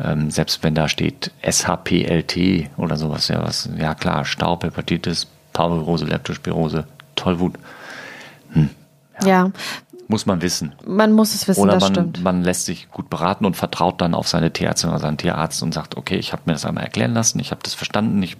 ähm, 0.03 0.31
selbst 0.31 0.63
wenn 0.63 0.73
da 0.73 0.89
steht 0.89 1.31
SHPLT 1.43 2.71
oder 2.77 2.97
sowas, 2.97 3.27
ja 3.27 3.43
was, 3.43 3.69
ja 3.77 3.93
klar, 3.93 4.25
Staub, 4.25 4.64
Hepatitis, 4.65 5.27
Parvovirose, 5.53 6.05
Leptospirose, 6.05 6.85
Tollwut. 7.15 7.55
Hm. 8.51 8.69
Ja. 9.21 9.27
ja. 9.27 9.51
Muss 10.07 10.27
man 10.27 10.41
wissen. 10.43 10.75
Man 10.85 11.13
muss 11.13 11.33
es 11.33 11.47
wissen, 11.47 11.61
Oder 11.61 11.73
das 11.73 11.83
man, 11.83 11.93
stimmt. 11.93 12.23
man 12.23 12.43
lässt 12.43 12.65
sich 12.65 12.91
gut 12.91 13.09
beraten 13.09 13.45
und 13.45 13.55
vertraut 13.55 14.01
dann 14.01 14.13
auf 14.13 14.27
seine 14.27 14.53
Tierärztin 14.53 14.91
oder 14.91 14.99
seinen 14.99 15.17
Tierarzt 15.17 15.63
und 15.63 15.73
sagt, 15.73 15.97
okay, 15.97 16.17
ich 16.17 16.31
habe 16.31 16.43
mir 16.45 16.53
das 16.53 16.65
einmal 16.65 16.83
erklären 16.83 17.15
lassen, 17.15 17.39
ich 17.39 17.49
habe 17.49 17.61
das 17.63 17.73
verstanden, 17.73 18.21
ich, 18.21 18.37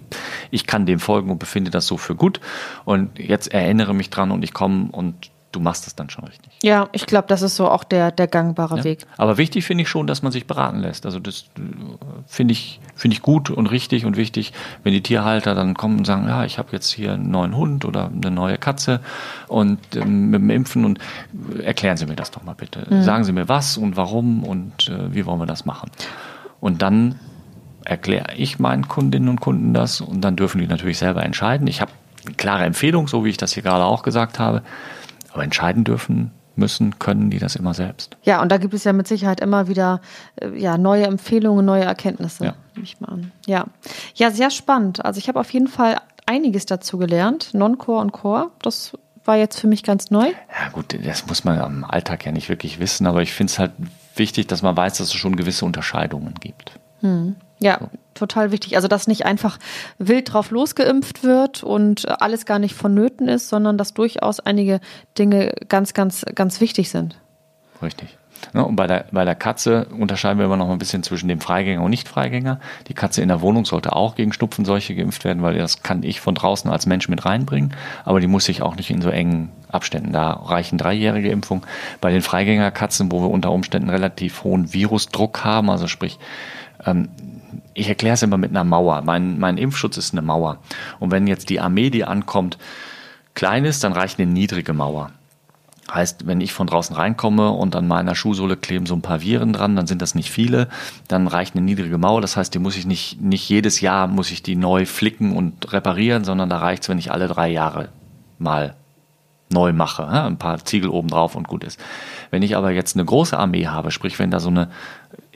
ich 0.52 0.66
kann 0.66 0.86
dem 0.86 1.00
folgen 1.00 1.30
und 1.30 1.38
befinde 1.38 1.72
das 1.72 1.86
so 1.88 1.96
für 1.96 2.14
gut. 2.14 2.40
Und 2.84 3.18
jetzt 3.18 3.52
erinnere 3.52 3.94
mich 3.94 4.10
dran 4.10 4.30
und 4.30 4.44
ich 4.44 4.54
komme 4.54 4.90
und 4.92 5.30
du 5.56 5.60
machst 5.60 5.86
es 5.86 5.96
dann 5.96 6.10
schon 6.10 6.24
richtig. 6.24 6.52
Ja, 6.62 6.88
ich 6.92 7.06
glaube, 7.06 7.28
das 7.28 7.40
ist 7.40 7.56
so 7.56 7.68
auch 7.68 7.82
der, 7.82 8.12
der 8.12 8.26
gangbare 8.26 8.78
ja. 8.78 8.84
Weg. 8.84 9.06
Aber 9.16 9.38
wichtig 9.38 9.64
finde 9.64 9.82
ich 9.82 9.88
schon, 9.88 10.06
dass 10.06 10.22
man 10.22 10.30
sich 10.30 10.46
beraten 10.46 10.80
lässt. 10.80 11.06
Also 11.06 11.18
das 11.18 11.46
äh, 11.56 11.60
finde 12.26 12.52
ich, 12.52 12.80
finde 12.94 13.14
ich 13.14 13.22
gut 13.22 13.48
und 13.48 13.66
richtig 13.66 14.04
und 14.04 14.16
wichtig, 14.18 14.52
wenn 14.84 14.92
die 14.92 15.02
Tierhalter 15.02 15.54
dann 15.54 15.74
kommen 15.74 15.98
und 15.98 16.04
sagen, 16.04 16.28
ja, 16.28 16.44
ich 16.44 16.58
habe 16.58 16.68
jetzt 16.72 16.90
hier 16.92 17.14
einen 17.14 17.30
neuen 17.30 17.56
Hund 17.56 17.86
oder 17.86 18.10
eine 18.14 18.30
neue 18.30 18.58
Katze 18.58 19.00
und 19.48 19.78
ähm, 19.96 20.30
mit 20.30 20.42
dem 20.42 20.50
Impfen 20.50 20.84
und 20.84 20.98
erklären 21.62 21.96
Sie 21.96 22.04
mir 22.04 22.16
das 22.16 22.30
doch 22.30 22.42
mal 22.42 22.54
bitte. 22.54 22.86
Mhm. 22.88 23.02
Sagen 23.02 23.24
Sie 23.24 23.32
mir 23.32 23.48
was 23.48 23.78
und 23.78 23.96
warum 23.96 24.44
und 24.44 24.88
äh, 24.88 25.14
wie 25.14 25.24
wollen 25.24 25.40
wir 25.40 25.46
das 25.46 25.64
machen. 25.64 25.90
Und 26.60 26.82
dann 26.82 27.18
erkläre 27.84 28.34
ich 28.36 28.58
meinen 28.58 28.88
Kundinnen 28.88 29.30
und 29.30 29.40
Kunden 29.40 29.72
das 29.72 30.02
und 30.02 30.20
dann 30.20 30.36
dürfen 30.36 30.60
die 30.60 30.66
natürlich 30.66 30.98
selber 30.98 31.22
entscheiden. 31.22 31.66
Ich 31.66 31.80
habe 31.80 31.92
klare 32.36 32.64
Empfehlung, 32.64 33.08
so 33.08 33.24
wie 33.24 33.30
ich 33.30 33.36
das 33.36 33.52
hier 33.52 33.62
gerade 33.62 33.84
auch 33.84 34.02
gesagt 34.02 34.38
habe. 34.38 34.62
Aber 35.36 35.44
entscheiden 35.44 35.84
dürfen 35.84 36.30
müssen, 36.54 36.98
können 36.98 37.28
die 37.28 37.38
das 37.38 37.56
immer 37.56 37.74
selbst. 37.74 38.16
Ja, 38.22 38.40
und 38.40 38.50
da 38.50 38.56
gibt 38.56 38.72
es 38.72 38.84
ja 38.84 38.94
mit 38.94 39.06
Sicherheit 39.06 39.40
immer 39.40 39.68
wieder 39.68 40.00
äh, 40.40 40.58
ja, 40.58 40.78
neue 40.78 41.04
Empfehlungen, 41.04 41.62
neue 41.66 41.84
Erkenntnisse. 41.84 42.42
Ja. 42.42 42.54
Ich 42.82 42.98
mal 43.00 43.08
an. 43.08 43.32
Ja. 43.44 43.66
ja, 44.14 44.30
sehr 44.30 44.50
spannend. 44.50 45.04
Also 45.04 45.18
ich 45.18 45.28
habe 45.28 45.38
auf 45.38 45.50
jeden 45.50 45.68
Fall 45.68 45.98
einiges 46.24 46.64
dazu 46.64 46.96
gelernt. 46.96 47.52
Non-Core 47.52 48.00
und 48.00 48.12
Core, 48.12 48.50
das 48.62 48.96
war 49.26 49.36
jetzt 49.36 49.60
für 49.60 49.66
mich 49.66 49.82
ganz 49.82 50.10
neu. 50.10 50.28
Ja 50.28 50.70
gut, 50.72 50.96
das 51.04 51.26
muss 51.26 51.44
man 51.44 51.58
am 51.58 51.84
Alltag 51.84 52.24
ja 52.24 52.32
nicht 52.32 52.48
wirklich 52.48 52.80
wissen, 52.80 53.06
aber 53.06 53.20
ich 53.20 53.34
finde 53.34 53.50
es 53.50 53.58
halt 53.58 53.72
wichtig, 54.14 54.46
dass 54.46 54.62
man 54.62 54.74
weiß, 54.74 54.96
dass 54.96 55.08
es 55.08 55.14
schon 55.14 55.36
gewisse 55.36 55.66
Unterscheidungen 55.66 56.32
gibt. 56.40 56.78
Hm. 57.00 57.36
Ja, 57.58 57.90
total 58.16 58.50
wichtig. 58.52 58.76
Also, 58.76 58.88
dass 58.88 59.06
nicht 59.06 59.24
einfach 59.24 59.58
wild 59.98 60.32
drauf 60.32 60.50
losgeimpft 60.50 61.22
wird 61.22 61.62
und 61.62 62.08
alles 62.20 62.46
gar 62.46 62.58
nicht 62.58 62.74
vonnöten 62.74 63.28
ist, 63.28 63.48
sondern 63.48 63.78
dass 63.78 63.94
durchaus 63.94 64.40
einige 64.40 64.80
Dinge 65.18 65.52
ganz, 65.68 65.94
ganz, 65.94 66.24
ganz 66.34 66.60
wichtig 66.60 66.90
sind. 66.90 67.18
Richtig. 67.82 68.16
Ja, 68.54 68.62
und 68.62 68.76
bei 68.76 68.86
der, 68.86 69.06
bei 69.10 69.24
der 69.24 69.34
Katze 69.34 69.86
unterscheiden 69.98 70.38
wir 70.38 70.46
immer 70.46 70.56
noch 70.56 70.70
ein 70.70 70.78
bisschen 70.78 71.02
zwischen 71.02 71.28
dem 71.28 71.40
Freigänger 71.40 71.82
und 71.82 71.90
Nicht-Freigänger. 71.90 72.60
Die 72.88 72.94
Katze 72.94 73.22
in 73.22 73.28
der 73.28 73.40
Wohnung 73.40 73.64
sollte 73.64 73.94
auch 73.94 74.14
gegen 74.14 74.32
Schnupfenseuche 74.32 74.94
geimpft 74.94 75.24
werden, 75.24 75.42
weil 75.42 75.56
das 75.56 75.82
kann 75.82 76.02
ich 76.02 76.20
von 76.20 76.34
draußen 76.34 76.70
als 76.70 76.86
Mensch 76.86 77.08
mit 77.08 77.24
reinbringen. 77.24 77.74
Aber 78.04 78.20
die 78.20 78.26
muss 78.26 78.44
sich 78.44 78.62
auch 78.62 78.76
nicht 78.76 78.90
in 78.90 79.02
so 79.02 79.10
engen 79.10 79.50
Abständen. 79.70 80.12
Da 80.12 80.30
reichen 80.32 80.78
dreijährige 80.78 81.30
Impfungen. 81.30 81.64
Bei 82.00 82.10
den 82.10 82.22
Freigängerkatzen, 82.22 83.10
wo 83.10 83.20
wir 83.22 83.30
unter 83.30 83.52
Umständen 83.52 83.90
relativ 83.90 84.44
hohen 84.44 84.72
Virusdruck 84.72 85.44
haben, 85.44 85.70
also 85.70 85.86
sprich, 85.86 86.18
ähm, 86.84 87.08
ich 87.76 87.88
erkläre 87.88 88.14
es 88.14 88.22
immer 88.22 88.38
mit 88.38 88.50
einer 88.50 88.64
Mauer. 88.64 89.02
Mein, 89.02 89.38
mein 89.38 89.58
Impfschutz 89.58 89.98
ist 89.98 90.12
eine 90.12 90.22
Mauer. 90.22 90.58
Und 90.98 91.10
wenn 91.10 91.26
jetzt 91.26 91.50
die 91.50 91.60
Armee, 91.60 91.90
die 91.90 92.04
ankommt, 92.04 92.58
klein 93.34 93.64
ist, 93.64 93.84
dann 93.84 93.92
reicht 93.92 94.18
eine 94.18 94.30
niedrige 94.30 94.72
Mauer. 94.72 95.10
Heißt, 95.92 96.26
wenn 96.26 96.40
ich 96.40 96.52
von 96.52 96.66
draußen 96.66 96.96
reinkomme 96.96 97.50
und 97.50 97.76
an 97.76 97.86
meiner 97.86 98.16
Schuhsohle 98.16 98.56
kleben 98.56 98.86
so 98.86 98.94
ein 98.94 99.02
paar 99.02 99.20
Viren 99.20 99.52
dran, 99.52 99.76
dann 99.76 99.86
sind 99.86 100.02
das 100.02 100.16
nicht 100.16 100.32
viele, 100.32 100.68
dann 101.06 101.28
reicht 101.28 101.54
eine 101.54 101.64
niedrige 101.64 101.98
Mauer. 101.98 102.20
Das 102.20 102.36
heißt, 102.36 102.52
die 102.54 102.58
muss 102.58 102.76
ich 102.76 102.86
nicht, 102.86 103.20
nicht 103.20 103.48
jedes 103.48 103.80
Jahr 103.80 104.08
muss 104.08 104.32
ich 104.32 104.42
die 104.42 104.56
neu 104.56 104.86
flicken 104.86 105.36
und 105.36 105.72
reparieren, 105.72 106.24
sondern 106.24 106.48
da 106.48 106.58
reicht 106.58 106.82
es, 106.82 106.88
wenn 106.88 106.98
ich 106.98 107.12
alle 107.12 107.28
drei 107.28 107.48
Jahre 107.48 107.90
mal 108.38 108.74
neu 109.48 109.72
mache. 109.72 110.08
Ein 110.08 110.38
paar 110.38 110.64
Ziegel 110.64 110.90
oben 110.90 111.08
drauf 111.08 111.36
und 111.36 111.46
gut 111.46 111.62
ist. 111.62 111.78
Wenn 112.30 112.42
ich 112.42 112.56
aber 112.56 112.70
jetzt 112.70 112.96
eine 112.96 113.04
große 113.04 113.38
Armee 113.38 113.68
habe, 113.68 113.90
sprich, 113.90 114.18
wenn 114.18 114.30
da 114.30 114.40
so 114.40 114.48
eine 114.48 114.70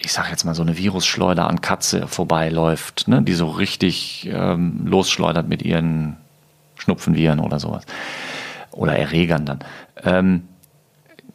ich 0.02 0.12
sag 0.12 0.30
jetzt 0.30 0.44
mal, 0.44 0.54
so 0.54 0.62
eine 0.62 0.76
Virusschleuder 0.76 1.48
an 1.48 1.60
Katze 1.60 2.06
vorbeiläuft, 2.06 3.08
ne, 3.08 3.22
die 3.22 3.34
so 3.34 3.48
richtig 3.48 4.28
ähm, 4.32 4.86
losschleudert 4.86 5.48
mit 5.48 5.62
ihren 5.62 6.16
Schnupfenviren 6.76 7.40
oder 7.40 7.60
sowas. 7.60 7.84
Oder 8.72 8.96
Erregern 8.96 9.44
dann. 9.44 9.60
Ähm, 10.02 10.48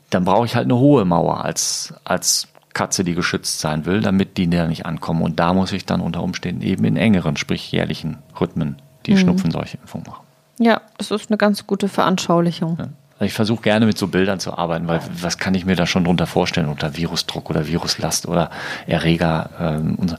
dann 0.10 0.26
brauche 0.26 0.46
ich 0.46 0.56
halt 0.56 0.66
eine 0.66 0.78
hohe 0.78 1.06
Mauer 1.06 1.44
als, 1.44 1.94
als 2.04 2.48
Katze, 2.74 3.04
die 3.04 3.16
geschützt 3.16 3.60
sein 3.60 3.86
will, 3.86 4.02
damit 4.02 4.38
die 4.38 4.50
da 4.50 4.68
nicht 4.68 4.86
ankommen. 4.86 5.22
Und 5.22 5.40
da 5.40 5.54
muss 5.54 5.72
ich 5.72 5.86
dann 5.86 6.02
unter 6.02 6.24
Umständen 6.24 6.62
eben 6.62 6.86
in 6.86 6.98
engeren, 6.98 7.38
sprich 7.38 7.72
jährlichen 7.72 8.18
Rhythmen 8.40 8.82
die 9.06 9.14
mhm. 9.14 9.18
Schnupfenseuchenimpfung 9.18 10.04
machen. 10.08 10.26
Ja, 10.60 10.82
das 10.98 11.12
ist 11.12 11.30
eine 11.30 11.38
ganz 11.38 11.68
gute 11.68 11.90
Veranschaulichung. 11.90 12.78
Ja. 12.80 12.88
Ich 13.22 13.34
versuche 13.34 13.62
gerne 13.62 13.86
mit 13.86 13.98
so 13.98 14.08
Bildern 14.08 14.42
zu 14.42 14.58
arbeiten, 14.58 14.90
weil 14.90 15.00
was 15.22 15.38
kann 15.38 15.56
ich 15.56 15.66
mir 15.66 15.78
da 15.78 15.86
schon 15.86 16.04
drunter 16.04 16.28
vorstellen 16.28 16.68
unter 16.68 16.98
Virusdruck 16.98 17.50
oder 17.50 17.66
Viruslast 17.66 18.28
oder 18.28 18.50
Erreger? 18.88 19.50
Ähm, 19.58 19.98
so. 20.06 20.18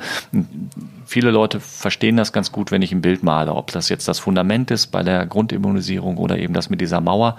Viele 1.05 1.31
Leute 1.31 1.61
verstehen 1.61 2.17
das 2.17 2.33
ganz 2.33 2.53
gut, 2.53 2.71
wenn 2.71 2.81
ich 2.81 2.93
ein 2.93 3.03
Bild 3.03 3.23
male, 3.23 3.55
ob 3.55 3.71
das 3.71 3.91
jetzt 3.91 4.09
das 4.09 4.19
Fundament 4.19 4.71
ist 4.71 4.87
bei 4.87 5.03
der 5.03 5.27
Grundimmunisierung 5.27 6.17
oder 6.17 6.39
eben 6.39 6.55
das 6.55 6.71
mit 6.71 6.81
dieser 6.81 7.03
Mauer. 7.03 7.37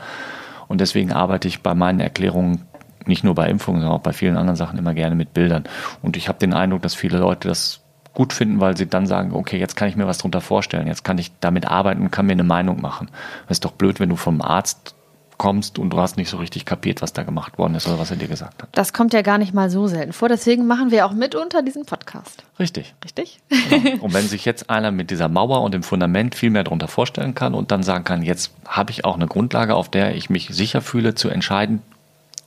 Und 0.68 0.80
deswegen 0.80 1.12
arbeite 1.12 1.48
ich 1.48 1.64
bei 1.64 1.74
meinen 1.74 2.02
Erklärungen 2.02 2.68
nicht 3.08 3.24
nur 3.24 3.34
bei 3.34 3.50
Impfungen, 3.50 3.82
sondern 3.82 3.98
auch 3.98 4.04
bei 4.04 4.14
vielen 4.14 4.38
anderen 4.38 4.58
Sachen 4.58 4.78
immer 4.78 4.94
gerne 4.94 5.16
mit 5.16 5.34
Bildern. 5.34 5.64
Und 6.04 6.18
ich 6.18 6.28
habe 6.28 6.38
den 6.38 6.54
Eindruck, 6.54 6.84
dass 6.84 6.94
viele 6.94 7.18
Leute 7.18 7.48
das 7.48 7.82
gut 8.14 8.34
finden, 8.34 8.60
weil 8.60 8.76
sie 8.78 8.88
dann 8.88 9.08
sagen, 9.08 9.34
okay, 9.34 9.58
jetzt 9.58 9.76
kann 9.76 9.88
ich 9.88 9.96
mir 9.96 10.08
was 10.08 10.18
drunter 10.18 10.42
vorstellen, 10.42 10.88
jetzt 10.88 11.04
kann 11.04 11.18
ich 11.18 11.32
damit 11.40 11.68
arbeiten 11.68 12.02
und 12.02 12.12
kann 12.12 12.26
mir 12.26 12.34
eine 12.34 12.44
Meinung 12.44 12.82
machen. 12.82 13.10
Es 13.46 13.58
ist 13.58 13.66
doch 13.66 13.72
blöd, 13.72 14.00
wenn 14.00 14.10
du 14.10 14.16
vom 14.16 14.42
Arzt 14.42 14.96
kommst 15.38 15.80
und 15.80 15.92
du 15.92 16.00
hast 16.00 16.18
nicht 16.18 16.30
so 16.30 16.38
richtig 16.38 16.66
kapiert, 16.66 17.02
was 17.02 17.14
da 17.14 17.24
gemacht 17.24 17.58
worden 17.58 17.76
ist 17.76 17.88
oder 17.88 18.00
was 18.00 18.12
er 18.12 18.18
dir 18.18 18.28
gesagt 18.28 18.64
hat. 18.64 18.70
Das 18.72 18.94
kommt 18.94 19.14
ja 19.14 19.22
gar 19.22 19.38
nicht 19.38 19.54
mal 19.54 19.70
so 19.70 19.88
selten 19.88 20.14
vor. 20.14 20.30
Deswegen 20.30 20.68
machen 20.68 20.92
wir 20.92 21.06
auch 21.06 21.12
mitunter 21.12 21.62
diesen 21.62 21.86
Podcast. 21.86 22.44
Richtig. 22.60 22.96
Richtig? 23.04 23.40
Genau. 23.50 23.98
Und 24.04 24.14
wenn 24.14 24.28
sich 24.28 24.46
jetzt 24.46 24.70
einer 24.70 24.92
mit 24.92 25.12
dieser 25.12 25.30
Mauer 25.30 25.62
und 25.62 25.74
dem 25.74 25.84
Fundament 25.84 26.36
viel 26.36 26.50
mehr 26.50 26.64
darunter 26.64 26.88
vorstellen 26.88 27.36
kann 27.36 27.54
und 27.54 27.72
dann 27.72 27.84
sagen 27.84 28.04
kann, 28.04 28.24
jetzt 28.24 28.52
habe 28.68 28.92
ich 28.92 29.06
auch 29.06 29.16
eine 29.16 29.28
Grundlage, 29.28 29.76
auf 29.76 29.90
der 29.90 30.16
ich 30.16 30.30
mich 30.30 30.50
sicher 30.52 30.82
fühle 30.82 31.16
zu 31.16 31.30
entscheiden, 31.30 31.82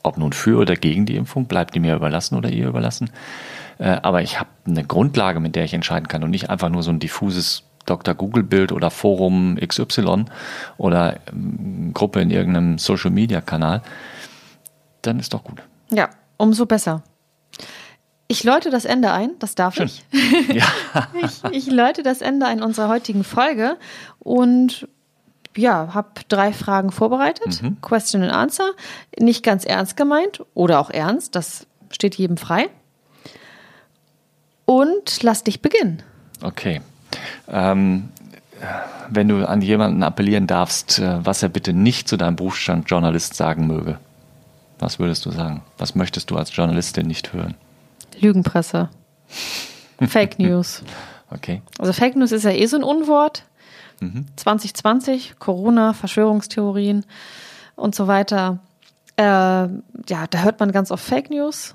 ob 0.02 0.18
nun 0.18 0.32
für 0.32 0.58
oder 0.58 0.76
gegen 0.76 1.06
die 1.06 1.16
Impfung, 1.16 1.46
bleibt 1.46 1.74
die 1.74 1.80
mir 1.80 1.94
überlassen 1.94 2.36
oder 2.36 2.50
ihr 2.50 2.68
überlassen. 2.68 3.10
Äh, 3.78 3.98
aber 4.02 4.22
ich 4.22 4.40
habe 4.40 4.50
eine 4.66 4.84
Grundlage, 4.84 5.40
mit 5.40 5.56
der 5.56 5.64
ich 5.64 5.74
entscheiden 5.74 6.08
kann 6.08 6.22
und 6.22 6.30
nicht 6.30 6.50
einfach 6.50 6.68
nur 6.68 6.82
so 6.82 6.90
ein 6.90 6.98
diffuses 7.00 7.62
Dr. 7.86 8.14
Google-Bild 8.14 8.72
oder 8.72 8.90
Forum 8.90 9.56
XY 9.56 10.26
oder 10.78 11.18
ähm, 11.32 11.92
Gruppe 11.92 12.20
in 12.20 12.30
irgendeinem 12.30 12.78
Social-Media-Kanal, 12.78 13.82
dann 15.02 15.18
ist 15.18 15.34
doch 15.34 15.44
gut. 15.44 15.62
Ja, 15.90 16.10
umso 16.36 16.66
besser. 16.66 17.02
Ich 18.28 18.44
läute 18.44 18.70
das 18.70 18.84
Ende 18.84 19.10
ein, 19.10 19.32
das 19.40 19.56
darf 19.56 19.74
Schön. 19.74 19.86
ich. 19.86 20.04
Ja. 20.54 20.66
ich. 21.24 21.42
Ich 21.52 21.70
läute 21.70 22.02
das 22.02 22.20
Ende 22.20 22.46
ein 22.46 22.62
unserer 22.62 22.88
heutigen 22.88 23.24
Folge 23.24 23.76
und 24.20 24.86
ja, 25.56 25.94
habe 25.94 26.08
drei 26.28 26.52
Fragen 26.52 26.92
vorbereitet. 26.92 27.60
Mhm. 27.60 27.80
Question 27.80 28.22
and 28.22 28.32
Answer. 28.32 28.70
Nicht 29.18 29.42
ganz 29.42 29.64
ernst 29.64 29.96
gemeint 29.96 30.44
oder 30.54 30.78
auch 30.78 30.90
ernst, 30.90 31.34
das 31.34 31.66
steht 31.90 32.14
jedem 32.16 32.36
frei. 32.36 32.68
Und 34.64 35.24
lass 35.24 35.42
dich 35.42 35.60
beginnen. 35.60 36.02
Okay. 36.42 36.80
Ähm, 37.48 38.10
wenn 39.08 39.28
du 39.28 39.48
an 39.48 39.62
jemanden 39.62 40.02
appellieren 40.02 40.46
darfst, 40.46 40.98
äh, 40.98 41.24
was 41.24 41.42
er 41.42 41.48
bitte 41.48 41.72
nicht 41.72 42.08
zu 42.08 42.16
deinem 42.16 42.36
Berufsstand 42.36 42.90
Journalist 42.90 43.34
sagen 43.34 43.66
möge, 43.66 43.98
was 44.78 44.98
würdest 44.98 45.26
du 45.26 45.30
sagen? 45.30 45.62
Was 45.78 45.94
möchtest 45.94 46.30
du 46.30 46.36
als 46.36 46.54
Journalistin 46.54 47.06
nicht 47.06 47.32
hören? 47.32 47.54
Lügenpresse. 48.18 48.88
Fake 50.08 50.38
News. 50.38 50.82
Okay. 51.30 51.62
Also 51.78 51.92
Fake 51.92 52.16
News 52.16 52.32
ist 52.32 52.44
ja 52.44 52.50
eh 52.50 52.66
so 52.66 52.76
ein 52.76 52.82
Unwort. 52.82 53.44
Mhm. 54.00 54.26
2020, 54.36 55.34
Corona, 55.38 55.92
Verschwörungstheorien 55.92 57.04
und 57.76 57.94
so 57.94 58.06
weiter. 58.06 58.58
Äh, 59.16 59.22
ja, 59.22 59.68
da 60.30 60.38
hört 60.42 60.58
man 60.60 60.72
ganz 60.72 60.90
oft 60.90 61.04
Fake 61.04 61.30
News. 61.30 61.74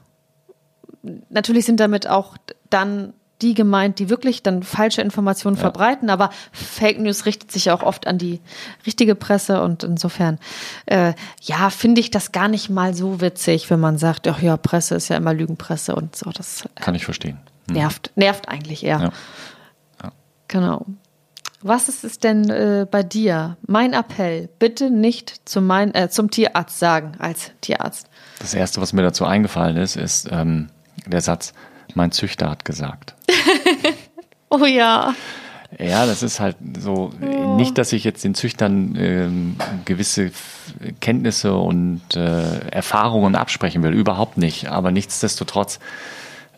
Natürlich 1.30 1.66
sind 1.66 1.80
damit 1.80 2.08
auch 2.08 2.38
dann 2.72 3.14
die 3.42 3.54
gemeint, 3.54 4.00
die 4.00 4.10
wirklich 4.10 4.44
dann 4.44 4.64
falsche 4.64 5.02
Informationen 5.02 5.58
ja. 5.58 5.62
verbreiten, 5.62 6.10
aber 6.10 6.30
Fake 6.52 7.00
News 7.00 7.26
richtet 7.26 7.52
sich 7.52 7.66
ja 7.66 7.74
auch 7.74 7.84
oft 7.84 8.08
an 8.08 8.18
die 8.18 8.40
richtige 8.86 9.16
Presse 9.16 9.62
und 9.62 9.84
insofern, 9.84 10.40
äh, 10.86 11.14
ja, 11.42 11.70
finde 11.70 12.02
ich 12.02 12.12
das 12.12 12.32
gar 12.32 12.48
nicht 12.48 12.70
mal 12.70 12.94
so 12.94 13.22
witzig, 13.22 13.70
wenn 13.70 13.80
man 13.80 13.98
sagt, 13.98 14.28
ach 14.28 14.42
ja, 14.42 14.56
Presse 14.58 14.96
ist 14.96 15.10
ja 15.10 15.18
immer 15.18 15.34
Lügenpresse 15.34 15.96
und 15.96 16.16
so. 16.16 16.32
Das 16.32 16.66
äh, 16.66 16.70
kann 16.76 16.96
ich 16.96 17.06
verstehen. 17.06 17.40
Hm. 17.68 17.76
Nervt, 17.76 18.12
nervt 18.16 18.48
eigentlich 18.48 18.84
eher. 18.84 19.00
Ja. 19.00 19.12
Ja. 20.04 20.12
Genau. 20.48 20.86
Was 21.62 21.90
ist 21.90 22.04
es 22.04 22.20
denn 22.20 22.50
äh, 22.50 22.86
bei 22.90 23.02
dir? 23.02 23.58
Mein 23.66 23.94
Appell, 23.94 24.50
bitte 24.60 24.92
nicht 24.92 25.50
zu 25.50 25.62
mein, 25.62 25.96
äh, 25.96 26.10
zum 26.10 26.30
Tierarzt 26.30 26.78
sagen 26.78 27.14
als 27.18 27.52
Tierarzt. 27.62 28.08
Das 28.40 28.54
Erste, 28.54 28.82
was 28.82 28.94
mir 28.94 29.02
dazu 29.02 29.26
eingefallen 29.26 29.76
ist, 29.76 29.96
ist 29.96 30.30
ähm, 30.32 30.70
der 31.08 31.22
Satz, 31.22 31.54
mein 31.96 32.12
Züchter 32.12 32.50
hat 32.50 32.66
gesagt. 32.66 33.16
oh 34.50 34.66
ja. 34.66 35.14
Ja, 35.78 36.06
das 36.06 36.24
ist 36.24 36.40
halt 36.40 36.56
so, 36.80 37.12
oh. 37.22 37.56
nicht, 37.56 37.78
dass 37.78 37.92
ich 37.92 38.04
jetzt 38.04 38.24
den 38.24 38.36
Züchtern 38.36 38.96
ähm, 38.98 39.56
gewisse 39.84 40.32
Kenntnisse 41.02 41.56
und 41.56 42.02
äh, 42.16 42.60
Erfahrungen 42.70 43.36
absprechen 43.36 43.84
will, 43.84 43.94
überhaupt 43.94 44.38
nicht. 44.38 44.68
Aber 44.68 44.92
nichtsdestotrotz 44.92 45.80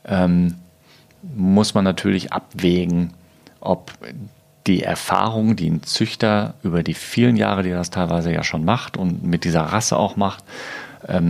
ähm, 0.06 0.56
muss 1.36 1.74
man 1.74 1.84
natürlich 1.84 2.32
abwägen, 2.32 3.14
ob 3.60 3.92
die 4.68 4.84
Erfahrung, 4.84 5.56
die 5.56 5.70
ein 5.70 5.84
Züchter 5.84 6.56
über 6.62 6.84
die 6.84 6.94
vielen 6.94 7.38
Jahre, 7.38 7.64
die 7.64 7.70
er 7.70 7.78
das 7.78 7.90
teilweise 7.90 8.32
ja 8.32 8.44
schon 8.44 8.66
macht 8.66 8.98
und 8.98 9.24
mit 9.24 9.46
dieser 9.46 9.62
Rasse 9.62 9.98
auch 9.98 10.16
macht, 10.16 10.44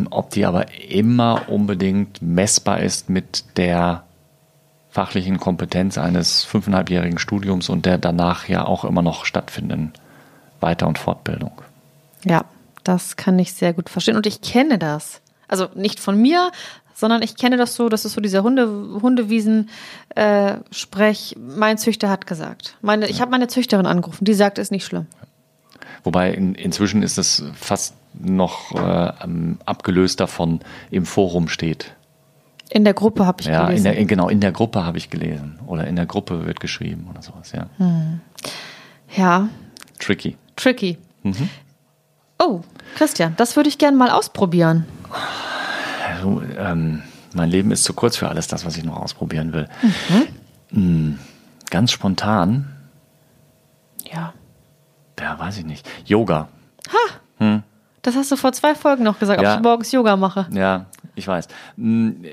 ob 0.09 0.31
die 0.31 0.45
aber 0.45 0.65
immer 0.89 1.43
unbedingt 1.47 2.21
messbar 2.21 2.81
ist 2.81 3.09
mit 3.09 3.57
der 3.57 4.03
fachlichen 4.89 5.39
Kompetenz 5.39 5.97
eines 5.97 6.43
fünfeinhalbjährigen 6.43 7.19
Studiums 7.19 7.69
und 7.69 7.85
der 7.85 7.97
danach 7.97 8.47
ja 8.47 8.65
auch 8.65 8.83
immer 8.83 9.03
noch 9.03 9.25
stattfindenden 9.25 9.93
Weiter- 10.59 10.87
und 10.87 10.97
Fortbildung. 10.97 11.51
Ja, 12.23 12.45
das 12.83 13.15
kann 13.15 13.37
ich 13.37 13.53
sehr 13.53 13.73
gut 13.73 13.89
verstehen. 13.89 14.15
Und 14.15 14.25
ich 14.25 14.41
kenne 14.41 14.79
das. 14.79 15.21
Also 15.47 15.67
nicht 15.75 15.99
von 15.99 16.19
mir, 16.19 16.51
sondern 16.93 17.21
ich 17.21 17.37
kenne 17.37 17.57
das 17.57 17.75
so, 17.75 17.89
das 17.89 18.05
ist 18.05 18.13
so 18.13 18.21
dieser 18.21 18.41
Hunde, 18.41 18.67
Hundewiesen-Sprech. 19.01 21.35
Äh, 21.35 21.39
mein 21.39 21.77
Züchter 21.77 22.09
hat 22.09 22.25
gesagt. 22.25 22.75
Meine, 22.81 23.07
ich 23.07 23.21
habe 23.21 23.29
meine 23.29 23.47
Züchterin 23.47 23.85
angerufen, 23.85 24.25
die 24.25 24.33
sagt, 24.33 24.57
es 24.57 24.67
ist 24.67 24.71
nicht 24.71 24.85
schlimm. 24.85 25.05
Wobei 26.07 26.31
in, 26.31 26.55
inzwischen 26.55 27.03
ist 27.03 27.17
es 27.17 27.43
fast 27.53 27.93
noch 28.13 28.73
äh, 28.73 29.11
abgelöst 29.65 30.21
davon 30.21 30.61
im 30.89 31.05
Forum 31.05 31.49
steht. 31.49 31.97
In 32.69 32.85
der 32.85 32.93
Gruppe 32.93 33.25
habe 33.25 33.41
ich 33.41 33.47
ja, 33.47 33.65
gelesen. 33.65 33.85
Ja, 33.87 34.03
genau, 34.05 34.29
in 34.29 34.39
der 34.39 34.53
Gruppe 34.53 34.85
habe 34.85 34.97
ich 34.97 35.09
gelesen. 35.09 35.59
Oder 35.67 35.85
in 35.85 35.97
der 35.97 36.05
Gruppe 36.05 36.45
wird 36.45 36.61
geschrieben 36.61 37.07
oder 37.09 37.21
sowas, 37.21 37.51
ja. 37.51 37.65
Hm. 37.75 38.21
Ja. 39.17 39.49
Tricky. 39.99 40.37
Tricky. 40.55 40.97
Mhm. 41.23 41.49
Oh, 42.39 42.61
Christian, 42.95 43.33
das 43.35 43.57
würde 43.57 43.67
ich 43.67 43.77
gerne 43.77 43.97
mal 43.97 44.09
ausprobieren. 44.09 44.85
Also, 46.09 46.41
ähm, 46.57 47.03
mein 47.33 47.49
Leben 47.49 47.71
ist 47.71 47.83
zu 47.83 47.93
kurz 47.93 48.15
für 48.15 48.29
alles 48.29 48.47
das, 48.47 48.65
was 48.65 48.77
ich 48.77 48.85
noch 48.85 48.95
ausprobieren 48.95 49.51
will. 49.51 49.67
Mhm. 49.81 50.27
Hm, 50.69 51.19
ganz 51.69 51.91
spontan. 51.91 52.77
Ja. 54.09 54.33
Ja, 55.19 55.37
weiß 55.37 55.57
ich 55.57 55.65
nicht. 55.65 55.87
Yoga. 56.05 56.47
Ha! 56.89 57.13
Hm. 57.39 57.63
Das 58.01 58.15
hast 58.15 58.31
du 58.31 58.35
vor 58.35 58.53
zwei 58.53 58.75
Folgen 58.75 59.03
noch 59.03 59.19
gesagt, 59.19 59.41
ja. 59.41 59.53
ob 59.53 59.59
ich 59.59 59.63
morgens 59.63 59.91
Yoga 59.91 60.15
mache. 60.15 60.47
Ja, 60.51 60.85
ich 61.15 61.27
weiß. 61.27 61.47
Hm. 61.77 62.23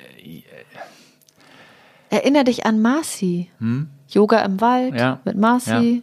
Erinner 2.10 2.44
dich 2.44 2.64
an 2.64 2.80
Marci. 2.80 3.50
Hm? 3.58 3.88
Yoga 4.08 4.40
im 4.40 4.60
Wald 4.60 4.94
ja. 4.94 5.18
mit 5.24 5.36
Marci. 5.36 6.02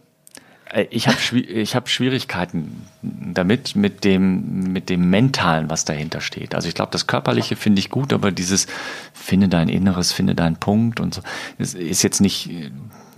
Äh, 0.72 0.86
ich 0.90 1.06
habe 1.06 1.18
ich 1.38 1.76
hab 1.76 1.88
Schwierigkeiten 1.88 2.86
damit, 3.02 3.76
mit 3.76 4.04
dem, 4.04 4.72
mit 4.72 4.88
dem 4.88 5.08
Mentalen, 5.10 5.70
was 5.70 5.84
dahinter 5.84 6.20
steht. 6.20 6.54
Also 6.54 6.68
ich 6.68 6.74
glaube, 6.74 6.90
das 6.92 7.06
Körperliche 7.06 7.56
finde 7.56 7.80
ich 7.80 7.90
gut, 7.90 8.12
aber 8.12 8.32
dieses 8.32 8.66
finde 9.12 9.48
dein 9.48 9.68
Inneres, 9.68 10.12
finde 10.12 10.34
deinen 10.34 10.56
Punkt 10.56 11.00
und 11.00 11.14
so, 11.14 11.22
ist, 11.58 11.74
ist 11.74 12.02
jetzt 12.02 12.20
nicht, 12.20 12.50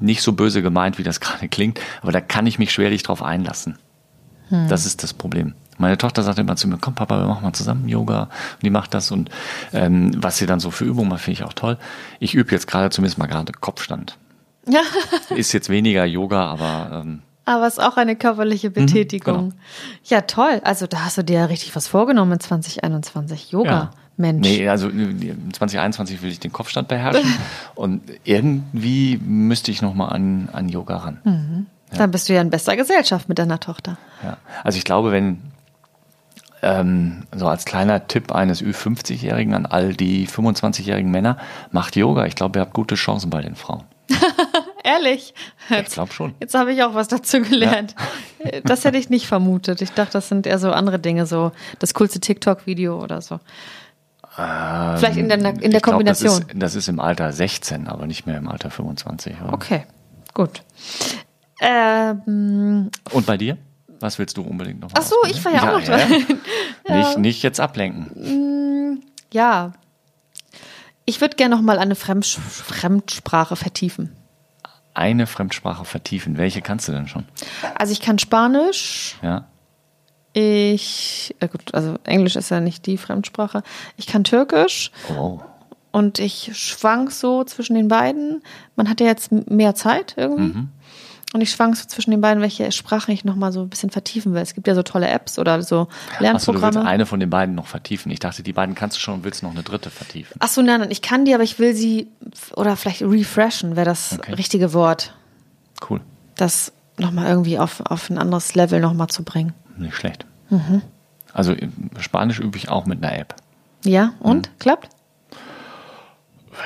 nicht 0.05 0.23
so 0.23 0.33
böse 0.33 0.63
gemeint, 0.63 0.99
wie 0.99 1.03
das 1.03 1.21
gerade 1.21 1.49
klingt, 1.49 1.81
aber 2.03 2.13
da 2.13 2.21
kann 2.21 2.47
ich 2.47 2.59
mich 2.59 2.73
schwerlich 2.73 3.03
drauf 3.03 3.23
einlassen. 3.23 3.79
Hm. 4.49 4.69
Das 4.69 4.87
ist 4.87 5.03
das 5.03 5.15
Problem. 5.15 5.55
Meine 5.79 5.99
Tochter 5.99 6.23
sagt 6.23 6.39
immer 6.39 6.55
zu 6.55 6.69
mir, 6.69 6.79
komm 6.81 6.95
Papa, 6.95 7.19
wir 7.19 7.27
machen 7.27 7.43
mal 7.43 7.53
zusammen 7.53 7.89
Yoga. 7.89 8.25
Und 8.25 8.63
die 8.63 8.71
macht 8.71 8.95
das 8.95 9.11
und 9.11 9.29
ähm, 9.73 10.13
was 10.23 10.37
sie 10.37 10.47
dann 10.47 10.61
so 10.61 10.71
für 10.71 10.85
Übungen 10.85 11.09
macht, 11.09 11.23
finde 11.23 11.41
ich 11.41 11.45
auch 11.45 11.53
toll. 11.53 11.79
Ich 12.21 12.35
übe 12.35 12.53
jetzt 12.53 12.69
gerade 12.69 12.91
zumindest 12.91 13.19
mal 13.19 13.27
gerade 13.27 13.53
Kopfstand. 13.53 14.17
Ja. 14.69 14.83
ist 15.35 15.53
jetzt 15.53 15.69
weniger 15.69 16.05
Yoga, 16.05 16.47
aber 16.47 17.03
ähm, 17.03 17.23
aber 17.47 17.67
es 17.67 17.75
ist 17.75 17.85
auch 17.85 17.97
eine 17.97 18.17
körperliche 18.17 18.71
mhm, 18.71 18.75
Betätigung. 18.75 19.37
Mhm, 19.37 19.51
genau. 19.51 19.63
Ja, 20.05 20.21
toll. 20.23 20.61
Also 20.65 20.87
da 20.87 21.05
hast 21.05 21.19
du 21.19 21.25
dir 21.25 21.41
ja 21.41 21.45
richtig 21.47 21.77
was 21.77 21.89
vorgenommen 21.89 22.33
in 22.33 22.41
2021. 22.41 23.51
Yoga. 23.53 23.71
Ja. 23.71 23.91
Mensch. 24.17 24.47
Nee, 24.47 24.69
also 24.69 24.89
2021 24.89 26.23
will 26.23 26.31
ich 26.31 26.41
den 26.41 26.53
Kopfstand 26.53 26.89
beherrschen 26.89 27.35
und 27.75 28.03
irgendwie 28.25 29.19
müsste 29.19 29.71
ich 29.71 29.83
nochmal 29.83 30.13
an, 30.13 30.49
an 30.53 30.69
Yoga 30.69 30.97
ran. 30.99 31.21
Mhm. 31.25 31.67
Ja. 31.93 31.99
Dann 31.99 32.11
bist 32.11 32.29
du 32.29 32.35
ja 32.35 32.41
in 32.41 32.51
bester 32.51 32.77
Gesellschaft 32.77 33.29
mit 33.29 33.39
deiner 33.39 33.61
Tochter. 33.61 33.99
Ja, 34.23 34.39
also 34.63 34.79
ich 34.79 34.85
glaube, 34.85 35.13
wenn, 35.13 35.43
ähm, 36.63 37.25
so 37.35 37.47
als 37.47 37.65
kleiner 37.65 38.07
Tipp 38.07 38.33
eines 38.33 38.63
Ü50-Jährigen 38.63 39.55
an 39.55 39.67
all 39.67 39.95
die 39.95 40.27
25-jährigen 40.27 41.11
Männer, 41.11 41.39
macht 41.71 41.97
Yoga. 41.97 42.27
Ich 42.27 42.37
glaube, 42.37 42.59
ihr 42.59 42.63
habt 42.63 42.73
gute 42.73 42.95
Chancen 42.95 43.31
bei 43.31 43.43
den 43.43 43.55
Frauen. 43.55 43.85
Ehrlich? 44.85 45.35
Jetzt, 45.71 45.89
ich 45.89 45.95
glaube 45.95 46.13
schon. 46.13 46.35
Jetzt 46.41 46.55
habe 46.55 46.73
ich 46.73 46.83
auch 46.83 46.95
was 46.95 47.09
dazu 47.09 47.41
gelernt. 47.41 47.95
Ja. 47.99 48.05
Das 48.63 48.85
hätte 48.85 48.99
ich 48.99 49.09
nicht 49.09 49.27
vermutet. 49.27 49.81
Ich 49.81 49.93
dachte, 49.93 50.13
das 50.13 50.29
sind 50.29 50.47
eher 50.47 50.59
so 50.59 50.71
andere 50.71 50.99
Dinge, 50.99 51.25
so 51.25 51.53
das 51.79 51.95
coolste 51.95 52.21
TikTok-Video 52.21 53.03
oder 53.03 53.23
so. 53.23 53.41
Ähm, 54.37 54.99
Vielleicht 54.99 55.17
in 55.17 55.29
der, 55.29 55.39
in 55.63 55.71
der 55.71 55.81
Kombination. 55.81 56.31
Glaub, 56.31 56.41
das, 56.41 56.55
ist, 56.55 56.63
das, 56.63 56.75
ist, 56.75 56.89
im 56.89 57.01
Alter 57.01 57.33
16, 57.33 57.87
aber 57.87 58.07
nicht 58.07 58.27
mehr 58.27 58.37
im 58.39 58.49
Alter 58.49 58.71
25. 58.71 59.41
Oder? 59.43 59.53
Okay, 59.53 59.85
gut. 60.33 60.63
Ähm, 61.61 62.91
Und 63.13 63.27
bei 63.27 63.37
dir? 63.37 63.57
Was 64.01 64.19
willst 64.19 64.37
du 64.37 64.43
unbedingt 64.43 64.81
noch? 64.81 64.91
Ach 64.95 65.03
so, 65.03 65.17
ich 65.31 65.45
war 65.45 65.53
ja, 65.53 65.65
ja 65.65 65.71
auch 65.71 65.79
noch 65.79 65.85
dran. 65.85 66.01
Ja. 66.87 66.97
Nicht, 66.99 67.19
nicht 67.19 67.43
jetzt 67.43 67.61
ablenken. 67.61 68.11
Mm, 68.93 69.03
ja. 69.33 69.73
Ich 71.07 71.23
würde 71.23 71.37
gerne 71.37 71.57
noch 71.57 71.63
mal 71.63 71.79
eine 71.79 71.95
Fremd 71.95 72.27
Fremdsprache 72.27 73.57
vertiefen. 73.57 74.15
Eine 74.93 75.27
Fremdsprache 75.27 75.87
vertiefen. 75.87 76.37
Welche 76.37 76.61
kannst 76.61 76.89
du 76.89 76.93
denn 76.93 77.09
schon? 77.09 77.25
Also 77.75 77.93
ich 77.93 78.03
kann 78.03 78.19
Spanisch. 78.19 79.17
Ja. 79.23 79.47
Ich, 80.35 81.35
äh 81.39 81.49
gut, 81.49 81.75
also 81.75 81.95
Englisch 82.05 82.37
ist 82.37 82.51
ja 82.51 82.61
nicht 82.61 82.87
die 82.87 82.99
Fremdsprache. 82.99 83.63
Ich 83.97 84.07
kann 84.07 84.25
Türkisch. 84.25 84.91
Oh. 85.17 85.41
Und 85.93 86.19
ich 86.19 86.51
schwank 86.55 87.13
so 87.13 87.45
zwischen 87.45 87.75
den 87.75 87.87
beiden. 87.87 88.43
Man 88.75 88.91
hat 88.91 89.01
ja 89.01 89.07
jetzt 89.07 89.31
mehr 89.31 89.77
Zeit 89.77 90.15
irgendwie. 90.17 90.59
Mhm. 90.59 90.69
Und 91.35 91.41
ich 91.41 91.51
schwank 91.51 91.77
so 91.77 91.87
zwischen 91.87 92.11
den 92.11 92.21
beiden, 92.21 92.43
welche 92.43 92.71
Sprache 92.73 93.13
ich 93.13 93.25
nochmal 93.25 93.53
so 93.53 93.63
ein 93.63 93.69
bisschen 93.69 93.91
vertiefen 93.91 94.35
will. 94.35 94.43
Es 94.43 94.55
gibt 94.55 94.67
ja 94.67 94.75
so 94.75 94.83
tolle 94.83 95.09
Apps 95.09 95.39
oder 95.39 95.63
so 95.63 95.89
Lernprogramme. 96.19 96.35
Achso, 96.37 96.53
du 96.53 96.63
willst 96.63 96.79
eine 96.79 97.07
von 97.07 97.21
den 97.21 97.31
beiden 97.31 97.55
noch 97.55 97.67
vertiefen. 97.67 98.11
Ich 98.11 98.19
dachte, 98.21 98.43
die 98.43 98.53
beiden 98.53 98.75
kannst 98.75 98.97
du 98.97 99.01
schon 99.01 99.15
und 99.15 99.25
willst 99.25 99.45
noch 99.45 99.53
eine 99.53 99.63
dritte 99.63 99.91
vertiefen. 99.91 100.41
Achso, 100.41 100.63
nein, 100.63 100.81
nein, 100.81 100.91
ich 100.91 101.03
kann 101.03 101.25
die, 101.25 101.35
aber 101.35 101.45
ich 101.45 101.61
will 101.61 101.75
sie, 101.75 102.09
oder 102.55 102.77
vielleicht 102.77 103.03
refreshen, 103.03 103.77
wäre 103.77 103.87
das 103.87 104.17
okay. 104.19 104.35
richtige 104.35 104.73
Wort. 104.73 105.15
Cool. 105.89 106.01
Das 106.37 106.73
nochmal 106.99 107.29
irgendwie 107.29 107.59
auf, 107.59 107.81
auf 107.81 108.11
ein 108.11 108.19
anderes 108.19 108.55
Level 108.55 108.81
nochmal 108.81 109.09
zu 109.09 109.25
bringen. 109.25 109.55
Nicht 109.77 109.97
schlecht. 109.97 110.27
Mhm. 110.51 110.83
Also 111.33 111.55
Spanisch 111.99 112.39
übe 112.39 112.57
ich 112.57 112.69
auch 112.69 112.87
mit 112.87 113.03
einer 113.03 113.19
App. 113.19 113.35
Ja, 113.85 114.15
und? 114.21 114.49
Mhm. 114.49 114.59
Klappt? 114.59 114.89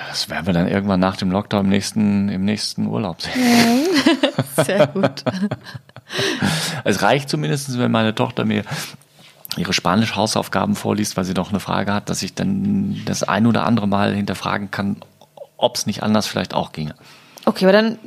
Das 0.09 0.29
werden 0.29 0.47
wir 0.47 0.53
dann 0.53 0.69
irgendwann 0.69 1.01
nach 1.01 1.17
dem 1.17 1.31
Lockdown 1.31 1.65
im 1.65 1.71
nächsten, 1.71 2.29
im 2.29 2.45
nächsten 2.45 2.87
Urlaub 2.87 3.23
sehen. 3.23 3.89
Sehr 4.65 4.87
gut. 4.87 5.25
es 6.85 7.03
reicht 7.03 7.31
zumindest, 7.31 7.79
wenn 7.79 7.91
meine 7.91 8.15
Tochter 8.15 8.45
mir 8.45 8.65
ihre 9.57 9.73
Spanisch-Hausaufgaben 9.73 10.75
vorliest, 10.77 11.17
weil 11.17 11.25
sie 11.25 11.35
doch 11.35 11.51
eine 11.51 11.61
Frage 11.61 11.95
hat, 11.95 12.11
dass 12.11 12.23
ich 12.23 12.35
dann 12.35 13.01
das 13.07 13.23
ein 13.23 13.47
oder 13.47 13.65
andere 13.65 13.89
Mal 13.89 14.15
hinterfragen 14.15 14.71
kann, 14.71 14.97
ob 15.57 15.77
es 15.77 15.87
nicht 15.87 16.03
anders 16.03 16.27
vielleicht 16.27 16.55
auch 16.55 16.73
ginge. 16.73 16.95
Okay, 17.47 17.65
aber 17.65 17.73
dann 17.73 17.99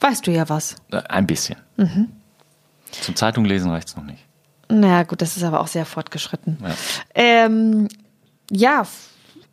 weißt 0.00 0.26
du 0.26 0.30
ja 0.30 0.48
was. 0.48 0.76
Ein 1.08 1.26
bisschen. 1.26 1.56
Zum 2.90 3.16
Zeitung 3.16 3.44
lesen 3.44 3.70
reicht 3.70 3.88
es 3.88 3.96
noch 3.96 4.04
nicht. 4.04 4.24
Naja, 4.70 5.02
gut, 5.04 5.22
das 5.22 5.36
ist 5.36 5.42
aber 5.42 5.60
auch 5.60 5.66
sehr 5.66 5.86
fortgeschritten. 5.86 6.58
Ja. 6.62 6.74
Ähm, 7.14 7.88
ja, 8.50 8.86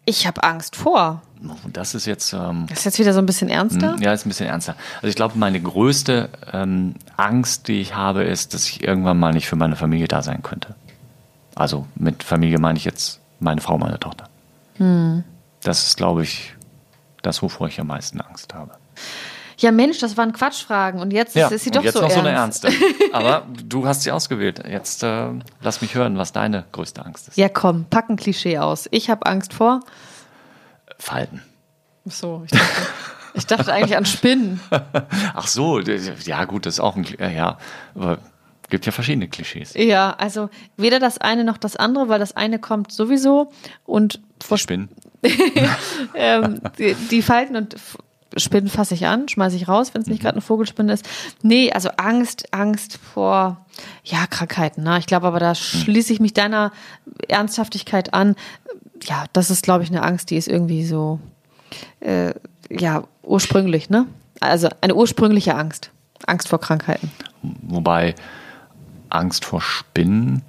ich 0.05 0.27
habe 0.27 0.43
Angst 0.43 0.75
vor. 0.75 1.21
Und 1.63 1.77
das 1.77 1.95
ist 1.95 2.05
jetzt, 2.05 2.33
ähm, 2.33 2.65
Das 2.69 2.79
ist 2.79 2.85
jetzt 2.85 2.99
wieder 2.99 3.13
so 3.13 3.19
ein 3.19 3.25
bisschen 3.25 3.49
ernster. 3.49 3.95
ja, 3.99 4.13
ist 4.13 4.25
ein 4.25 4.29
bisschen 4.29 4.47
ernster. 4.47 4.75
Also 4.97 5.07
ich 5.07 5.15
glaube, 5.15 5.37
meine 5.37 5.61
größte 5.61 6.29
ähm, 6.53 6.95
Angst, 7.17 7.67
die 7.67 7.81
ich 7.81 7.95
habe, 7.95 8.23
ist, 8.23 8.53
dass 8.53 8.67
ich 8.67 8.83
irgendwann 8.83 9.19
mal 9.19 9.33
nicht 9.33 9.47
für 9.47 9.55
meine 9.55 9.75
Familie 9.75 10.07
da 10.07 10.21
sein 10.21 10.43
könnte. 10.43 10.75
Also 11.55 11.87
mit 11.95 12.23
Familie 12.23 12.59
meine 12.59 12.77
ich 12.77 12.85
jetzt 12.85 13.19
meine 13.39 13.61
Frau, 13.61 13.77
meine 13.77 13.99
Tochter. 13.99 14.27
Das 15.61 15.87
ist, 15.87 15.97
glaube 15.97 16.23
ich, 16.23 16.53
das, 17.21 17.41
wovor 17.41 17.67
ich 17.67 17.79
am 17.79 17.87
meisten 17.87 18.19
Angst 18.21 18.53
habe. 18.53 18.71
Ja, 19.57 19.71
Mensch, 19.71 19.99
das 19.99 20.17
waren 20.17 20.33
Quatschfragen 20.33 20.99
und 20.99 21.11
jetzt 21.13 21.35
ist, 21.35 21.51
ist 21.51 21.63
sie 21.63 21.71
doch 21.71 21.83
jetzt 21.83 21.93
so 21.93 22.01
noch 22.01 22.09
ernst. 22.09 22.61
so 22.63 22.67
eine 22.67 22.77
ernste. 22.77 22.87
Aber 23.13 23.45
du 23.65 23.87
hast 23.87 24.01
sie 24.03 24.11
ausgewählt. 24.11 24.61
Jetzt 24.67 25.03
äh, 25.03 25.29
lass 25.61 25.81
mich 25.81 25.95
hören, 25.95 26.17
was 26.17 26.33
deine 26.33 26.65
größte 26.71 27.05
Angst 27.05 27.29
ist. 27.29 27.37
Ja, 27.37 27.47
komm, 27.49 27.85
pack 27.89 28.09
ein 28.09 28.17
Klischee 28.17 28.57
aus. 28.57 28.87
Ich 28.91 29.09
habe 29.09 29.25
Angst 29.25 29.53
vor. 29.53 29.79
Falten. 30.99 31.41
So, 32.05 32.43
ich 32.45 32.51
dachte, 32.51 32.65
ich 33.33 33.45
dachte 33.47 33.73
eigentlich 33.73 33.97
an 33.97 34.05
Spinnen. 34.05 34.59
Ach 35.33 35.47
so, 35.47 35.79
ja 35.79 36.45
gut, 36.45 36.65
das 36.65 36.75
ist 36.75 36.79
auch 36.79 36.95
ein, 36.95 37.05
Kli- 37.05 37.19
äh, 37.19 37.35
ja, 37.35 37.57
aber 37.95 38.19
gibt 38.69 38.85
ja 38.85 38.91
verschiedene 38.91 39.27
Klischees. 39.27 39.73
Ja, 39.75 40.11
also 40.17 40.49
weder 40.77 40.99
das 40.99 41.17
eine 41.19 41.43
noch 41.43 41.57
das 41.57 41.75
andere, 41.75 42.09
weil 42.09 42.19
das 42.19 42.35
eine 42.35 42.59
kommt 42.59 42.91
sowieso 42.91 43.51
und 43.85 44.19
vor 44.43 44.57
Spinnen. 44.57 44.89
ähm, 46.13 46.59
die, 46.77 46.93
die 47.09 47.21
Falten 47.21 47.55
und 47.55 47.75
Spinnen 48.37 48.69
fasse 48.69 48.93
ich 48.93 49.07
an, 49.07 49.27
schmeiße 49.27 49.55
ich 49.55 49.67
raus, 49.67 49.93
wenn 49.93 50.01
es 50.01 50.07
nicht 50.07 50.21
gerade 50.21 50.35
eine 50.35 50.41
Vogelspinne 50.41 50.93
ist. 50.93 51.07
Nee, 51.41 51.71
also 51.71 51.89
Angst, 51.97 52.53
Angst 52.53 52.97
vor 52.97 53.65
ja, 54.03 54.27
Krankheiten. 54.27 54.83
Ne? 54.83 54.99
Ich 54.99 55.05
glaube 55.05 55.27
aber, 55.27 55.39
da 55.39 55.55
schließe 55.55 56.13
ich 56.13 56.19
mich 56.19 56.33
deiner 56.33 56.71
Ernsthaftigkeit 57.27 58.13
an. 58.13 58.35
Ja, 59.03 59.25
das 59.33 59.49
ist, 59.49 59.63
glaube 59.63 59.83
ich, 59.83 59.89
eine 59.89 60.03
Angst, 60.03 60.29
die 60.29 60.37
ist 60.37 60.47
irgendwie 60.47 60.85
so 60.85 61.19
äh, 61.99 62.33
ja, 62.69 63.03
ursprünglich, 63.23 63.89
ne? 63.89 64.07
Also 64.39 64.69
eine 64.81 64.95
ursprüngliche 64.95 65.55
Angst. 65.55 65.91
Angst 66.25 66.49
vor 66.49 66.59
Krankheiten. 66.59 67.11
Wobei 67.61 68.15
Angst 69.09 69.45
vor 69.45 69.61
Spinnen 69.61 70.41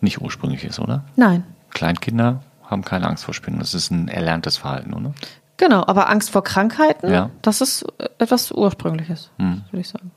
nicht 0.00 0.20
ursprünglich 0.20 0.64
ist, 0.64 0.78
oder? 0.78 1.04
Nein. 1.16 1.44
Kleinkinder 1.70 2.42
haben 2.64 2.84
keine 2.84 3.08
Angst 3.08 3.24
vor 3.24 3.34
Spinnen. 3.34 3.58
Das 3.60 3.74
ist 3.74 3.90
ein 3.90 4.08
erlerntes 4.08 4.56
Verhalten, 4.56 4.94
oder? 4.94 5.14
Genau, 5.58 5.84
aber 5.86 6.08
Angst 6.08 6.30
vor 6.30 6.42
Krankheiten, 6.44 7.10
Ja. 7.12 7.30
das 7.42 7.60
ist 7.60 7.82
äh, 7.98 8.08
etwas 8.18 8.50
Ursprüngliches, 8.52 9.30
würde 9.38 9.80
ich 9.80 9.88
sagen. 9.88 10.12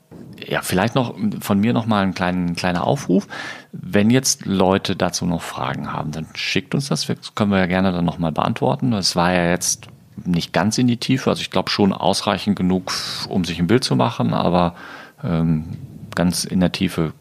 Ja, 0.48 0.62
vielleicht 0.62 0.94
noch 0.94 1.14
von 1.40 1.60
mir 1.60 1.72
noch 1.72 1.86
mal 1.86 2.02
ein 2.02 2.14
kleinen, 2.14 2.56
kleiner 2.56 2.84
Aufruf. 2.86 3.28
Wenn 3.72 4.10
jetzt 4.10 4.46
Leute 4.46 4.96
dazu 4.96 5.26
noch 5.26 5.42
Fragen 5.42 5.92
haben, 5.92 6.10
dann 6.12 6.26
schickt 6.34 6.74
uns 6.74 6.88
das. 6.88 7.06
Wir- 7.08 7.16
Das 7.16 7.34
können 7.34 7.50
wir 7.50 7.58
ja 7.58 7.66
gerne 7.66 7.92
dann 7.92 8.04
noch 8.04 8.18
mal 8.18 8.32
beantworten. 8.32 8.92
Es 8.94 9.14
war 9.14 9.32
ja 9.32 9.50
jetzt 9.50 9.86
nicht 10.24 10.52
ganz 10.52 10.78
in 10.78 10.86
die 10.86 10.96
Tiefe. 10.96 11.30
Also 11.30 11.42
ich 11.42 11.50
glaube 11.50 11.70
schon 11.70 11.92
ausreichend 11.92 12.56
genug, 12.56 12.92
um 13.28 13.44
sich 13.44 13.58
ein 13.58 13.66
Bild 13.66 13.84
zu 13.84 13.94
machen. 13.96 14.32
Aber 14.34 14.74
ähm, 15.22 15.64
ganz 16.14 16.44
in 16.44 16.60
der 16.60 16.72
Tiefe 16.72 17.12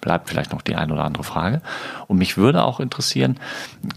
bleibt 0.00 0.28
vielleicht 0.28 0.52
noch 0.52 0.62
die 0.62 0.76
eine 0.76 0.92
oder 0.92 1.04
andere 1.04 1.24
Frage. 1.24 1.60
Und 2.06 2.18
mich 2.18 2.36
würde 2.36 2.64
auch 2.64 2.80
interessieren, 2.80 3.38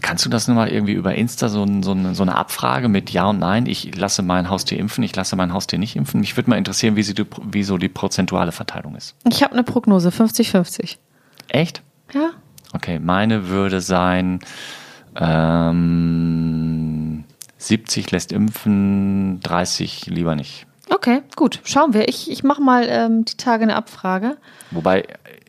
kannst 0.02 0.24
du 0.24 0.30
das 0.30 0.48
nur 0.48 0.56
mal 0.56 0.68
irgendwie 0.68 0.92
über 0.92 1.14
Insta 1.14 1.48
so, 1.48 1.66
so, 1.82 1.92
eine, 1.92 2.14
so 2.14 2.22
eine 2.22 2.36
Abfrage 2.36 2.88
mit 2.88 3.10
Ja 3.10 3.26
und 3.26 3.38
Nein, 3.38 3.66
ich 3.66 3.96
lasse 3.96 4.22
mein 4.22 4.50
Haustier 4.50 4.78
impfen, 4.78 5.04
ich 5.04 5.14
lasse 5.16 5.36
mein 5.36 5.52
Haustier 5.52 5.78
nicht 5.78 5.96
impfen? 5.96 6.20
Mich 6.20 6.36
würde 6.36 6.50
mal 6.50 6.56
interessieren, 6.56 6.96
wie, 6.96 7.02
sie 7.02 7.14
wie 7.50 7.62
so 7.62 7.78
die 7.78 7.88
prozentuale 7.88 8.52
Verteilung 8.52 8.96
ist. 8.96 9.14
Ich 9.28 9.42
habe 9.42 9.52
eine 9.52 9.64
Prognose, 9.64 10.10
50-50. 10.10 10.96
Echt? 11.48 11.82
Ja? 12.12 12.30
Okay, 12.72 12.98
meine 12.98 13.48
würde 13.48 13.80
sein, 13.80 14.40
ähm, 15.16 17.24
70 17.58 18.10
lässt 18.10 18.32
impfen, 18.32 19.40
30 19.40 20.06
lieber 20.06 20.34
nicht. 20.34 20.66
Okay, 20.90 21.22
gut. 21.36 21.60
Schauen 21.64 21.94
wir. 21.94 22.08
Ich, 22.08 22.30
ich 22.30 22.44
mache 22.44 22.60
mal 22.60 22.86
ähm, 22.88 23.24
die 23.24 23.36
Tage 23.36 23.62
eine 23.62 23.76
Abfrage. 23.76 24.36
Wobei 24.70 25.04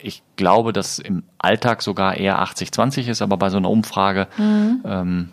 ich 0.05 0.21
glaube, 0.35 0.71
dass 0.73 0.99
im 0.99 1.23
Alltag 1.37 1.81
sogar 1.81 2.15
eher 2.17 2.39
80-20 2.41 3.09
ist, 3.09 3.21
aber 3.21 3.37
bei 3.37 3.49
so 3.49 3.57
einer 3.57 3.69
Umfrage, 3.69 4.27
ähm, 4.37 5.31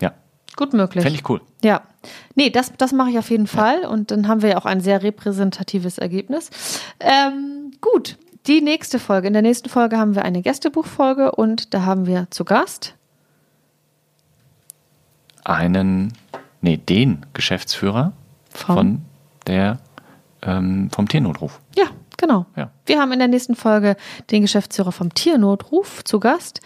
ja, 0.00 0.12
Gut 0.56 0.72
möglich. 0.72 1.02
fände 1.02 1.18
ich 1.18 1.28
cool. 1.28 1.40
Ja. 1.62 1.82
Nee, 2.34 2.50
das, 2.50 2.72
das 2.78 2.92
mache 2.92 3.10
ich 3.10 3.18
auf 3.18 3.30
jeden 3.30 3.46
Fall. 3.46 3.84
Und 3.84 4.10
dann 4.10 4.28
haben 4.28 4.42
wir 4.42 4.50
ja 4.50 4.56
auch 4.58 4.64
ein 4.66 4.80
sehr 4.80 5.02
repräsentatives 5.02 5.98
Ergebnis. 5.98 6.50
Ähm, 7.00 7.72
gut. 7.80 8.16
Die 8.46 8.60
nächste 8.60 8.98
Folge. 9.00 9.26
In 9.26 9.32
der 9.32 9.42
nächsten 9.42 9.68
Folge 9.68 9.98
haben 9.98 10.14
wir 10.14 10.24
eine 10.24 10.40
Gästebuchfolge 10.40 11.32
und 11.32 11.74
da 11.74 11.82
haben 11.84 12.06
wir 12.06 12.28
zu 12.30 12.44
Gast. 12.44 12.94
Einen, 15.44 16.12
nee, 16.60 16.76
den 16.76 17.24
Geschäftsführer 17.34 18.12
Vom- 18.50 18.76
von 18.76 19.02
der, 19.46 19.78
ähm, 20.42 20.90
vom 20.90 21.08
Tiernotruf. 21.08 21.60
Genau. 22.16 22.46
Ja. 22.56 22.70
Wir 22.86 23.00
haben 23.00 23.12
in 23.12 23.18
der 23.18 23.28
nächsten 23.28 23.54
Folge 23.54 23.96
den 24.30 24.42
Geschäftsführer 24.42 24.92
vom 24.92 25.12
Tiernotruf 25.14 26.04
zu 26.04 26.20
Gast 26.20 26.60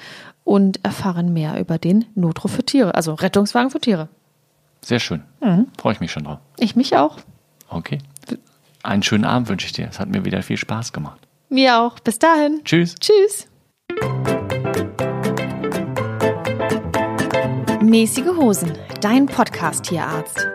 und 0.45 0.85
erfahren 0.85 1.33
mehr 1.33 1.59
über 1.61 1.79
den 1.79 2.05
Notruf 2.15 2.53
für 2.53 2.65
Tiere, 2.65 2.95
also 2.95 3.15
Rettungswagen 3.15 3.71
für 3.71 3.81
Tiere. 3.81 4.09
Sehr 4.83 4.99
schön. 5.01 5.23
Freue 5.79 5.93
ich 5.93 6.01
mich 6.01 6.11
schon 6.13 6.25
drauf. 6.25 6.39
Ich 6.59 6.75
mich 6.77 6.97
auch. 6.97 7.19
Okay. 7.69 7.99
Einen 8.83 9.03
schönen 9.03 9.25
Abend 9.25 9.49
wünsche 9.49 9.67
ich 9.67 9.73
dir. 9.73 9.89
Es 9.91 10.01
hat 10.01 10.09
mir 10.09 10.25
wieder 10.25 10.43
viel 10.43 10.57
Spaß 10.57 10.93
gemacht. 10.93 11.21
Mir 11.51 11.81
auch. 11.81 12.01
Bis 12.01 12.19
dahin. 12.19 12.63
Tschüss. 12.65 12.95
Tschüss. 12.95 13.47
Mäßige 17.83 18.29
Hosen, 18.39 18.73
dein 19.01 19.27
Podcast-Tierarzt. 19.27 20.47